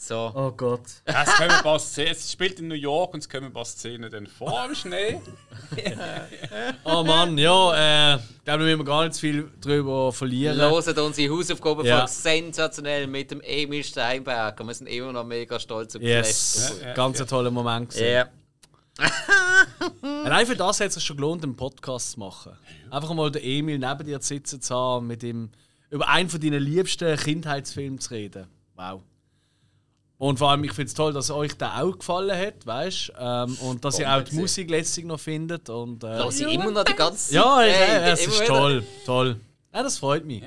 [0.07, 0.31] So.
[0.33, 0.81] Oh Gott.
[1.05, 2.11] Ja, es kommen ein paar Szenen.
[2.13, 5.19] Es spielt in New York und es kommen ein paar Szenen dann vor im Schnee.
[6.85, 10.57] Oh Mann, ja, äh, ich glaube, wir müssen gar nicht viel drüber verlieren.
[10.57, 11.99] Loset unsere Hausaufgaben Ja.
[11.99, 12.07] ja.
[12.07, 14.57] sensationell mit dem Emil Steinberg.
[14.61, 16.79] Und wir sind immer noch mega stolz auf Yes, das.
[16.81, 17.25] Ja, ja, ganz ja.
[17.25, 17.89] ein toller Moment.
[17.89, 18.07] gewesen.
[18.07, 18.29] Ja.
[20.23, 22.53] Allein für das hat es sich schon gelohnt, einen Podcast zu machen.
[22.89, 25.51] Einfach mal den Emil neben dir zu sitzen zu haben, mit ihm
[25.89, 28.47] über einen von deinen liebsten Kindheitsfilmen zu reden.
[28.75, 29.01] Wow.
[30.19, 33.55] Und vor allem, ich finde es toll, dass euch der auch gefallen hat, weißt ähm,
[33.61, 35.69] Und dass ihr auch die Musik letztlich noch findet.
[35.69, 37.67] Und, äh, Lass ich immer noch die ganze ja, Zeit.
[37.67, 38.83] ja, Ey, ja, es ist toll.
[39.05, 39.39] Toll.
[39.73, 40.41] Ja, das freut mich.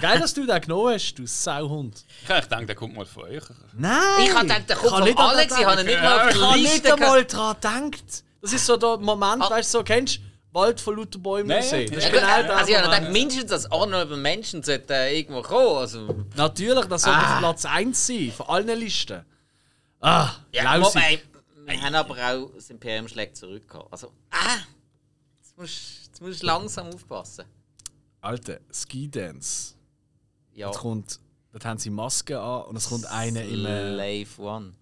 [0.00, 2.04] Geil, dass du den genommen hast, du Sauhund.
[2.22, 3.42] Ich denke, der kommt mal von euch.
[3.76, 3.98] Nein!
[4.22, 5.58] Ich habe gedacht, der kommt von Alex.
[5.58, 7.56] Ich habe ihn nicht mal auf Ich habe nicht einmal dran
[7.90, 8.22] gedacht.
[8.42, 9.50] Das ist so der Moment, Ah.
[9.50, 10.20] weißt du, so, kennst du
[10.56, 11.90] Wald von lauter Bäumen Nein, sehen?
[11.94, 13.00] Das ist Ja, genau also ich habe Moment.
[13.06, 15.76] gedacht, mindestens als Honorable Menschen sollte äh, irgendwo kommen.
[15.78, 17.38] Also, Natürlich, das sollte Ah.
[17.40, 19.24] Platz 1 sein, von allen Listen.
[20.00, 21.20] Ah, ja, wobei,
[21.66, 23.68] wir haben aber auch das Imperium schlägt zurück.
[23.68, 23.92] gehabt.
[23.92, 24.56] Also, ah,
[25.36, 27.44] jetzt musst jetzt musst du langsam aufpassen.
[28.22, 29.74] Alter, Ski Dance.
[30.54, 31.20] Ja, Jetzt kommt,
[31.52, 33.60] dort haben sie Maske an und es kommt einer im.
[33.60, 34.72] Slave One.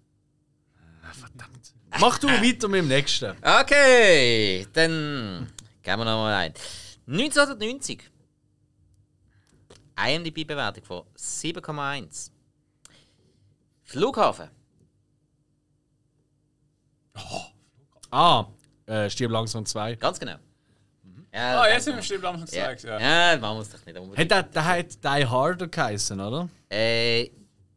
[1.11, 1.73] verdammt.
[1.99, 3.35] Mach du weiter mit dem nächsten.
[3.41, 5.49] Okay, dann
[5.85, 6.53] gehen wir nochmal ein.
[7.07, 8.11] 1990.
[9.97, 12.31] IMDb-Bewertung von 7,1.
[13.83, 14.49] Flughafen.
[18.11, 18.45] Ah,
[18.87, 19.95] äh, Stirb langsam 2.
[19.95, 20.35] Ganz genau.
[21.33, 22.73] Ja, Ah, das- jetzt sind wir bestimmt langsam ja.
[22.73, 23.01] gesagt.
[23.01, 23.31] Ja.
[23.33, 24.31] ja, machen wir es doch nicht unbedingt.
[24.33, 26.49] Hat der, der hat Die Harder geheißen, oder?
[26.71, 27.29] Äh,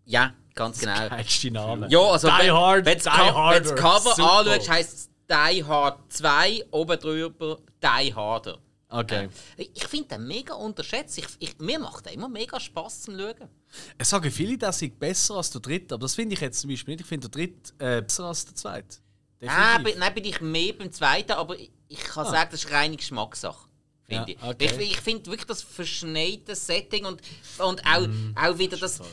[0.04, 1.08] ja, ganz genau.
[1.08, 1.88] Geilste Name.
[1.88, 3.54] Ja, also Die wenn, Hard, Die Harder.
[3.64, 4.38] wenn's Cover Super.
[4.38, 8.58] anschaust, heisst es Die Hard 2, oben drüber Die Harder.
[8.90, 9.28] Okay.
[9.74, 11.18] Ich finde den mega unterschätzt.
[11.18, 13.48] Ich, ich, mir macht der immer mega Spass zum Schauen.
[13.98, 16.70] Es sagen viele, das sei besser als der dritte, aber das finde ich jetzt zum
[16.70, 17.02] Beispiel nicht.
[17.02, 18.96] Ich finde der dritte äh, besser als der zweite.
[19.40, 19.84] Definitiv.
[19.84, 22.30] bin, nein, bin ich mehr beim zweiten, aber ich, ich kann Ah.
[22.30, 23.68] sagen, das ist reine Geschmackssache.
[24.04, 24.42] Finde Ja, ich.
[24.42, 24.64] okay.
[24.84, 27.20] Ich, ich finde wirklich das verschneite Setting und,
[27.58, 28.34] und auch, Mhm.
[28.40, 28.96] auch wieder das.
[28.96, 29.06] Der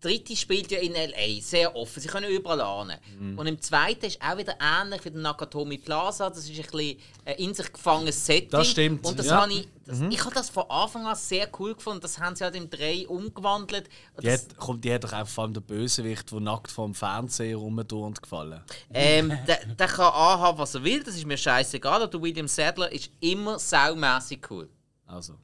[0.00, 1.40] dritte spielt ja in L.A.
[1.40, 2.00] sehr offen.
[2.00, 2.98] Sie können überall ahnen.
[3.18, 3.38] Mhm.
[3.38, 6.30] Und im zweiten ist auch wieder ähnlich wie der Nakatomi Plaza.
[6.30, 6.98] Das ist ein bisschen
[7.36, 8.50] in sich gefangenes Setting.
[8.50, 9.36] Das stimmt, Und das ja.
[9.36, 9.40] Mhm.
[9.40, 12.00] habe ich, das, ich habe das von Anfang an sehr cool gefunden.
[12.00, 13.88] Das haben sie halt im Dreh umgewandelt.
[14.16, 16.86] Und Die hat, kommt, die hat doch auch vor allem der Bösewicht, der nackt vor
[16.86, 18.62] dem Fernseher rumturnt, gefallen.
[18.92, 22.08] Ähm, der, der kann anhaben, was er will, das ist mir scheißegal.
[22.08, 24.68] Der William Sadler ist immer saumässig cool.
[25.06, 25.34] Also.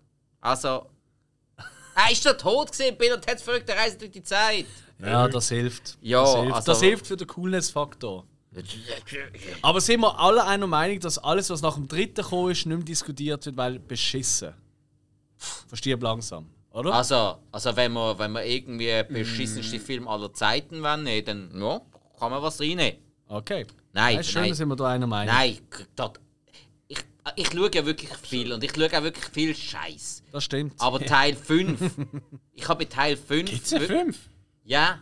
[0.40, 0.86] Also.
[1.97, 4.66] Er ist doch tot gesehen, Bill und Ted verrückte Reise durch die Zeit.
[5.01, 5.97] Ja, das hilft.
[6.03, 8.24] Ja, das hilft, also- das hilft für den Coolness-Faktor.
[9.62, 12.76] Aber sind wir alle einer Meinung, dass alles, was nach dem dritten gekommen ist, nicht
[12.76, 14.55] mehr diskutiert wird, weil beschissen.
[15.68, 16.94] Verstehe langsam, oder?
[16.94, 21.51] Also, also wenn wir, wenn wir irgendwie den beschissensten Film aller Zeiten wollen, nee, dann
[21.61, 21.80] ja,
[22.18, 22.99] kann man was reinnehmen.
[23.28, 23.66] Okay.
[23.92, 24.55] Nein, Ja, ist schön, nein.
[24.55, 25.34] sind wir da einer Meinung.
[25.34, 25.59] Nein,
[25.94, 26.18] dort,
[27.34, 30.22] ich, schaue ja wirklich viel und ich schaue auch wirklich viel Scheiß.
[30.32, 30.74] Das stimmt.
[30.78, 31.80] Aber Teil 5,
[32.52, 33.50] ich habe bei Teil 5.
[33.50, 34.18] Gibt's ja fünf?
[34.64, 35.00] Ja.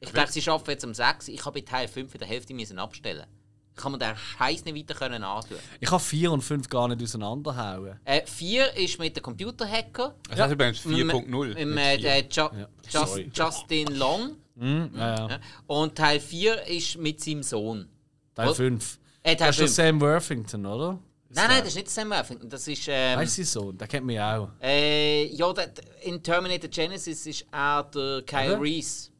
[0.00, 1.28] Ich glaube, sie arbeiten jetzt um 6.
[1.28, 3.26] Ich habe bei Teil 5 in der Hälfte müssen abstellen.
[3.74, 5.56] Ich kann mir den Scheiß nicht weiter können antun.
[5.80, 7.98] Ich kann 4 und 5 gar nicht auseinanderhauen.
[8.04, 10.14] Äh, 4 ist mit dem Computerhacker.
[10.28, 11.52] Das heißt übrigens 4.0.
[11.54, 12.22] Im, nicht äh, vier.
[12.22, 13.38] der ju Just.
[13.38, 14.36] Justin Long.
[14.58, 15.28] Hm, ja, ja.
[15.28, 15.40] Ja.
[15.66, 17.88] Und Teil 4 ist mit seinem Sohn.
[18.34, 18.56] Teil Was?
[18.58, 18.98] 5.
[19.22, 20.00] Äh, Teil Das ist der 5.
[20.00, 20.98] Sam Worthington, oder?
[21.34, 22.48] Nein, nein, das ist nicht Sam Worthington.
[22.50, 22.84] Das ist.
[22.88, 23.76] Ähm, Weißt du Sohn?
[23.78, 24.48] Den kennt man ja auch.
[24.60, 25.70] äh, ja, der,
[26.02, 28.60] in Terminator Genesis ist er der Kyle Oder?
[28.62, 29.10] Reese.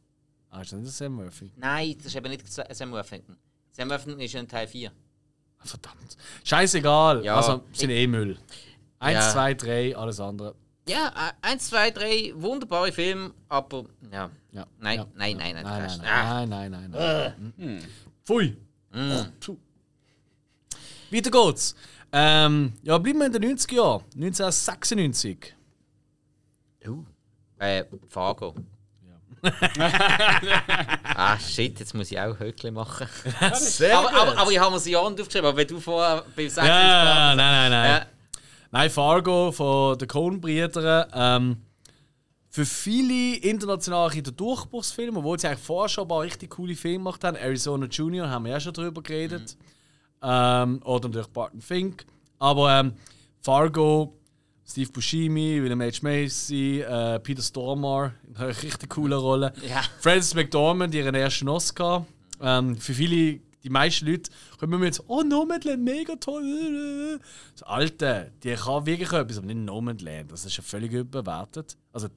[0.49, 1.59] Ah, ist das nicht der Sam Worthington?
[1.59, 3.35] Nein, das ist eben nicht Sam Worthington.
[3.71, 4.91] Sam Worthington ist in Teil 4.
[5.57, 6.15] Ah, Verdammt.
[6.43, 7.23] Scheißegal.
[7.25, 8.37] Ja, also, sind eh Müll.
[8.99, 9.31] 1, Ja.
[9.31, 10.53] 2, 3, alles andere.
[10.87, 11.11] Ja,
[11.41, 14.29] 1, 2, 3, wunderbare Filme, aber ja.
[14.51, 14.67] Ja.
[14.79, 15.07] Nein, ja.
[15.15, 16.45] nein, nein, nein, Nein, das nein, ist- ah.
[16.45, 17.77] nein, nein, nein, nein, nein.
[17.79, 17.79] Mhm.
[18.23, 18.57] Pfui.
[18.91, 19.57] Mm.
[21.11, 21.75] Weiter geht's.
[22.15, 24.03] Ähm, ja, bleiben wir in den 90er Jahren.
[24.13, 25.55] 1996.
[26.87, 27.03] Uh.
[27.57, 28.53] Äh, Fargo.
[31.15, 33.07] ah, shit, jetzt muss ich auch Höckli machen.
[33.55, 36.23] Sehr aber, aber, aber ich habe mir sie auch nicht aufgeschrieben, aber wenn du vorher
[36.35, 37.91] beim Sagen ja, nein, nein, nein.
[37.91, 38.05] Ja.
[38.71, 41.07] Nein, Fargo von den Coen-Brüdern.
[41.13, 41.57] Ähm,
[42.49, 46.99] für viele internationale der Durchbruchsfilme, obwohl sie eigentlich vorher schon ein paar richtig coole Filme
[46.99, 47.35] gemacht haben.
[47.35, 49.57] Arizona Junior haben wir ja schon drüber geredet.
[50.23, 52.05] Ähm, oder natürlich Barton Fink.
[52.39, 52.93] Aber ähm,
[53.41, 54.17] Fargo,
[54.65, 55.99] Steve Buscemi, William H.
[56.01, 59.53] Macy, äh, Peter Stormare in einer richtig coolen Rolle.
[59.67, 59.81] Ja.
[59.99, 62.05] Frances McDormand, ihren ersten Oscar.
[62.41, 67.19] Ähm, für viele, die meisten Leute, kommen mir jetzt, oh, Nomadland, mega toll.
[67.53, 70.31] Das Alte, die kann wirklich etwas, aber nicht Nomadland.
[70.31, 71.77] Das ist ja völlig überbewertet.
[71.91, 72.07] Also,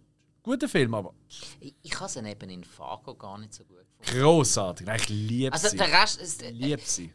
[0.43, 1.13] guter Film, aber
[1.61, 4.21] Ich, ich habe sie eben in Fargo gar nicht so gut gefunden.
[4.23, 4.87] großartig.
[4.97, 5.77] Ich liebe Also sie.
[5.77, 6.43] der Rest ist...
[6.43, 7.13] Äh, liebe sie.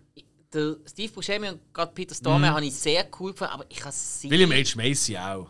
[0.54, 3.94] Der Steve Buscemi und gerade Peter Stormare habe ich sehr cool gefunden, aber ich habe
[3.94, 4.30] sie...
[4.30, 4.76] William H.
[4.76, 5.48] Macy auch.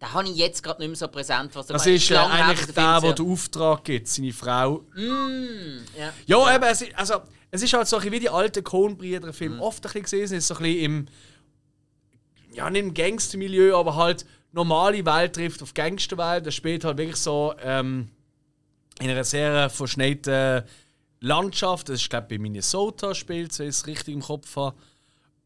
[0.00, 1.54] Den habe ich jetzt gerade nicht mehr so präsent.
[1.54, 4.84] Was Das dabei ist her, eigentlich der, der den Auftrag gibt, seine Frau.
[4.94, 6.12] Mm, ja.
[6.26, 7.14] Ja, eben, es ist, also,
[7.50, 9.60] es ist halt so ein bisschen wie die alten Coen-Brüder-Filme Mhm.
[9.62, 10.24] oft ein bisschen gesehen.
[10.24, 11.06] Es ist so ein bisschen im,
[12.52, 16.46] ja, nicht im Gangstermilieu, aber halt normale Welt trifft auf Gangsterwelt.
[16.46, 18.08] Das spielt halt wirklich so ähm,
[19.00, 20.64] in einer sehr verschneiten
[21.22, 21.88] Landschaft.
[21.88, 24.76] Das ist, glaube ich, bei Minnesota spielt, wenn ich es richtig im Kopf habe.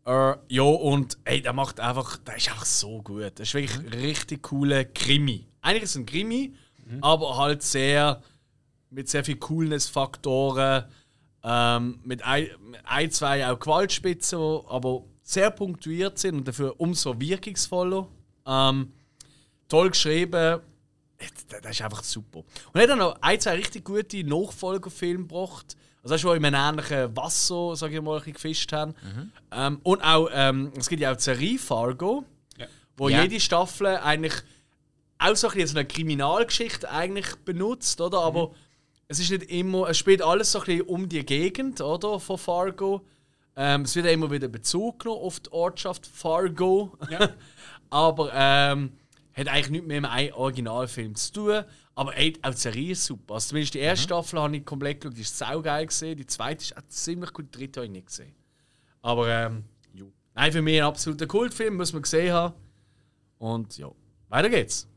[0.05, 3.33] Äh, ja, und ey, der macht einfach, der ist einfach so gut.
[3.37, 5.47] Das ist wirklich ein richtig cooler Krimi.
[5.61, 6.55] Eigentlich ist es ein Krimi,
[7.01, 8.23] aber halt sehr
[8.91, 10.85] mit sehr viel Coolness-Faktoren,
[11.43, 12.49] ähm, mit, ein,
[12.85, 18.09] ein, zwei auch Gewaltspitzen, die aber sehr punktuiert sind und dafür umso wirkungsvoller.
[18.47, 18.93] Ähm,
[19.69, 20.61] toll geschrieben.
[21.19, 22.41] Das das ist einfach super.
[22.41, 25.77] Und er hat dann noch ein, zwei richtig gute Nachfolgerfilme gebracht.
[26.03, 28.95] Also das ist, wo in einem ähnlichen Wasser, sag ich mal, ein bisschen gefischt haben.
[29.51, 32.25] Ähm, und auch, ähm, es gibt ja auch die Serie Fargo,
[32.59, 32.67] Ja.
[32.97, 33.23] wo Ja.
[33.23, 34.35] jede Staffel eigentlich
[35.19, 38.21] auch so ein bisschen so eine Kriminalgeschichte eigentlich benutzt, oder?
[38.21, 38.53] Aber
[39.09, 42.21] es ist nicht immer, es spielt alles so ein bisschen um die Gegend, oder?
[42.21, 43.05] Von Fargo.
[43.57, 46.93] Ähm, es wird ja immer wieder Bezug genommen auf die Ortschaft Fargo.
[47.91, 48.93] Aber ähm,
[49.37, 51.65] hat eigentlich nichts mehr mit einem Originalfilm zu tun.
[51.95, 53.35] Aber ey, auch die Serie ist super.
[53.35, 56.17] Also zumindest die erste Staffel habe ich komplett geschaut, die ist saugeil gesehen.
[56.17, 58.35] Die zweite ist auch ziemlich gut, die dritte habe ich nicht gesehen.
[59.03, 60.11] Aber ähm, jo.
[60.35, 62.55] Nein, für mich ein absoluter Kultfilm, muss man gesehen haben.
[63.39, 63.91] Und ja,
[64.29, 64.89] weiter geht's.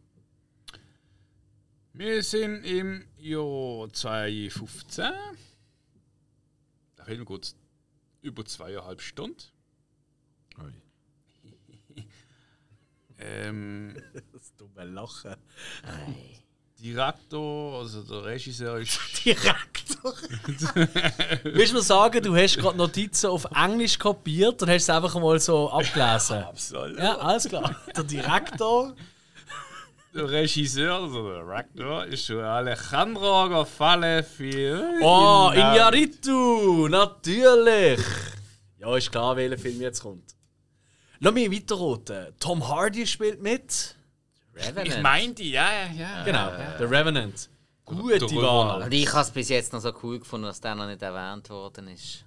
[1.91, 5.05] Wir sind im Jahr 2015.
[6.97, 7.55] Der Film geht
[8.21, 9.43] über zweieinhalb Stunden.
[13.19, 13.95] Ähm,
[14.59, 15.35] dumme Lachen.
[16.81, 18.99] Direktor, also der Regisseur ist.
[19.25, 20.13] Direktor.
[21.43, 25.15] Willst du mir sagen, du hast gerade Notizen auf Englisch kopiert und hast es einfach
[25.15, 26.43] mal so abgelesen?
[26.43, 26.97] Absolut.
[26.97, 27.75] Ja, alles klar.
[27.95, 28.93] Der Direktor.
[30.13, 34.83] Der Regisseur, also der Director, ist schon Alejandro Gafale für.
[35.01, 37.99] Oh, Iñárritu, natürlich.
[38.77, 40.35] Ja, ist klar, welcher Film jetzt kommt.
[41.19, 42.33] Lass mich weiterroten.
[42.39, 43.95] Tom Hardy spielt mit.
[44.59, 44.87] Revenant.
[44.87, 46.23] Ich meinte, ja, ja, ja.
[46.23, 47.49] Genau, The Revenant.
[47.85, 48.83] Gute Wahl.
[48.83, 51.49] Und ich habe es bis jetzt noch so cool gefunden, dass der noch nicht erwähnt
[51.49, 52.23] worden ist.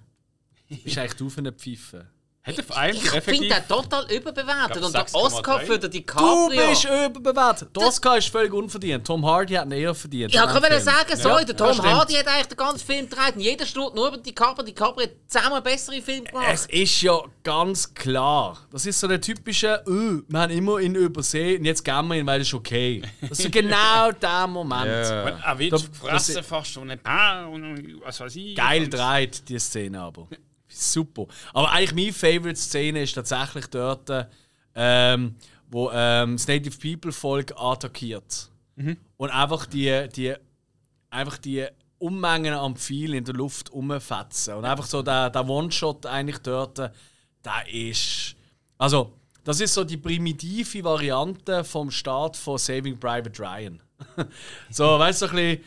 [0.67, 2.07] Bist eigentlich du für eine Pfeife?
[2.45, 4.75] Hat auf einem Ich finde den total überbewertet.
[4.77, 5.65] Ich Und glaub, der Oscar 6,3.
[5.65, 6.67] für den Du DiCaprio.
[6.69, 7.73] bist überbewertet.
[7.73, 9.07] Der Oscar ist völlig unverdient.
[9.07, 10.33] Tom Hardy hat ihn eher verdient.
[10.33, 11.93] Ich kann gerade sagen, sorry, Ja, der Tom das stimmt.
[11.93, 14.65] Hardy hat eigentlich den ganzen Film gedreht und jeder steht nur über DiCaprio.
[14.65, 16.47] DiCaprio hat zehnmal bessere Filme gemacht.
[16.51, 18.57] Es ist ja ganz klar.
[18.73, 22.15] Das ist so der typische, oh, wir haben immer ihn übersehen und jetzt gehen wir
[22.15, 23.01] ihn, weil es ist okay.
[23.21, 24.87] Das ist genau der Moment.
[24.89, 28.53] Er wird Da- gefressen das- fast und ein paar und was weiß ich.
[28.53, 30.27] Geil dreht, die Szene aber.
[30.73, 31.27] Super.
[31.53, 34.09] Aber eigentlich meine Favorite-Szene ist tatsächlich dort,
[34.75, 35.35] ähm,
[35.69, 38.49] wo ähm, das Native People-Volk attackiert.
[39.17, 40.33] Und einfach die, die,
[41.09, 41.65] einfach die
[41.99, 44.55] Unmengen am Pfeil in der Luft umfetzen.
[44.55, 46.91] Und einfach so der, der One-Shot eigentlich dort, der
[47.71, 48.35] ist.
[48.77, 49.13] Also,
[49.43, 53.81] das ist so die primitive Variante vom Start von Saving Private Ryan.
[54.69, 55.63] so, weißt du, so ein bisschen,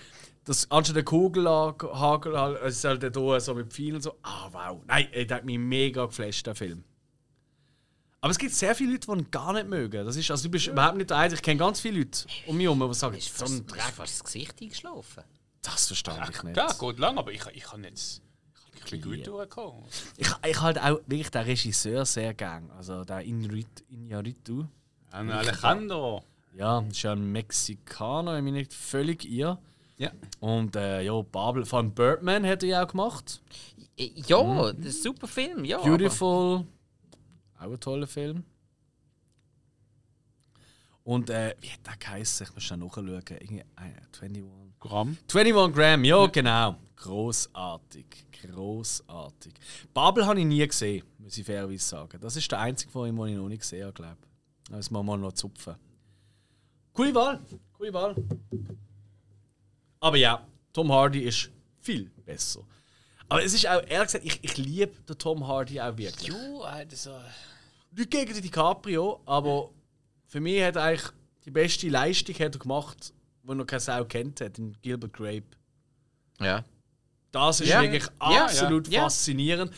[0.47, 4.15] das, anstatt der Kugelhagel, halt, es ist halt da so mit Pfeilen so.
[4.23, 4.81] Ah, wow.
[4.87, 6.85] Nein, ey, der hat mich mega geflasht, der Film.
[8.21, 10.07] Aber es gibt sehr viele Leute, die ihn gar nicht mögen.
[10.07, 11.41] Das ist, also du bist überhaupt nicht der Einzige.
[11.41, 13.83] Ich kenne ganz viele Leute um mich herum, die sagen, ist so ein ist Dreck.
[13.83, 15.25] fast das Gesicht eingeschlafen.
[15.63, 16.55] Das verstehe ich nicht.
[16.55, 18.23] Klar, geht lang, aber ich, ich kann jetzt.
[18.77, 19.83] Ich bin gut durchgekommen.
[20.17, 22.71] Ich, ich halt auch wirklich den Regisseur sehr gern.
[22.71, 23.23] Also der.
[23.23, 24.67] Iñárritu.
[25.11, 26.23] An Alejandro.
[26.55, 29.59] Ja, ist ja ein Mexikaner, ich bin nicht völlig ihr.
[29.99, 30.11] Ja.
[30.41, 33.43] Und äh, ja, Babel, allem Birdman hat er ja auch gemacht.
[33.97, 35.65] Ja, das ist ein super Film.
[35.65, 36.67] Ja, Beautiful.
[37.59, 38.45] Auch ein toller Film.
[41.03, 42.47] Und äh, wie hat der geheißen?
[42.47, 43.09] Ich muss schnell nachschauen.
[43.09, 44.45] Irgendwie, äh, 21.
[44.81, 45.17] Gramm.
[45.33, 46.77] 21 Gramm, ja, genau.
[46.97, 48.07] Großartig.
[48.43, 49.55] Großartig.
[49.95, 52.19] Babel habe ich nie gesehen, muss ich fairerweise sagen.
[52.21, 54.71] Das ist der einzige von ihm, den ich noch nicht gesehen habe, glaube ich.
[54.71, 55.77] Das muss man noch zupfen.
[56.93, 57.41] Coole Wahl.
[57.73, 58.17] Coole Wahl.
[60.01, 61.51] Aber ja, Tom Hardy ist
[61.81, 62.61] viel besser.
[63.29, 66.29] Aber es ist auch, ehrlich gesagt, ich, ich liebe den Tom Hardy auch wirklich.
[66.29, 67.11] Jo, also.
[67.91, 69.71] Nicht gegen den DiCaprio, aber
[70.27, 71.11] für mich hat er eigentlich
[71.45, 73.13] die beste Leistung hat er gemacht,
[73.43, 75.45] die noch keine Sau kennt hat, in Gilbert Grape.
[76.41, 76.65] Ja.
[77.33, 77.83] Das ist Ja.
[77.83, 79.03] wirklich Ja, absolut ja.
[79.03, 79.73] faszinierend.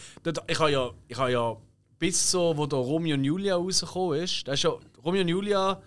[0.47, 1.57] Ich habe ja, ich habe ja
[1.99, 4.71] bis so, wo der Romeo und Julia rausgekommen ist, da ist ja
[5.05, 5.81] Romeo und Julia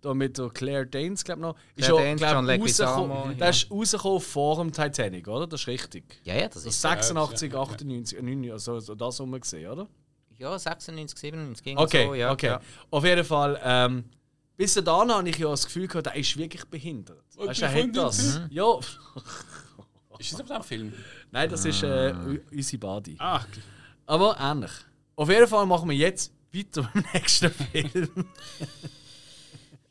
[0.00, 3.26] da mit der Claire Danes, glaube ich noch, ist Claire ja, Danes, glaub, John Leguizamo,
[3.30, 3.34] ja.
[3.34, 5.46] der ist rausgekommen vor dem Titanic, oder?
[5.46, 6.04] Das ist richtig.
[6.24, 6.80] Ja, ja, das Das ist.
[6.82, 9.88] 86, 98, 99, also so das rum gesehen, oder?
[10.38, 12.14] Ja, 96, 97 ging Okay, so.
[12.14, 12.46] Ja, okay.
[12.46, 12.60] Ja.
[12.90, 14.04] Auf jeden Fall, ähm,
[14.56, 17.24] bis dahin habe ich ja das Gefühl gehabt, er ist wirklich behindert.
[17.36, 18.20] Und Weißt du, er hat das.
[18.36, 18.78] findet Ja.
[20.20, 20.92] Ist das aber auch ein Film?
[21.30, 23.14] Nein, das ist äh, u- unsere Body.
[23.20, 23.40] Ah,
[24.06, 24.70] Aber ähnlich.
[25.14, 28.08] Auf jeden Fall machen wir jetzt weiter mit dem nächsten Film.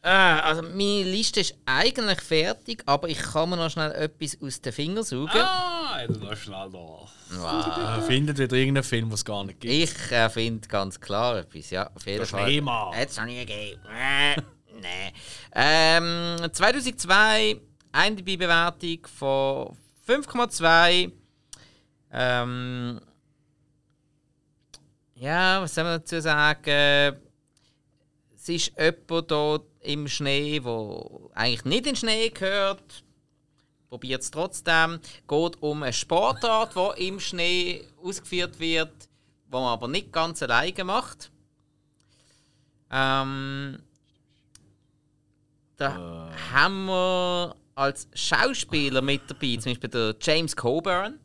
[0.08, 4.62] Äh, also meine Liste ist eigentlich fertig, aber ich kann mir noch schnell etwas aus
[4.62, 5.32] den Fingern saugen.
[5.36, 7.98] ah, du noch schnell da.
[7.98, 9.74] Er findet wieder irgendeinen Film, den es gar nicht gibt.
[9.74, 12.46] Ich äh, finde ganz klar etwas, ja, auf jeden Der Fall.
[12.46, 12.98] Schneemann.
[12.98, 13.82] Jetzt habe ich gegeben.
[13.94, 14.36] Äh,
[14.82, 15.14] nee.
[15.54, 17.60] Ähm, 2002,
[18.08, 19.76] IMDb-Bewertung von
[20.08, 21.12] 5,2.
[22.14, 23.02] Ähm,
[25.16, 27.18] ja, was soll man dazu sagen?
[28.38, 33.04] Es ist jemand hier im Schnee, wo eigentlich nicht in den Schnee gehört.
[33.90, 35.00] Probiert es trotzdem.
[35.28, 39.10] Geht um eine Sportart, die im Schnee ausgeführt wird,
[39.50, 41.32] wo man aber nicht ganz alleine macht.
[42.92, 43.80] Ähm,
[45.78, 51.20] da haben wir als Schauspieler mit dabei, zum Beispiel der James Coburn.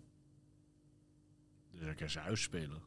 [1.73, 2.81] Das ist ja kein Schauspieler.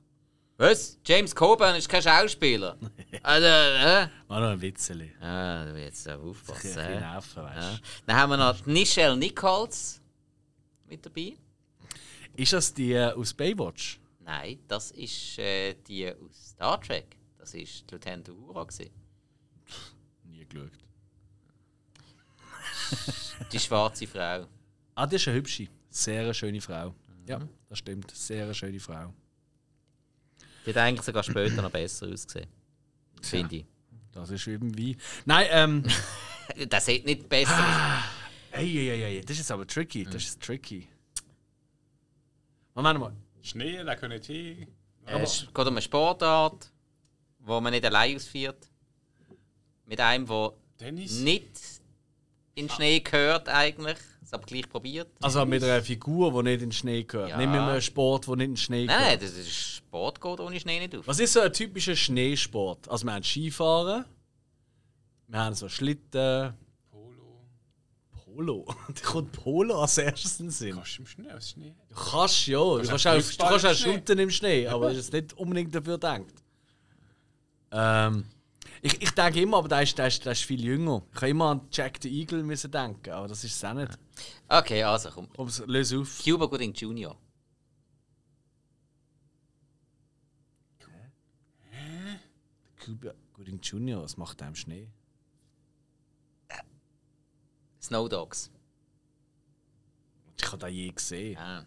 [0.57, 0.97] Was?
[1.05, 2.77] James Coburn ist kein Schauspieler.
[3.23, 4.07] also, äh?
[4.27, 5.11] War noch ein Witzeli.
[5.19, 6.77] Ah, du willst Ein aufpassen.
[6.79, 6.99] äh?
[6.99, 7.55] nerven, Ja.
[7.55, 10.01] weißt Dann haben wir noch Nichelle Nichols
[10.87, 11.33] mit dabei.
[12.37, 13.99] Ist das die äh, aus Baywatch?
[14.21, 17.17] Nein, das ist äh, die aus Star Trek.
[17.37, 18.65] Das ist die Lieutenant Uhura.
[20.23, 20.71] Nie geschaut.
[23.51, 24.45] Die schwarze Frau.
[24.95, 25.67] Ah, die ist eine hübsche.
[25.89, 26.93] Sehr eine schöne Frau.
[27.27, 28.11] Ja, das stimmt.
[28.11, 29.13] Sehr eine schöne Frau.
[30.65, 32.47] Die hat eigentlich sogar später noch besser ausgesehen.
[33.21, 33.65] Finde ich.
[34.11, 34.97] Das ist eben wie.
[35.25, 35.83] Nein, ähm.
[36.69, 38.03] Das sieht nicht besser aus.
[38.51, 40.03] Ey, ey, ey, ey, das ist aber tricky.
[40.05, 40.87] Das ist tricky.
[42.75, 43.13] Moment mal.
[43.41, 44.67] Schnee, da können nicht hin.
[45.07, 46.71] Äh, Es geht um eine Sportart,
[47.39, 48.69] wo man nicht allein ausführt.
[49.87, 51.49] Mit einem, der nicht
[52.53, 55.07] in den Schnee gehört eigentlich, es aber gleich probiert.
[55.21, 57.29] Also mit einer Figur, die nicht in den Schnee gehört.
[57.29, 57.37] Ja.
[57.37, 59.01] Nehmen wir mal einen Sport, der nicht in den Schnee gehört.
[59.01, 61.07] nein, das ist Sport geht ohne Schnee nicht auf.
[61.07, 62.89] Was ist so ein typischer Schneesport?
[62.89, 64.05] Also wir haben Skifahren,
[65.27, 66.53] wir haben so Schlitten,
[66.91, 67.45] Polo.
[68.11, 68.65] Polo.
[68.93, 70.75] Da kommt Polo als erstes in den Sinn.
[70.75, 71.73] Kannst du im Schnee aus Schnee?
[71.89, 74.23] Du kannst ja, du kannst auch du kannst im auch Schnee.
[74.23, 76.23] im Schnee, aber das ist nicht unbedingt dafür gedacht.
[77.71, 78.25] Ähm,
[78.81, 81.03] ich, ich denke immer, aber der ist, der, ist, der ist viel jünger.
[81.11, 83.97] Ich habe immer an Jack the Eagle müssen denken, aber das ist es auch nicht.
[84.47, 85.29] Okay, also komm.
[85.33, 86.21] Komm's, löse auf.
[86.23, 87.15] Cuba Gooding Jr.
[92.85, 94.87] Cuba Gooding Jr., was macht der im Schnee?
[97.81, 98.51] Snow Dogs.
[100.37, 101.33] Ich habe den je gesehen.
[101.33, 101.65] Ja.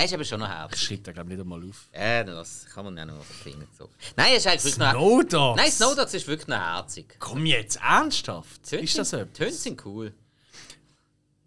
[0.00, 0.80] Er ist aber schon noch Ich herzig.
[0.80, 1.90] schreibe den, glaube ich, nicht einmal auf.
[1.94, 3.68] Ja, das kann man ja noch verklingen.
[3.76, 3.90] So.
[4.16, 5.60] Nein, ist eigentlich wirklich noch Snow Dogs?
[5.60, 7.16] Nein, Snow Dogs ist wirklich noch herzig.
[7.18, 8.62] Komm jetzt, ernsthaft?
[8.64, 9.62] Die Hunde Ist das etwas?
[9.62, 10.14] sind cool.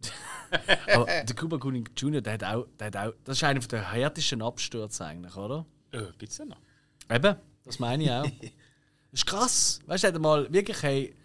[0.93, 3.13] Aber der Cuba Gooding Jr., der hat auch, der hat auch...
[3.23, 5.65] Das ist einer der härtesten Abstürze eigentlich, oder?
[5.91, 6.59] Äh, gibt's ja noch.
[7.09, 7.35] Eben,
[7.65, 8.23] das meine ich auch.
[8.23, 8.51] das
[9.13, 9.79] ist krass.
[9.87, 11.15] Weißt du, er hat mal wirklich hey,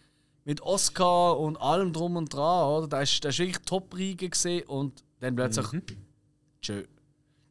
[0.46, 2.88] mit Oscar und allem drum und dran, oder?
[2.88, 5.66] Der ist, der ist wirklich Top-Riege gesehen und dann plötzlich.
[6.62, 6.84] Tschö.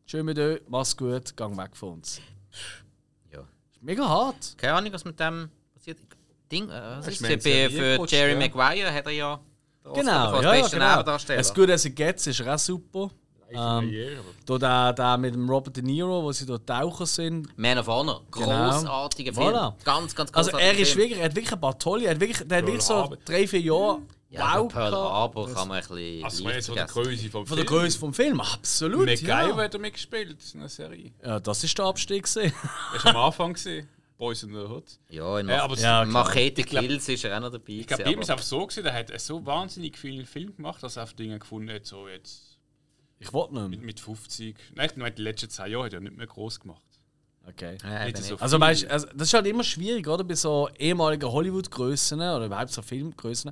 [0.07, 2.21] Tschö mit euch, mach's gut, gang weg von uns.
[3.31, 3.41] Ja.
[3.71, 4.57] Ist mega hart.
[4.57, 5.99] Keine Ahnung, was mit dem passiert.
[6.49, 8.39] Ding, äh, was ist du für, für Jerry ja?
[8.39, 9.39] Maguire hat er ja
[9.93, 11.39] Genau, ja, ja, besten genau.
[11.39, 13.09] As Good As It Gets ist auch super.
[13.49, 13.93] Ähm,
[14.45, 17.57] da der, der mit dem Robert De Niro, wo sie dort Taucher sind.
[17.57, 18.21] Man of Honor.
[18.31, 18.45] Genau.
[18.45, 19.47] Großartiger Film.
[19.47, 19.73] Voilà.
[19.85, 22.19] Ganz, ganz Also großartiger er ist wirklich, er hat wirklich ein paar tolle, er hat
[22.19, 24.91] wirklich, der hat wirklich so drei, vier Jahre Ja, wow Pearl.
[24.93, 26.85] Harbor kann man ein bisschen Also, leicht jetzt von der.
[26.85, 27.79] Größe vom Von der Film.
[27.79, 29.05] Größe vom Film, absolut.
[29.05, 29.55] MacGyver Ja.
[29.57, 31.11] hat er mitgespielt in einer Serie.
[31.23, 32.23] ja, das ist der Abstieg.
[32.25, 32.51] gewesen.
[32.93, 33.53] Das war am Anfang.
[33.53, 33.87] Gewesen.
[34.17, 34.83] Boys in the Hood.
[35.09, 36.05] Ja, in Ja, aber Ja, klar.
[36.07, 37.65] Machete Ich Kills ist er auch noch dabei.
[37.73, 40.53] Ich glaube, gewesen, ihm ist aber- einfach so gewesen, der hat so wahnsinnig viele Filme
[40.53, 42.57] gemacht, dass er auf Dinge gefunden hat, so jetzt
[43.19, 43.83] Ich wollte mit, nicht.
[43.83, 44.55] mit 50.
[44.75, 46.81] Nein, ich meine, die letzten zwei Jahre hat er nicht mehr groß gemacht.
[47.47, 47.77] Okay.
[47.83, 48.35] Ja, so.
[48.37, 50.23] Also, weißt, also das ist halt immer schwierig, oder?
[50.23, 53.51] Bei so ehemaligen Hollywood-Grössen oder überhaupt so Filmgrössen,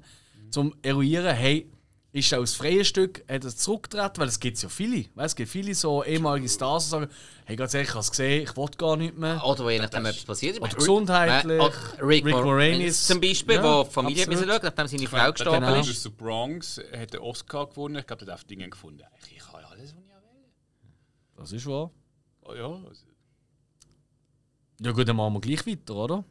[0.49, 1.69] zum eruieren, hey,
[2.11, 4.17] ist er aus freien Stück, hat er zurückgetreten?
[4.21, 5.05] Weil es gibt ja viele.
[5.15, 7.09] Weißt, es gibt viele so ehemalige Stars, die sagen,
[7.45, 9.43] hey, ganz ehrlich, ich habe es gesehen, ich will gar nicht mehr.
[9.45, 10.61] Oder wo je nachdem etwas passiert ist.
[10.61, 11.59] Oder gesundheitlich.
[11.59, 13.05] Oder Rick, Rick Mor- Moranis.
[13.05, 14.47] Zum Beispiel, Ja, wo die Familie absolut.
[14.49, 15.79] schauen, nachdem seine Frau gestorben Genau.
[15.81, 15.89] ist.
[15.89, 17.97] aus der Bronx hat den Oscar gewonnen.
[17.97, 19.03] Ich glaube, der hat auf Dinge gefunden.
[19.35, 20.93] Ich, habe ja alles, was ich will.
[21.35, 21.91] Das ist wahr.
[22.43, 23.05] Oh ja, also,
[24.79, 26.23] Ja gut, dann machen wir gleich weiter, oder?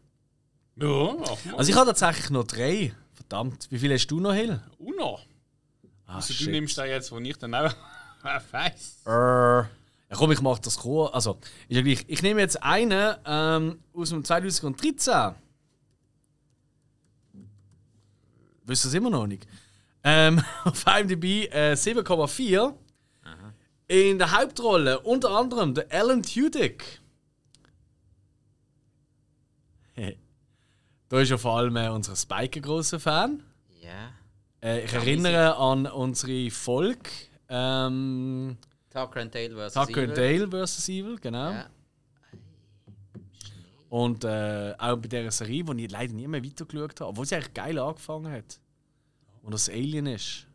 [0.76, 1.14] ja.
[1.58, 2.94] Also ich habe tatsächlich noch drei.
[3.28, 4.60] Verdammt, wie viele hast du noch, Hill?
[4.78, 5.18] Uno.
[6.06, 6.50] Ah, Also, du shit.
[6.50, 7.74] nimmst den jetzt, wo ich dann auch
[8.52, 8.98] weiss.
[9.06, 9.66] Äh, ja,
[10.12, 11.14] komm, ich mach das kurz.
[11.14, 11.38] Also,
[11.68, 12.04] ist ja gleich.
[12.06, 15.34] Ich nehme jetzt einen ähm, aus dem 2013.
[18.66, 19.46] Wisst ihr es immer noch nicht?
[20.04, 22.74] Ähm, auf IMDb äh, 7,4.
[23.88, 27.00] In der Hauptrolle unter anderem der Alan Tudyk.
[31.14, 33.40] da ist ja vor allem äh, unser Spike ein grosser Fan.
[33.80, 34.12] Ja.
[34.60, 37.08] Äh, ich erinnere an unsere Folge
[37.48, 38.56] ähm,
[38.90, 39.74] Tucker and Dale vs.
[39.74, 40.48] Tucker and Evil.
[40.48, 40.88] Dale vs.
[40.88, 41.52] Evil, genau.
[41.52, 41.66] Ja.
[43.90, 47.36] Und äh, auch bei dieser Serie, die ich leider nie mehr weitergeschaut habe, obwohl sie
[47.36, 48.58] eigentlich geil angefangen hat.
[49.42, 50.48] Und das Alien ist.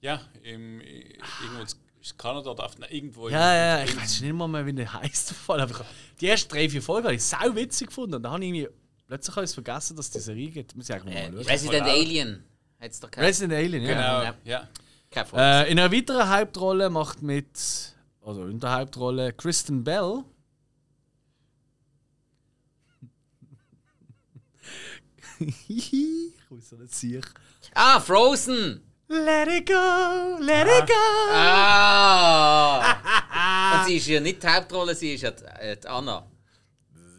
[0.00, 1.66] Ja, im, irgendwo in
[2.00, 3.28] ist Kanada oder auf, nein, irgendwo.
[3.28, 5.32] Ja, ja, ich weiß nicht mal mehr, wie der heißt.
[5.48, 5.86] Aber
[6.20, 8.16] die ersten drei, vier Folgen habe ich sau witzig gefunden.
[8.16, 8.68] Und dann habe ich
[9.06, 10.74] plötzlich habe ich vergessen, dass es die Serie gibt.
[10.76, 11.46] Muss ich eigentlich Äh, mal schauen.
[11.52, 11.86] Resident.
[11.86, 12.44] Alien.
[12.80, 13.10] Hat's doch.
[13.16, 14.22] Resident Alien, ja.
[14.24, 14.68] Genau, Ja.
[15.36, 17.46] Äh, in einer weiteren Hauptrolle macht mit,
[18.20, 20.24] also in der Hauptrolle, Kristen Bell.
[25.68, 27.20] ich muss so nicht sicher.
[27.74, 28.82] Ah, Frozen!
[29.08, 30.94] Let it go, let it go.
[31.32, 32.94] Ah!
[33.80, 36.26] Und sie ist ja nicht die Hauptrolle, sie ist ja die, äh, die Anna.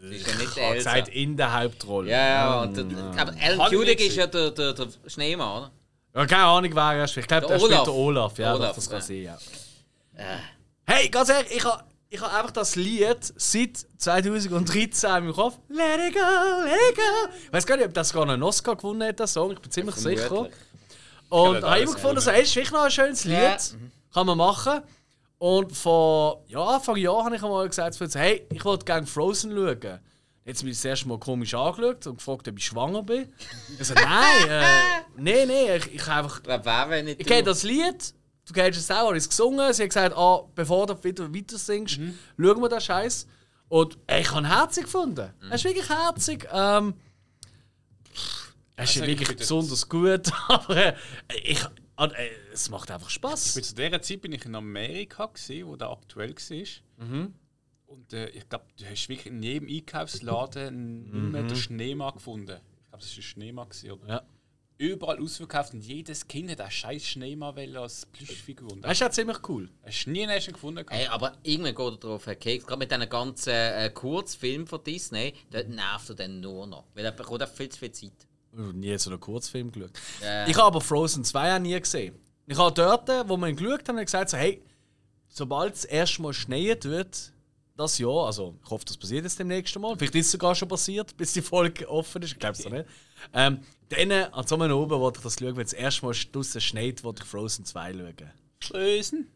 [0.09, 0.93] Sie ist ja nicht Ich habe Elsa.
[0.93, 2.09] gesagt, in der Hauptrolle.
[2.11, 2.85] Ja, ja, und der,
[3.17, 5.71] aber Alan ich Tudyk ist ja der, der, der Schneemann, oder?
[6.15, 7.17] Ja, keine Ahnung, wer er ist.
[7.17, 7.83] Ich glaube, Der der, spielt Olaf.
[7.85, 8.37] der Olaf.
[8.39, 9.37] Ja, Olaf, das kann sein, ja.
[10.15, 10.23] Äh.
[10.87, 15.57] Hey, ganz ehrlich, ich habe ich hab einfach das Lied seit 2013 im Kopf.
[15.69, 16.19] Let it go,
[16.63, 17.29] let it go.
[17.47, 19.51] Ich weiß gar nicht, ob das gar einen Oscar gewonnen hat, der Song.
[19.51, 20.47] Ich bin ziemlich sicher.
[21.29, 23.35] Und Ja, habe immer gefunden, so, hey, ist wirklich noch ein schönes Lied.
[23.35, 23.57] Ja.
[24.13, 24.81] Kann man machen.
[25.37, 29.99] Und vor ja, Anfang Jahr habe ich einmal gesagt, hey, ich wollte gerne Frozen schauen.
[30.45, 33.27] Jetzt bin ich das erste Mal komisch angeschaut und gefragt, ob ich schwanger bin.
[33.79, 34.61] Ich so, nein, äh,
[35.17, 38.13] nein, nein, ich, ich habe einfach Ich ich kenne das Lied,
[38.45, 39.73] du kennst es auch, habe ich es gesungen.
[39.73, 43.27] Sie hat gesagt, ah, bevor du wieder weiter singst, schauen wir den Scheiß.
[43.69, 45.33] Und ey, ich habe ihn herzig gefunden.
[45.49, 46.47] Er ist wirklich herzig.
[46.51, 46.93] Ähm,
[48.75, 50.93] er ist Also, ich wirklich besonders gut, aber äh,
[51.43, 51.65] ich,
[51.97, 53.53] äh, es macht einfach Spaß.
[53.53, 57.05] Zu dieser Zeit bin ich in Amerika, gewesen, wo der aktuell war.
[57.07, 57.33] Mhm.
[57.87, 62.59] Und äh, ich glaube, du hast wirklich in jedem Einkaufsladen nicht mehr den Schneemann gefunden.
[62.83, 63.69] Ich glaube, das war ein Schneemann.
[63.69, 64.03] Gewesen, oder?
[64.03, 64.09] Mhm.
[64.09, 64.23] Ja.
[64.77, 68.73] Überall ausverkauft und jedes Kind hat einen scheiß Schneemann als Plüschfigur.
[68.73, 69.69] Und Das ist ja ziemlich cool.
[69.85, 70.85] hast du nie einen ersten gefunden?
[70.89, 72.65] Hey, aber irgendwann geht er drauf Keks.
[72.65, 76.83] Gerade mit diesen ganzen äh, Kurzfilmen von Disney, dort nervt er dann nur noch.
[76.93, 78.27] Weil er bekommt auch viel zu viel Zeit.
[78.55, 79.91] Ich habe nie so einen Kurzfilm geschaut.
[80.23, 80.49] Äh.
[80.49, 82.15] Ich habe aber Frozen 2 auch nie gesehen.
[82.47, 84.63] Ich habe dort, wo wir ihn geschaut haben, gesagt, so, hey,
[85.27, 87.33] sobald es erst mal schneien wird,
[87.75, 90.69] das Jahr, also ich hoffe, das passiert jetzt demnächst Mal, vielleicht ist es sogar schon
[90.69, 92.85] passiert, bis die Folge offen ist, ich glaube es noch nicht.
[93.33, 93.59] Ähm,
[93.89, 97.03] dann, an so einem oben, wollte ich das schauen, wenn es erst mal draussen schneit,
[97.03, 98.31] wollte ich Frozen 2 schauen.
[98.71, 99.27] Lösen.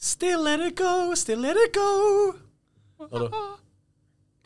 [0.00, 2.34] Still let it go, still let it go.
[3.04, 3.30] Oder?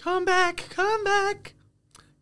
[0.02, 1.54] Come back, come back.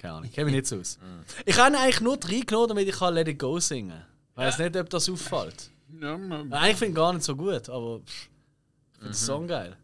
[0.01, 0.99] Keine Ahnung, ich kenne mich nicht so aus.
[1.45, 4.05] Ich habe ihn eigentlich nur reingenommen, damit ich kann Let It Go singen kann.
[4.35, 5.71] Weiß nicht, ob das auffällt.
[6.01, 8.29] Ja, Eigentlich finde ich ihn gar nicht so gut, aber pff,
[8.93, 9.77] ich finde den Song geil.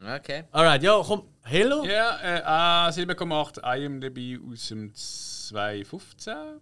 [0.00, 0.44] Okay.
[0.52, 1.82] Alright, ja, komm, Hello.
[1.84, 6.60] Ja, äh, ah, 7,8 IMDb aus dem 2015.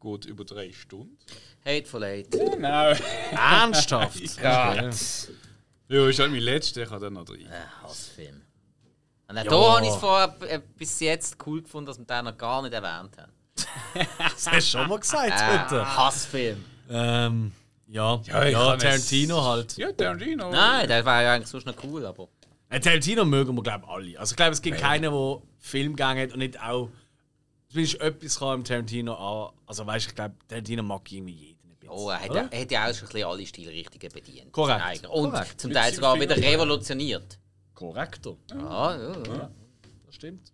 [0.00, 1.16] Geht über drei Stunden.
[1.64, 2.30] Hateful Eight.
[2.30, 2.92] Genau.
[3.32, 4.20] Ernsthaft.
[4.42, 4.90] Ja.
[5.88, 7.40] Ja, ist halt mein letzter, ich habe dann noch drei.
[7.40, 8.42] Äh, Hassfilm.
[9.30, 9.50] Und auch Ja.
[9.50, 12.62] da habe ich es vorher äh, bis jetzt cool gefunden, dass wir den noch gar
[12.62, 13.32] nicht erwähnt haben.
[14.18, 15.96] Das hast du schon mal gesagt Äh, heute.
[15.96, 16.64] Hassfilm.
[16.90, 17.52] Ähm,
[17.86, 19.76] ja, Ja, ja, kann es- Tarantino halt.
[19.76, 20.50] Ja, Tarantino.
[20.50, 22.28] Nein, der war ja eigentlich sonst noch cool, aber.
[22.68, 24.18] Äh, Tarantino mögen wir, glaube ich, alle.
[24.20, 26.88] Also ich glaube, es gibt keinen, der Film gegangen hat und nicht auch
[27.68, 29.52] zumindest etwas kann im Tarantino an.
[29.66, 31.94] Also weißt du, ich glaube, Tarantino mag irgendwie jeden ein bisschen.
[31.94, 34.52] Oh, er hat, ja, er hat ja auch schon ein bisschen alle Stilrichtungen bedient.
[34.52, 34.82] Korrekt.
[34.82, 35.10] Eigentlich.
[35.10, 35.60] Und Korrekt.
[35.60, 37.38] zum Teil sogar wieder revolutioniert.
[37.80, 38.36] Korrektor.
[38.50, 39.50] Ja, ja, ja.
[40.06, 40.52] Das stimmt.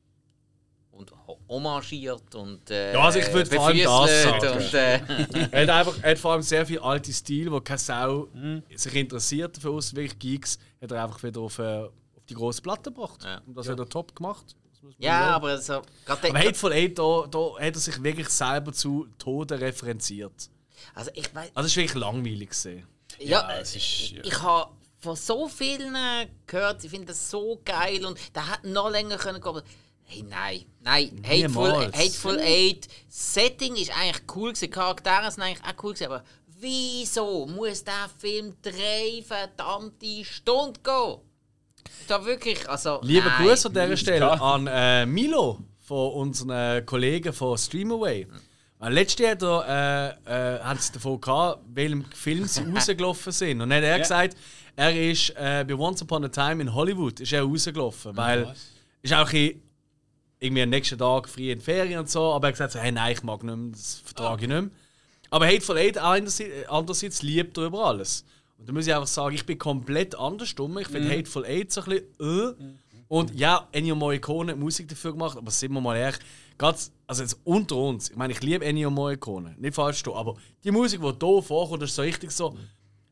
[0.93, 4.49] Und ho- homagiert und äh, Ja, also ich würd vor allem das sagen.
[4.57, 5.01] Und, äh,
[5.51, 8.29] er, hat einfach, er hat vor allem sehr viel alte Stil, wo keine Sau
[8.75, 12.63] sich interessiert für uns, wirklich Geeks, hat er einfach wieder auf, äh, auf die grosse
[12.63, 13.23] Platte gebracht.
[13.25, 13.43] Ja.
[13.47, 14.57] Und das hat er top gemacht.
[14.83, 18.73] Das ja, aber so, gerade Aber Hateful Eight, da, da hat er sich wirklich selber
[18.73, 20.49] zu Tode referenziert.
[20.95, 22.51] also ich weiß, Also, es war wirklich langweilig.
[22.51, 22.87] Gewesen.
[23.19, 24.23] ja, es ist- ja.
[24.25, 24.71] ich habe
[25.07, 29.17] von so vielen äh, gehört, ich finde das so geil und der hat noch länger
[29.17, 29.49] können gehen.
[29.49, 29.63] aber-
[30.09, 31.87] Hey, nein, nein, Hateful.
[31.87, 36.23] Hateful Eight, Setting ist eigentlich cool gewesen, Charaktere sind eigentlich auch cool gewesen, aber
[36.61, 41.17] wieso muss der Film drei verdammte Stunden gehen?
[42.07, 43.49] Da wirklich, also Lieber nein.
[43.49, 48.27] Gruß an dieser Stelle an äh, Milo von unseren Kollegen von Streamaway.
[48.79, 53.61] Weil letztes Jahr da, äh, äh, haben sie davon gehabt, welchem Film sie rausgelaufen sind.
[53.61, 54.37] Und dann hat er gesagt,
[54.77, 58.17] er ist äh, bei Once Upon a Time in Hollywood ist er rausgelaufen.
[58.17, 58.55] Weil
[59.03, 59.63] ist auch ein
[60.39, 62.33] irgendwie am nächsten Tag frei in die Ferien und so.
[62.33, 64.61] Aber er hat gesagt, so, hey, nein, ich mag nicht mehr, das vertrage ich nicht
[64.61, 64.71] mehr.
[65.31, 68.25] Aber Hateful Eight andererseits liebt er über alles.
[68.59, 70.77] Und da muss ich einfach sagen, ich bin komplett andersrum.
[70.79, 72.75] Ich finde Hateful Eight so ein bisschen äh.
[73.09, 76.19] Und ja, Ennio Morricone hat Musik dafür gemacht, aber sind wir mal ehrlich,
[76.59, 80.35] ganz, also jetzt unter uns, ich meine, ich liebe Ennio Morricone, nicht falsch aber
[80.65, 82.57] die Musik, die hier vorkommt, ist so richtig so,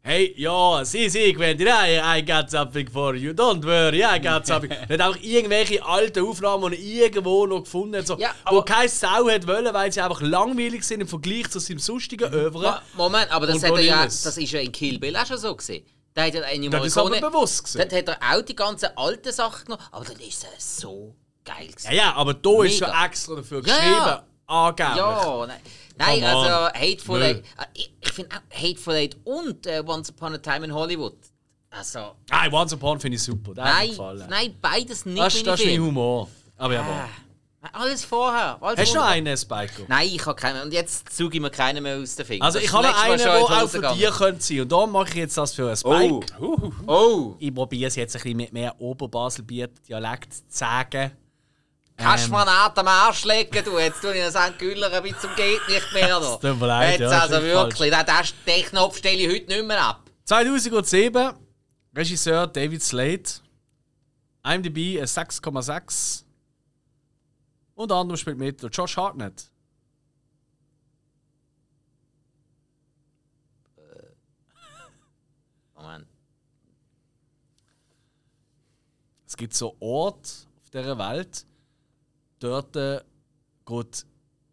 [0.05, 4.47] hey, ja, sie, sie, Quentin, I, I got something for you, don't worry, I got
[4.51, 4.69] something.
[4.71, 8.89] Nicht einfach irgendwelche alten Aufnahmen, die er irgendwo noch gefunden hat, so, Ja, wo keine
[8.89, 12.81] Sau hat wollen, weil sie einfach langweilig sind im Vergleich zu seinem sonstigen Övre.
[12.97, 15.39] Mo- Moment, aber das, hat er ja, das ist ja in Kill Bill auch schon
[15.39, 15.85] so gesehen.
[16.13, 17.79] Da hat ja Ennio Das ist aber bewusst gewesen.
[17.79, 21.15] Dort hat er auch die ganzen alten Sachen genommen, aber dann ist es so
[21.45, 21.89] geil gewesen.
[21.89, 24.23] Ja, ja, aber da ist schon extra dafür geschrieben, ja.
[24.47, 24.97] angeblich.
[24.99, 25.61] Ja, nein.
[25.97, 26.25] Nein, on.
[26.25, 27.25] also Hateful Nö.
[27.27, 27.37] Eight.
[27.39, 31.17] äh, Ich, ich finde auch Hateful Eight und äh, Once Upon a Time in Hollywood.
[31.71, 34.27] Also, Nein, Once Upon finde ich super, mir nein, gefallen.
[34.29, 35.81] nein, beides nicht das, das ist mein.
[35.81, 36.29] Humor.
[36.57, 37.09] Aber ja,
[37.67, 38.59] Ah, alles vorher.
[38.61, 39.87] Alles Hast du noch einen, Spike?
[39.89, 40.61] Nein, ich habe keinen.
[40.65, 42.45] Und jetzt suche ich mir keinen mehr aus den Fingern.
[42.45, 44.13] Also Das ich habe das einen, der auch für dich gegangen.
[44.19, 44.61] könnte sein.
[44.61, 46.73] Und da mache ich jetzt das für einen Oh, Spike.
[46.87, 47.35] oh.
[47.39, 51.13] Ich probiere es jetzt ein bisschen mit mehr Oberbaselbiet-Dialekt zu sagen.
[51.97, 52.33] Kannst du Ähm.
[52.33, 53.79] mir einen Atem Arsch legen, du?
[53.79, 54.59] Jetzt tue ich St.
[54.59, 56.09] Güller ein bisschen geht nicht mehr.
[56.21, 56.37] Da.
[56.37, 59.47] tut mir leid, Jetzt ja, also das wirklich, den, den, den Knopf stelle ich heute
[59.47, 60.11] nicht mehr ab.
[60.25, 61.33] 2007,
[61.97, 63.23] Regisseur David Slade.
[64.45, 66.25] IMDb ein 6,6.
[67.75, 69.51] Unter anderem spielt mit Josh Hartnett.
[75.75, 76.07] Moment.
[79.27, 80.29] Es gibt so Orte
[80.63, 81.45] auf dieser Welt,
[82.45, 83.01] dort äh,
[83.67, 84.07] geht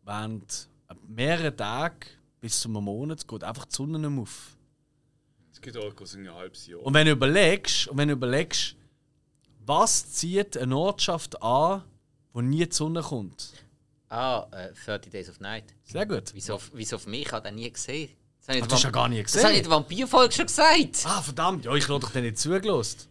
[0.04, 0.68] während
[1.08, 2.00] mehreren Tagen
[2.40, 4.56] bis zu einem Monat geht einfach die Sonne nicht mehr auf.
[5.54, 6.82] Es geht auch so ein halbes Jahr.
[6.82, 8.76] Und wenn du überlegst, und wenn du überlegst,
[9.66, 11.84] was zieht eine Ortschaft an,
[12.34, 13.54] wo nie die Sonne kommt?
[14.10, 15.66] Ah, äh, 30 Days of Night.
[15.84, 16.32] Sehr gut.
[16.34, 17.28] Wieso, wieso für mich?
[17.28, 18.10] Ich habe den nie gesehen.
[18.40, 19.64] Das habe ich Ah, ja gar nie Das habe ich in gesehen.
[19.64, 21.06] der Vampirfolge schon gesagt.
[21.06, 23.08] Ah, verdammt, ja, ich habe doch den nicht zugelost.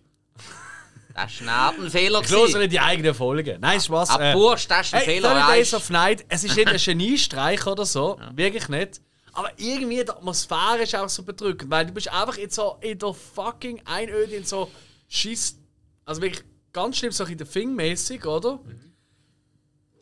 [1.15, 2.21] Das war ein Fehler.
[2.23, 3.61] Ich höre nicht die eigenen Folgen.
[3.61, 4.11] Nein, Spaß.
[4.11, 5.31] Ab Bursch, das ist ein Hey, Fehler.
[5.35, 9.01] 30 Days of Night, es ist nicht ein Geniestreich oder so, wirklich nicht.
[9.33, 12.99] Aber irgendwie die Atmosphäre ist auch so bedrückend, weil du bist einfach in so in
[12.99, 14.71] der fucking Einöde in so
[15.09, 15.59] Schiss,
[16.05, 18.61] also wirklich ganz schlimm so in der Fing mäßig, oder?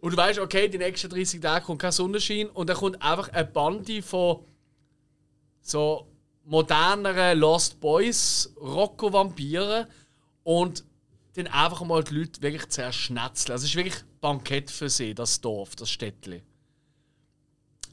[0.01, 3.29] Und du weißt, okay, die nächsten 30 Tage kommt kein Sonnenschein und dann kommt einfach
[3.31, 4.45] eine Bande von
[5.61, 6.07] so
[6.45, 9.87] moderneren Lost Boys, Rocco-Vampiren
[10.45, 10.85] und
[11.39, 13.53] dann einfach mal die Leute wirklich zerschnetzeln.
[13.53, 16.43] Also es ist wirklich Bankett für sie, das Dorf, das Städtli.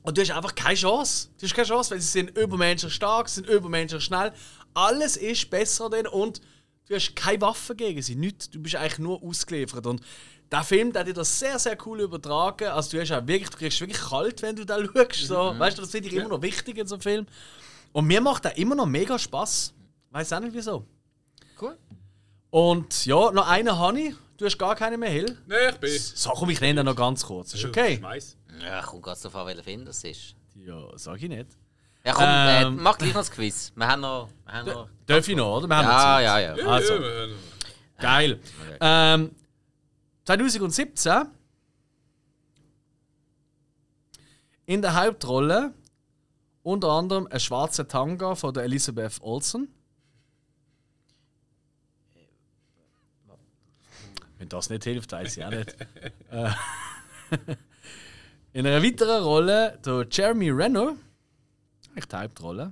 [0.04, 1.30] Und du hast einfach keine Chance.
[1.40, 4.34] Du hast keine Chance, weil sie sind übermenschlich stark, sie sind übermenschlich schnell.
[4.74, 6.42] Alles ist besser denn und
[6.88, 8.50] du hast keine Waffen gegen sie, nichts.
[8.50, 9.88] Du bist eigentlich nur ausgeliefert.
[9.88, 10.02] Und
[10.52, 12.68] der Film, der hat dir das sehr, sehr cool übertragen.
[12.68, 15.28] Also du, hast auch wirklich, du kriegst wirklich kalt, wenn du da schaust.
[15.28, 15.58] So.
[15.58, 17.26] Weißt du, das finde ich immer noch wichtig in so einem Film.
[17.92, 19.74] Und mir macht der immer noch mega Spaß.
[20.12, 20.86] Weiß auch nicht wieso.
[22.56, 24.16] Und ja, noch einen habe ich.
[24.38, 25.38] Du hast gar keine mehr, Hill.
[25.46, 26.00] Nein, ich bin.
[26.00, 27.54] So, komm, ich nenne den noch ganz kurz.
[27.54, 27.98] Ist okay?
[27.98, 28.38] Schmeiß.
[28.64, 30.36] Ja, kommt ganz darauf an, welcher Film das ist.
[30.66, 31.50] Ja, sag ich nicht.
[32.06, 32.80] Ja, komm, Ähm.
[32.80, 33.74] äh, mach gleich noch das Quiz.
[33.76, 34.30] Wir haben noch.
[34.46, 35.68] Wir haben noch Darf ich noch, oder?
[35.68, 36.56] Wir haben noch ja, ja, ja.
[36.56, 36.94] Ja, Also.
[38.00, 38.40] Geil.
[38.80, 39.32] Ähm,
[40.24, 41.26] 2017
[44.66, 45.74] in der Hauptrolle
[46.64, 49.68] unter anderem ein schwarzer Tanga von der Elizabeth Olsen.
[54.46, 55.76] Wenn das nicht hilft, weiß ich auch nicht.
[56.30, 56.52] Äh,
[58.54, 60.96] in einer weiteren Rolle der Jeremy Renner.
[61.96, 62.72] Echt die Hauptrolle.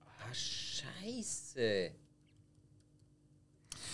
[0.00, 1.92] Ah, Scheiße.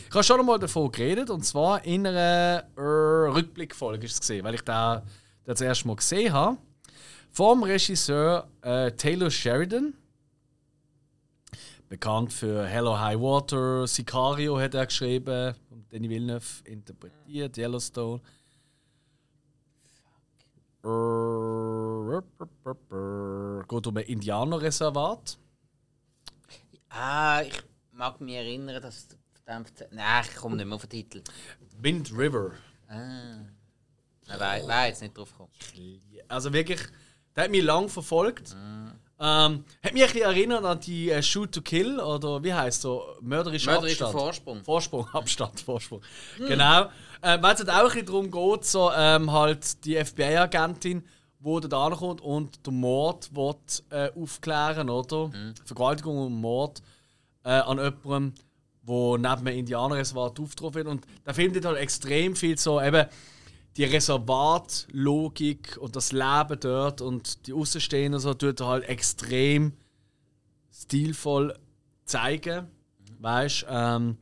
[0.09, 4.43] Ich habe schon einmal davon geredet, und zwar in einer äh, Rückblickfolge ist es gesehen,
[4.43, 5.05] weil ich da
[5.45, 6.57] das erste Mal gesehen habe.
[7.31, 9.93] Vom Regisseur äh, Taylor Sheridan.
[11.91, 18.21] Bekannt für Hello High Water, Sicario hat er geschrieben, und Denis Villeneuve interpretiert, Yellowstone.
[23.69, 25.37] Geht um ein Indianerreservat.
[26.91, 27.61] Ah, ich
[27.93, 29.09] mag mich erinnern, dass.
[29.45, 31.23] verdammt- Nein, ich komme nicht mehr auf den Titel.
[31.79, 32.53] Wind River.
[32.89, 33.39] Ah.
[34.29, 34.39] Nein,
[34.69, 35.51] wäre jetzt nicht drauf gekommen.
[36.29, 36.81] Also wirklich,
[37.35, 38.55] der hat mich lang verfolgt.
[39.23, 42.81] Ähm, hat mich ein bisschen erinnert an die äh, Shoot to Kill oder wie heißt
[42.81, 44.23] so mörderischer Mörderischer Abstand.
[44.23, 44.65] Vorsprung.
[44.65, 46.01] Vorsprung, Abstand, Vorsprung.
[46.39, 46.87] Genau.
[47.23, 51.05] Ähm, Weil es halt auch ein bisschen darum geht, so ähm, halt die FBI-Agentin,
[51.39, 53.55] die da ankommt und den Mord will,
[53.91, 55.31] äh, aufklären, oder?
[55.67, 56.81] Vergewaltigung und Mord
[57.45, 58.35] äh, an jemandem,
[58.83, 60.87] wo neben einem Indianerreservat aufgetroffen wird.
[60.87, 63.07] Und der Film hat halt extrem viel so eben
[63.77, 69.73] die Reservatlogik und das Leben dort und die Außenstehenden so tut er halt extrem
[70.73, 71.57] stilvoll
[72.05, 72.67] zeigen.
[73.21, 74.17] Weißt ähm,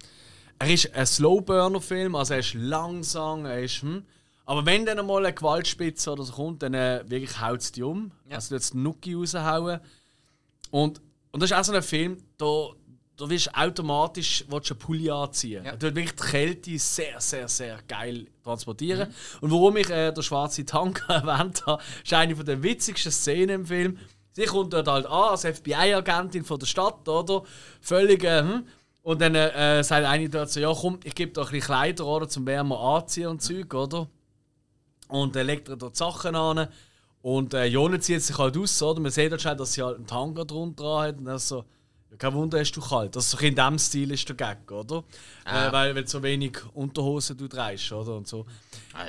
[0.59, 3.83] er ist ein Slowburner-Film, also er ist langsam, er ist.
[3.83, 4.05] Hm.
[4.45, 7.83] Aber wenn dann mal eine Gewaltspitze oder so kommt, dann äh, wirklich haut es die
[7.83, 8.11] um.
[8.29, 8.37] Ja.
[8.37, 9.81] Also jetzt Nuki raushauen.
[10.71, 11.01] Und,
[11.31, 12.71] und das ist auch so ein Film, da,
[13.19, 15.65] da wirst du automatisch willst du einen Pulli anziehen.
[15.65, 15.73] Ja.
[15.73, 19.09] Er tut wirklich die Kälte sehr, sehr, sehr geil transportieren.
[19.09, 19.15] Mhm.
[19.41, 23.67] Und warum ich äh, den schwarzen Tank erwähnt habe, ist eine der witzigsten Szenen im
[23.67, 23.99] Film.
[24.33, 27.43] Sie kommt dort halt an als FBI-Agentin von der Stadt, oder?
[27.81, 28.65] Völlig, äh, hm.
[29.03, 32.07] Und dann äh, sagt eine dort so, ja komm, ich gebe dir ein bisschen Kleider,
[32.07, 34.07] oder, zum wärmer anziehen und Zeug, oder?
[35.09, 36.69] Und dann legt er dort Sachen an.
[37.21, 39.01] Und äh, Jona zieht sich halt aus, oder?
[39.01, 41.19] Man sieht halt schon, dass sie halt einen Tanga drunter hat.
[41.19, 41.65] Und dann so,
[42.17, 43.15] kein Wunder, hast du kalt.
[43.15, 45.05] Das ist so in diesem Stil ist der Gag, oder?
[45.45, 45.69] Ah.
[45.69, 48.17] Äh, weil, weil du so wenig Unterhosen du trägst, oder?
[48.17, 48.47] Und so.
[48.95, 49.07] Ah,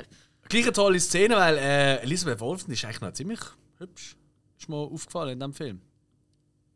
[0.48, 3.40] Gleich eine tolle Szene, weil äh, Elisabeth Wolfen ist eigentlich noch ziemlich
[3.78, 4.16] hübsch.
[4.58, 5.80] Ist mir aufgefallen in diesem Film.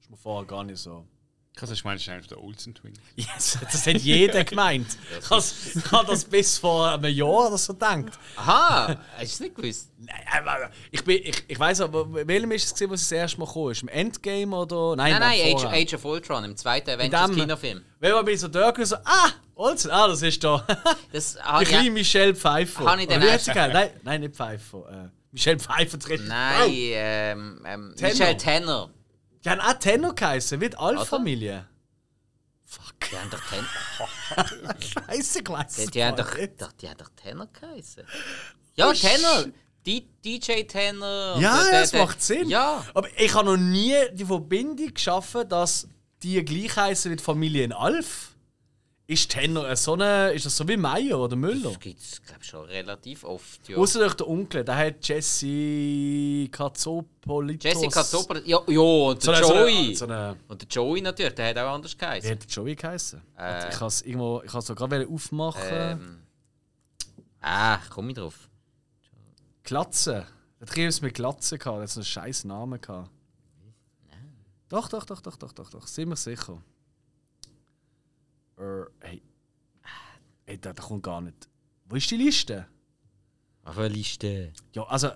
[0.01, 1.05] Ist mir vorher gar nicht so.
[1.57, 2.99] Ich habe das ist einer der Olsen Twins.
[3.15, 4.99] Yes, das hat jeder gemeint.
[5.21, 5.31] Ich
[5.93, 8.19] habe das bis vor einem Jahr oder so gedacht.
[8.35, 9.91] Aha, hast du es nicht gewusst?
[9.99, 13.39] Nein, ich, bin, ich, ich weiss aber, welchem ist es, gewesen, wo sie das erste
[13.39, 13.71] Mal kam?
[13.71, 14.97] Ist im Endgame oder?
[14.97, 15.65] Nein, Nein, nein, Age.
[15.67, 17.85] Age of Ultron, im zweiten Avengers-Kinofilm.
[18.01, 20.67] Wenn man bei so dort so, ah, Olsen, ah, das ist da.
[21.13, 21.93] Das Die kleine ich.
[21.93, 22.85] Michelle Pfeiffer.
[22.85, 23.55] Habe ich geheißen?
[23.55, 25.07] Nein, nein, nicht Pfeiffer.
[25.07, 26.27] Äh, Michelle Pfeiffer tritt.
[26.27, 28.11] Nein, ähm, ähm, Tenor.
[28.11, 28.91] Michelle Tanner.
[29.45, 31.67] Die haben auch Tenor geheißen, wie die Alf-Familie.
[32.65, 32.95] Fuck.
[33.11, 34.75] Die haben doch Tenor.
[34.81, 38.05] Scheiße, weiss Die, die, haben doch, doch, die haben doch Tenor geheißen.
[38.77, 39.47] Ja, Tenor.
[39.87, 41.35] Die, DJ Tenor.
[41.35, 42.49] und Ja, der- der- das macht Sinn.
[42.49, 42.85] Ja.
[42.95, 45.87] Aber ich habe noch nie die Verbindung geschaffen, dass
[46.23, 48.34] die gleich heißen wie die Familie in Alf.
[49.07, 51.69] Ist Tenor so eine, ist das so wie Meyer oder Müller?
[51.69, 53.69] Das gibt es, glaube ich, schon relativ oft.
[53.69, 53.77] Ja.
[53.77, 57.65] Außer durch den Onkel, der hat Jesse Katsopolitos.
[57.71, 58.43] Jessica Zoppel.
[58.47, 59.87] Ja, ja, und So der so Joey.
[59.89, 62.31] eine, so eine, Und der Joey natürlich, der hat auch anders wie geheißen.
[62.31, 63.21] hat der Joey geheißen?
[63.39, 63.69] Äh.
[63.69, 65.63] ich habe es irgendwo, ich habe es gerade aufmachen.
[65.71, 66.19] Ähm,
[67.43, 68.49] ah, komm ich drauf.
[69.65, 70.27] Glatze.
[70.61, 73.11] Der Trio ist mit Glatze gehabt, der hat so einen scheiß Namen gehabt.
[74.71, 76.57] Doch, doch, doch, doch, doch, doch, doch, sind wir sicher.
[78.59, 79.23] Äh, hey.
[80.47, 81.49] Hey, der, der kommt gar nicht.
[81.87, 82.67] Wo ist die Liste?
[83.65, 84.53] Auf der Liste.
[84.73, 85.11] Ja, also,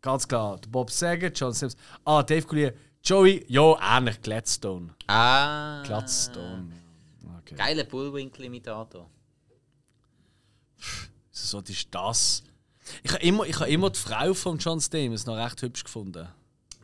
[0.00, 1.76] ganz klar, Bob Saget, John Sims.
[2.04, 4.94] Ah, Dave Coulier, Joey, ja, ähnlich, Gladstone.
[5.06, 5.82] Ah.
[5.84, 6.72] Gladstone.
[7.40, 7.54] Okay.
[7.56, 9.08] Geiler Bullwinkle-Imitator.
[11.30, 12.42] So, ist das.
[13.02, 16.28] Ich habe immer, ich hab immer die Frau von John Stamos noch recht hübsch gefunden.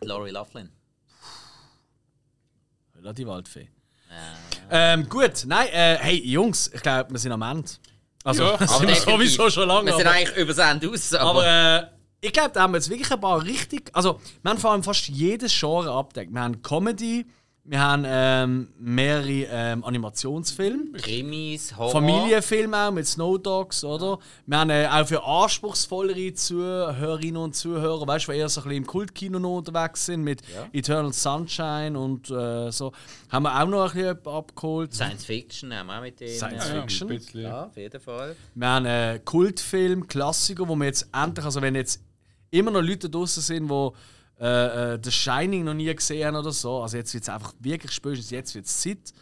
[0.01, 0.71] Laurie Laughlin.
[2.95, 3.69] Relativ Waldfee.
[4.71, 7.71] Ähm, gut, nein, äh, hey Jungs, ich glaube, wir sind am Ende.
[8.25, 9.87] Also, Ja, sind wir sowieso schon lange.
[9.87, 11.31] Wir sind Aber, eigentlich übers Ende aus, aber...
[11.31, 11.87] aber äh,
[12.21, 13.91] ich glaube, da haben wir jetzt wirklich ein paar richtig.
[13.93, 16.33] Also, wir haben vor allem fast jedes Genre abdeckt.
[16.33, 17.27] Wir haben Comedy,
[17.67, 20.99] wir haben ähm, mehrere ähm, Animationsfilme.
[20.99, 21.93] Krimis, Horror.
[21.93, 24.19] Familienfilme auch mit Snow Dogs, oder?
[24.45, 28.65] Wir haben äh, auch für anspruchsvollere Zuhörerinnen und Zuhörer, weißt du, die eher so ein
[28.65, 30.43] bisschen im Kultkino noch unterwegs sind, mit
[30.75, 32.93] Eternal Sunshine und äh, so,
[33.31, 34.93] haben wir auch noch ein bisschen abgeholt.
[34.93, 36.37] Science Fiction haben wir auch mit denen.
[36.37, 36.81] Science ja.
[36.83, 37.09] Fiction.
[37.09, 37.41] ein bisschen.
[37.41, 38.37] Ja, auf jeden Fall.
[38.55, 42.03] Wir haben äh, Kultfilm, Klassiker, wo wir jetzt endlich, also wenn jetzt
[42.51, 43.91] immer noch Leute draußen sind, die
[44.41, 47.93] äh, äh, The Shining noch nie gesehen oder so, also jetzt wird es einfach wirklich
[47.93, 49.13] spätestens jetzt wird es Zeit.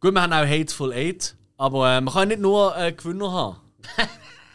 [0.00, 3.56] Gut, wir haben auch Hateful Eight, aber äh, man kann nicht nur äh, Gewinner haben.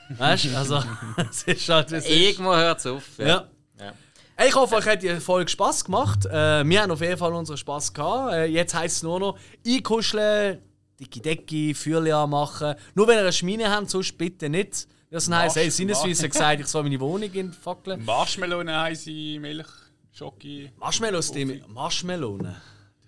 [0.18, 0.84] weißt du, also
[1.30, 2.10] es ist halt wie es.
[2.10, 3.04] Irgendwo hört es auf.
[3.18, 3.48] Ja.
[3.80, 3.94] Ja.
[4.36, 6.26] Hey, Ich hoffe, euch hat die Folge Spass gemacht.
[6.26, 8.34] Äh, wir haben auf jeden Fall unseren Spass gehabt.
[8.34, 10.60] Äh, jetzt heisst es nur noch einkuscheln,
[11.00, 12.76] dicke Decke, Feuerchen anmachen.
[12.96, 14.88] Nur wenn ihr eine Schmine habt, sonst bitte nicht.
[15.10, 18.04] Das heisst, hey, Sinneswiss hat gesagt, ich soll meine Wohnung entfackeln.
[18.04, 19.68] Marshmallow heiße Milch,
[20.16, 20.72] Schoki.
[20.78, 22.40] Marshmallows, die Marshmallows.
[22.40, 22.56] Du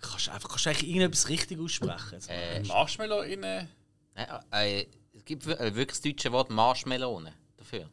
[0.01, 2.19] kannst einfach kannst du eigentlich irgendetwas richtig aussprechen.
[2.27, 3.43] Äh, Marshmallow in.
[3.43, 3.65] äh,
[4.51, 7.23] äh, es gibt äh, wirklich das deutsche Wort Marshmallow
[7.55, 7.89] dafür.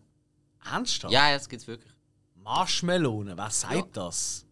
[0.65, 1.13] Ernsthaft?
[1.13, 1.93] Ja, ja, das gibt es wirklich.
[2.35, 3.83] Marshmallows, wer sagt Ja.
[3.93, 4.47] das?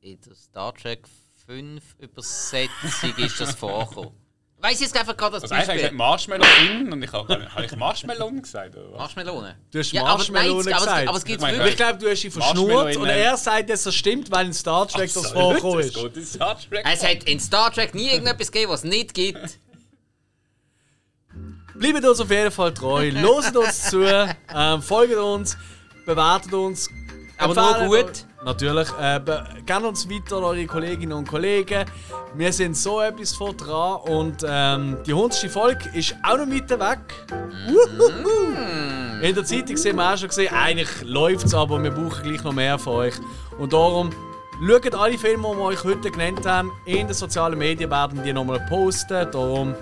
[0.00, 1.06] In der Star Trek
[1.46, 4.14] 5 Übersetzung ist das vorgekommen.
[4.66, 5.96] Weiß jetzt einfach gerade das Also eigentlich habe ich Beispiel.
[5.98, 6.44] gesagt Marshmallow
[6.80, 8.98] in und ich habe, habe ich Marshmallow gesagt, oder was?
[8.98, 9.44] Marshmallow.
[9.70, 11.08] Du hast Ja, aber Marshmallows nein, aber es- gesagt.
[11.08, 11.70] aber es gibt's Ich meine, wirklich.
[11.72, 14.52] ich glaube, du hast ihn Marshmallow verschnurrt und er sagt, dass das stimmt, weil in
[14.52, 15.94] Star Trek das vorgekommen ist.
[15.94, 16.84] geht in Star Trek.
[16.84, 19.58] Es hat in Star Trek nie irgendetwas gegeben, was es nicht gibt.
[21.74, 25.56] Bleibt uns auf jeden Fall treu, loset uns zu, ähm, folgt uns,
[26.06, 26.88] bewertet uns.
[27.38, 28.24] Aber nur gut.
[28.46, 28.88] Natürlich.
[29.00, 29.20] Äh,
[29.66, 31.84] gerne uns weiter, eure Kolleginnen und Kollegen.
[32.34, 35.50] Wir sind so etwas von dran und ähm, die 100.
[35.50, 37.00] Folge ist auch noch weiter weg.
[37.66, 38.54] Wuhuhu.
[39.20, 42.44] In der Zeitung sehen wir auch schon gesehen, eigentlich läuft es, aber wir brauchen gleich
[42.44, 43.14] noch mehr von euch.
[43.58, 44.10] Und darum
[44.64, 48.32] schaut alle Filme, die wir euch heute genannt haben, in den sozialen Medien werden die
[48.32, 49.28] nochmal posten.
[49.32, 49.74] Darum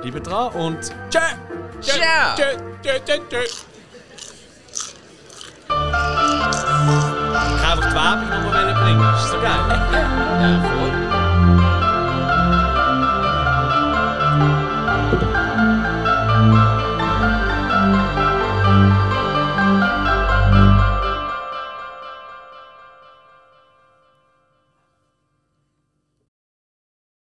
[0.00, 0.80] bleibt dran und
[1.10, 1.20] tschö!
[1.80, 2.34] Ciao!
[2.34, 3.46] Tschö, tschö, tschö, tschö.
[7.48, 9.14] Ich kann einfach die Werbung nochmal bringen.
[9.14, 9.62] Ist so geil.
[10.40, 11.11] Ja, voll.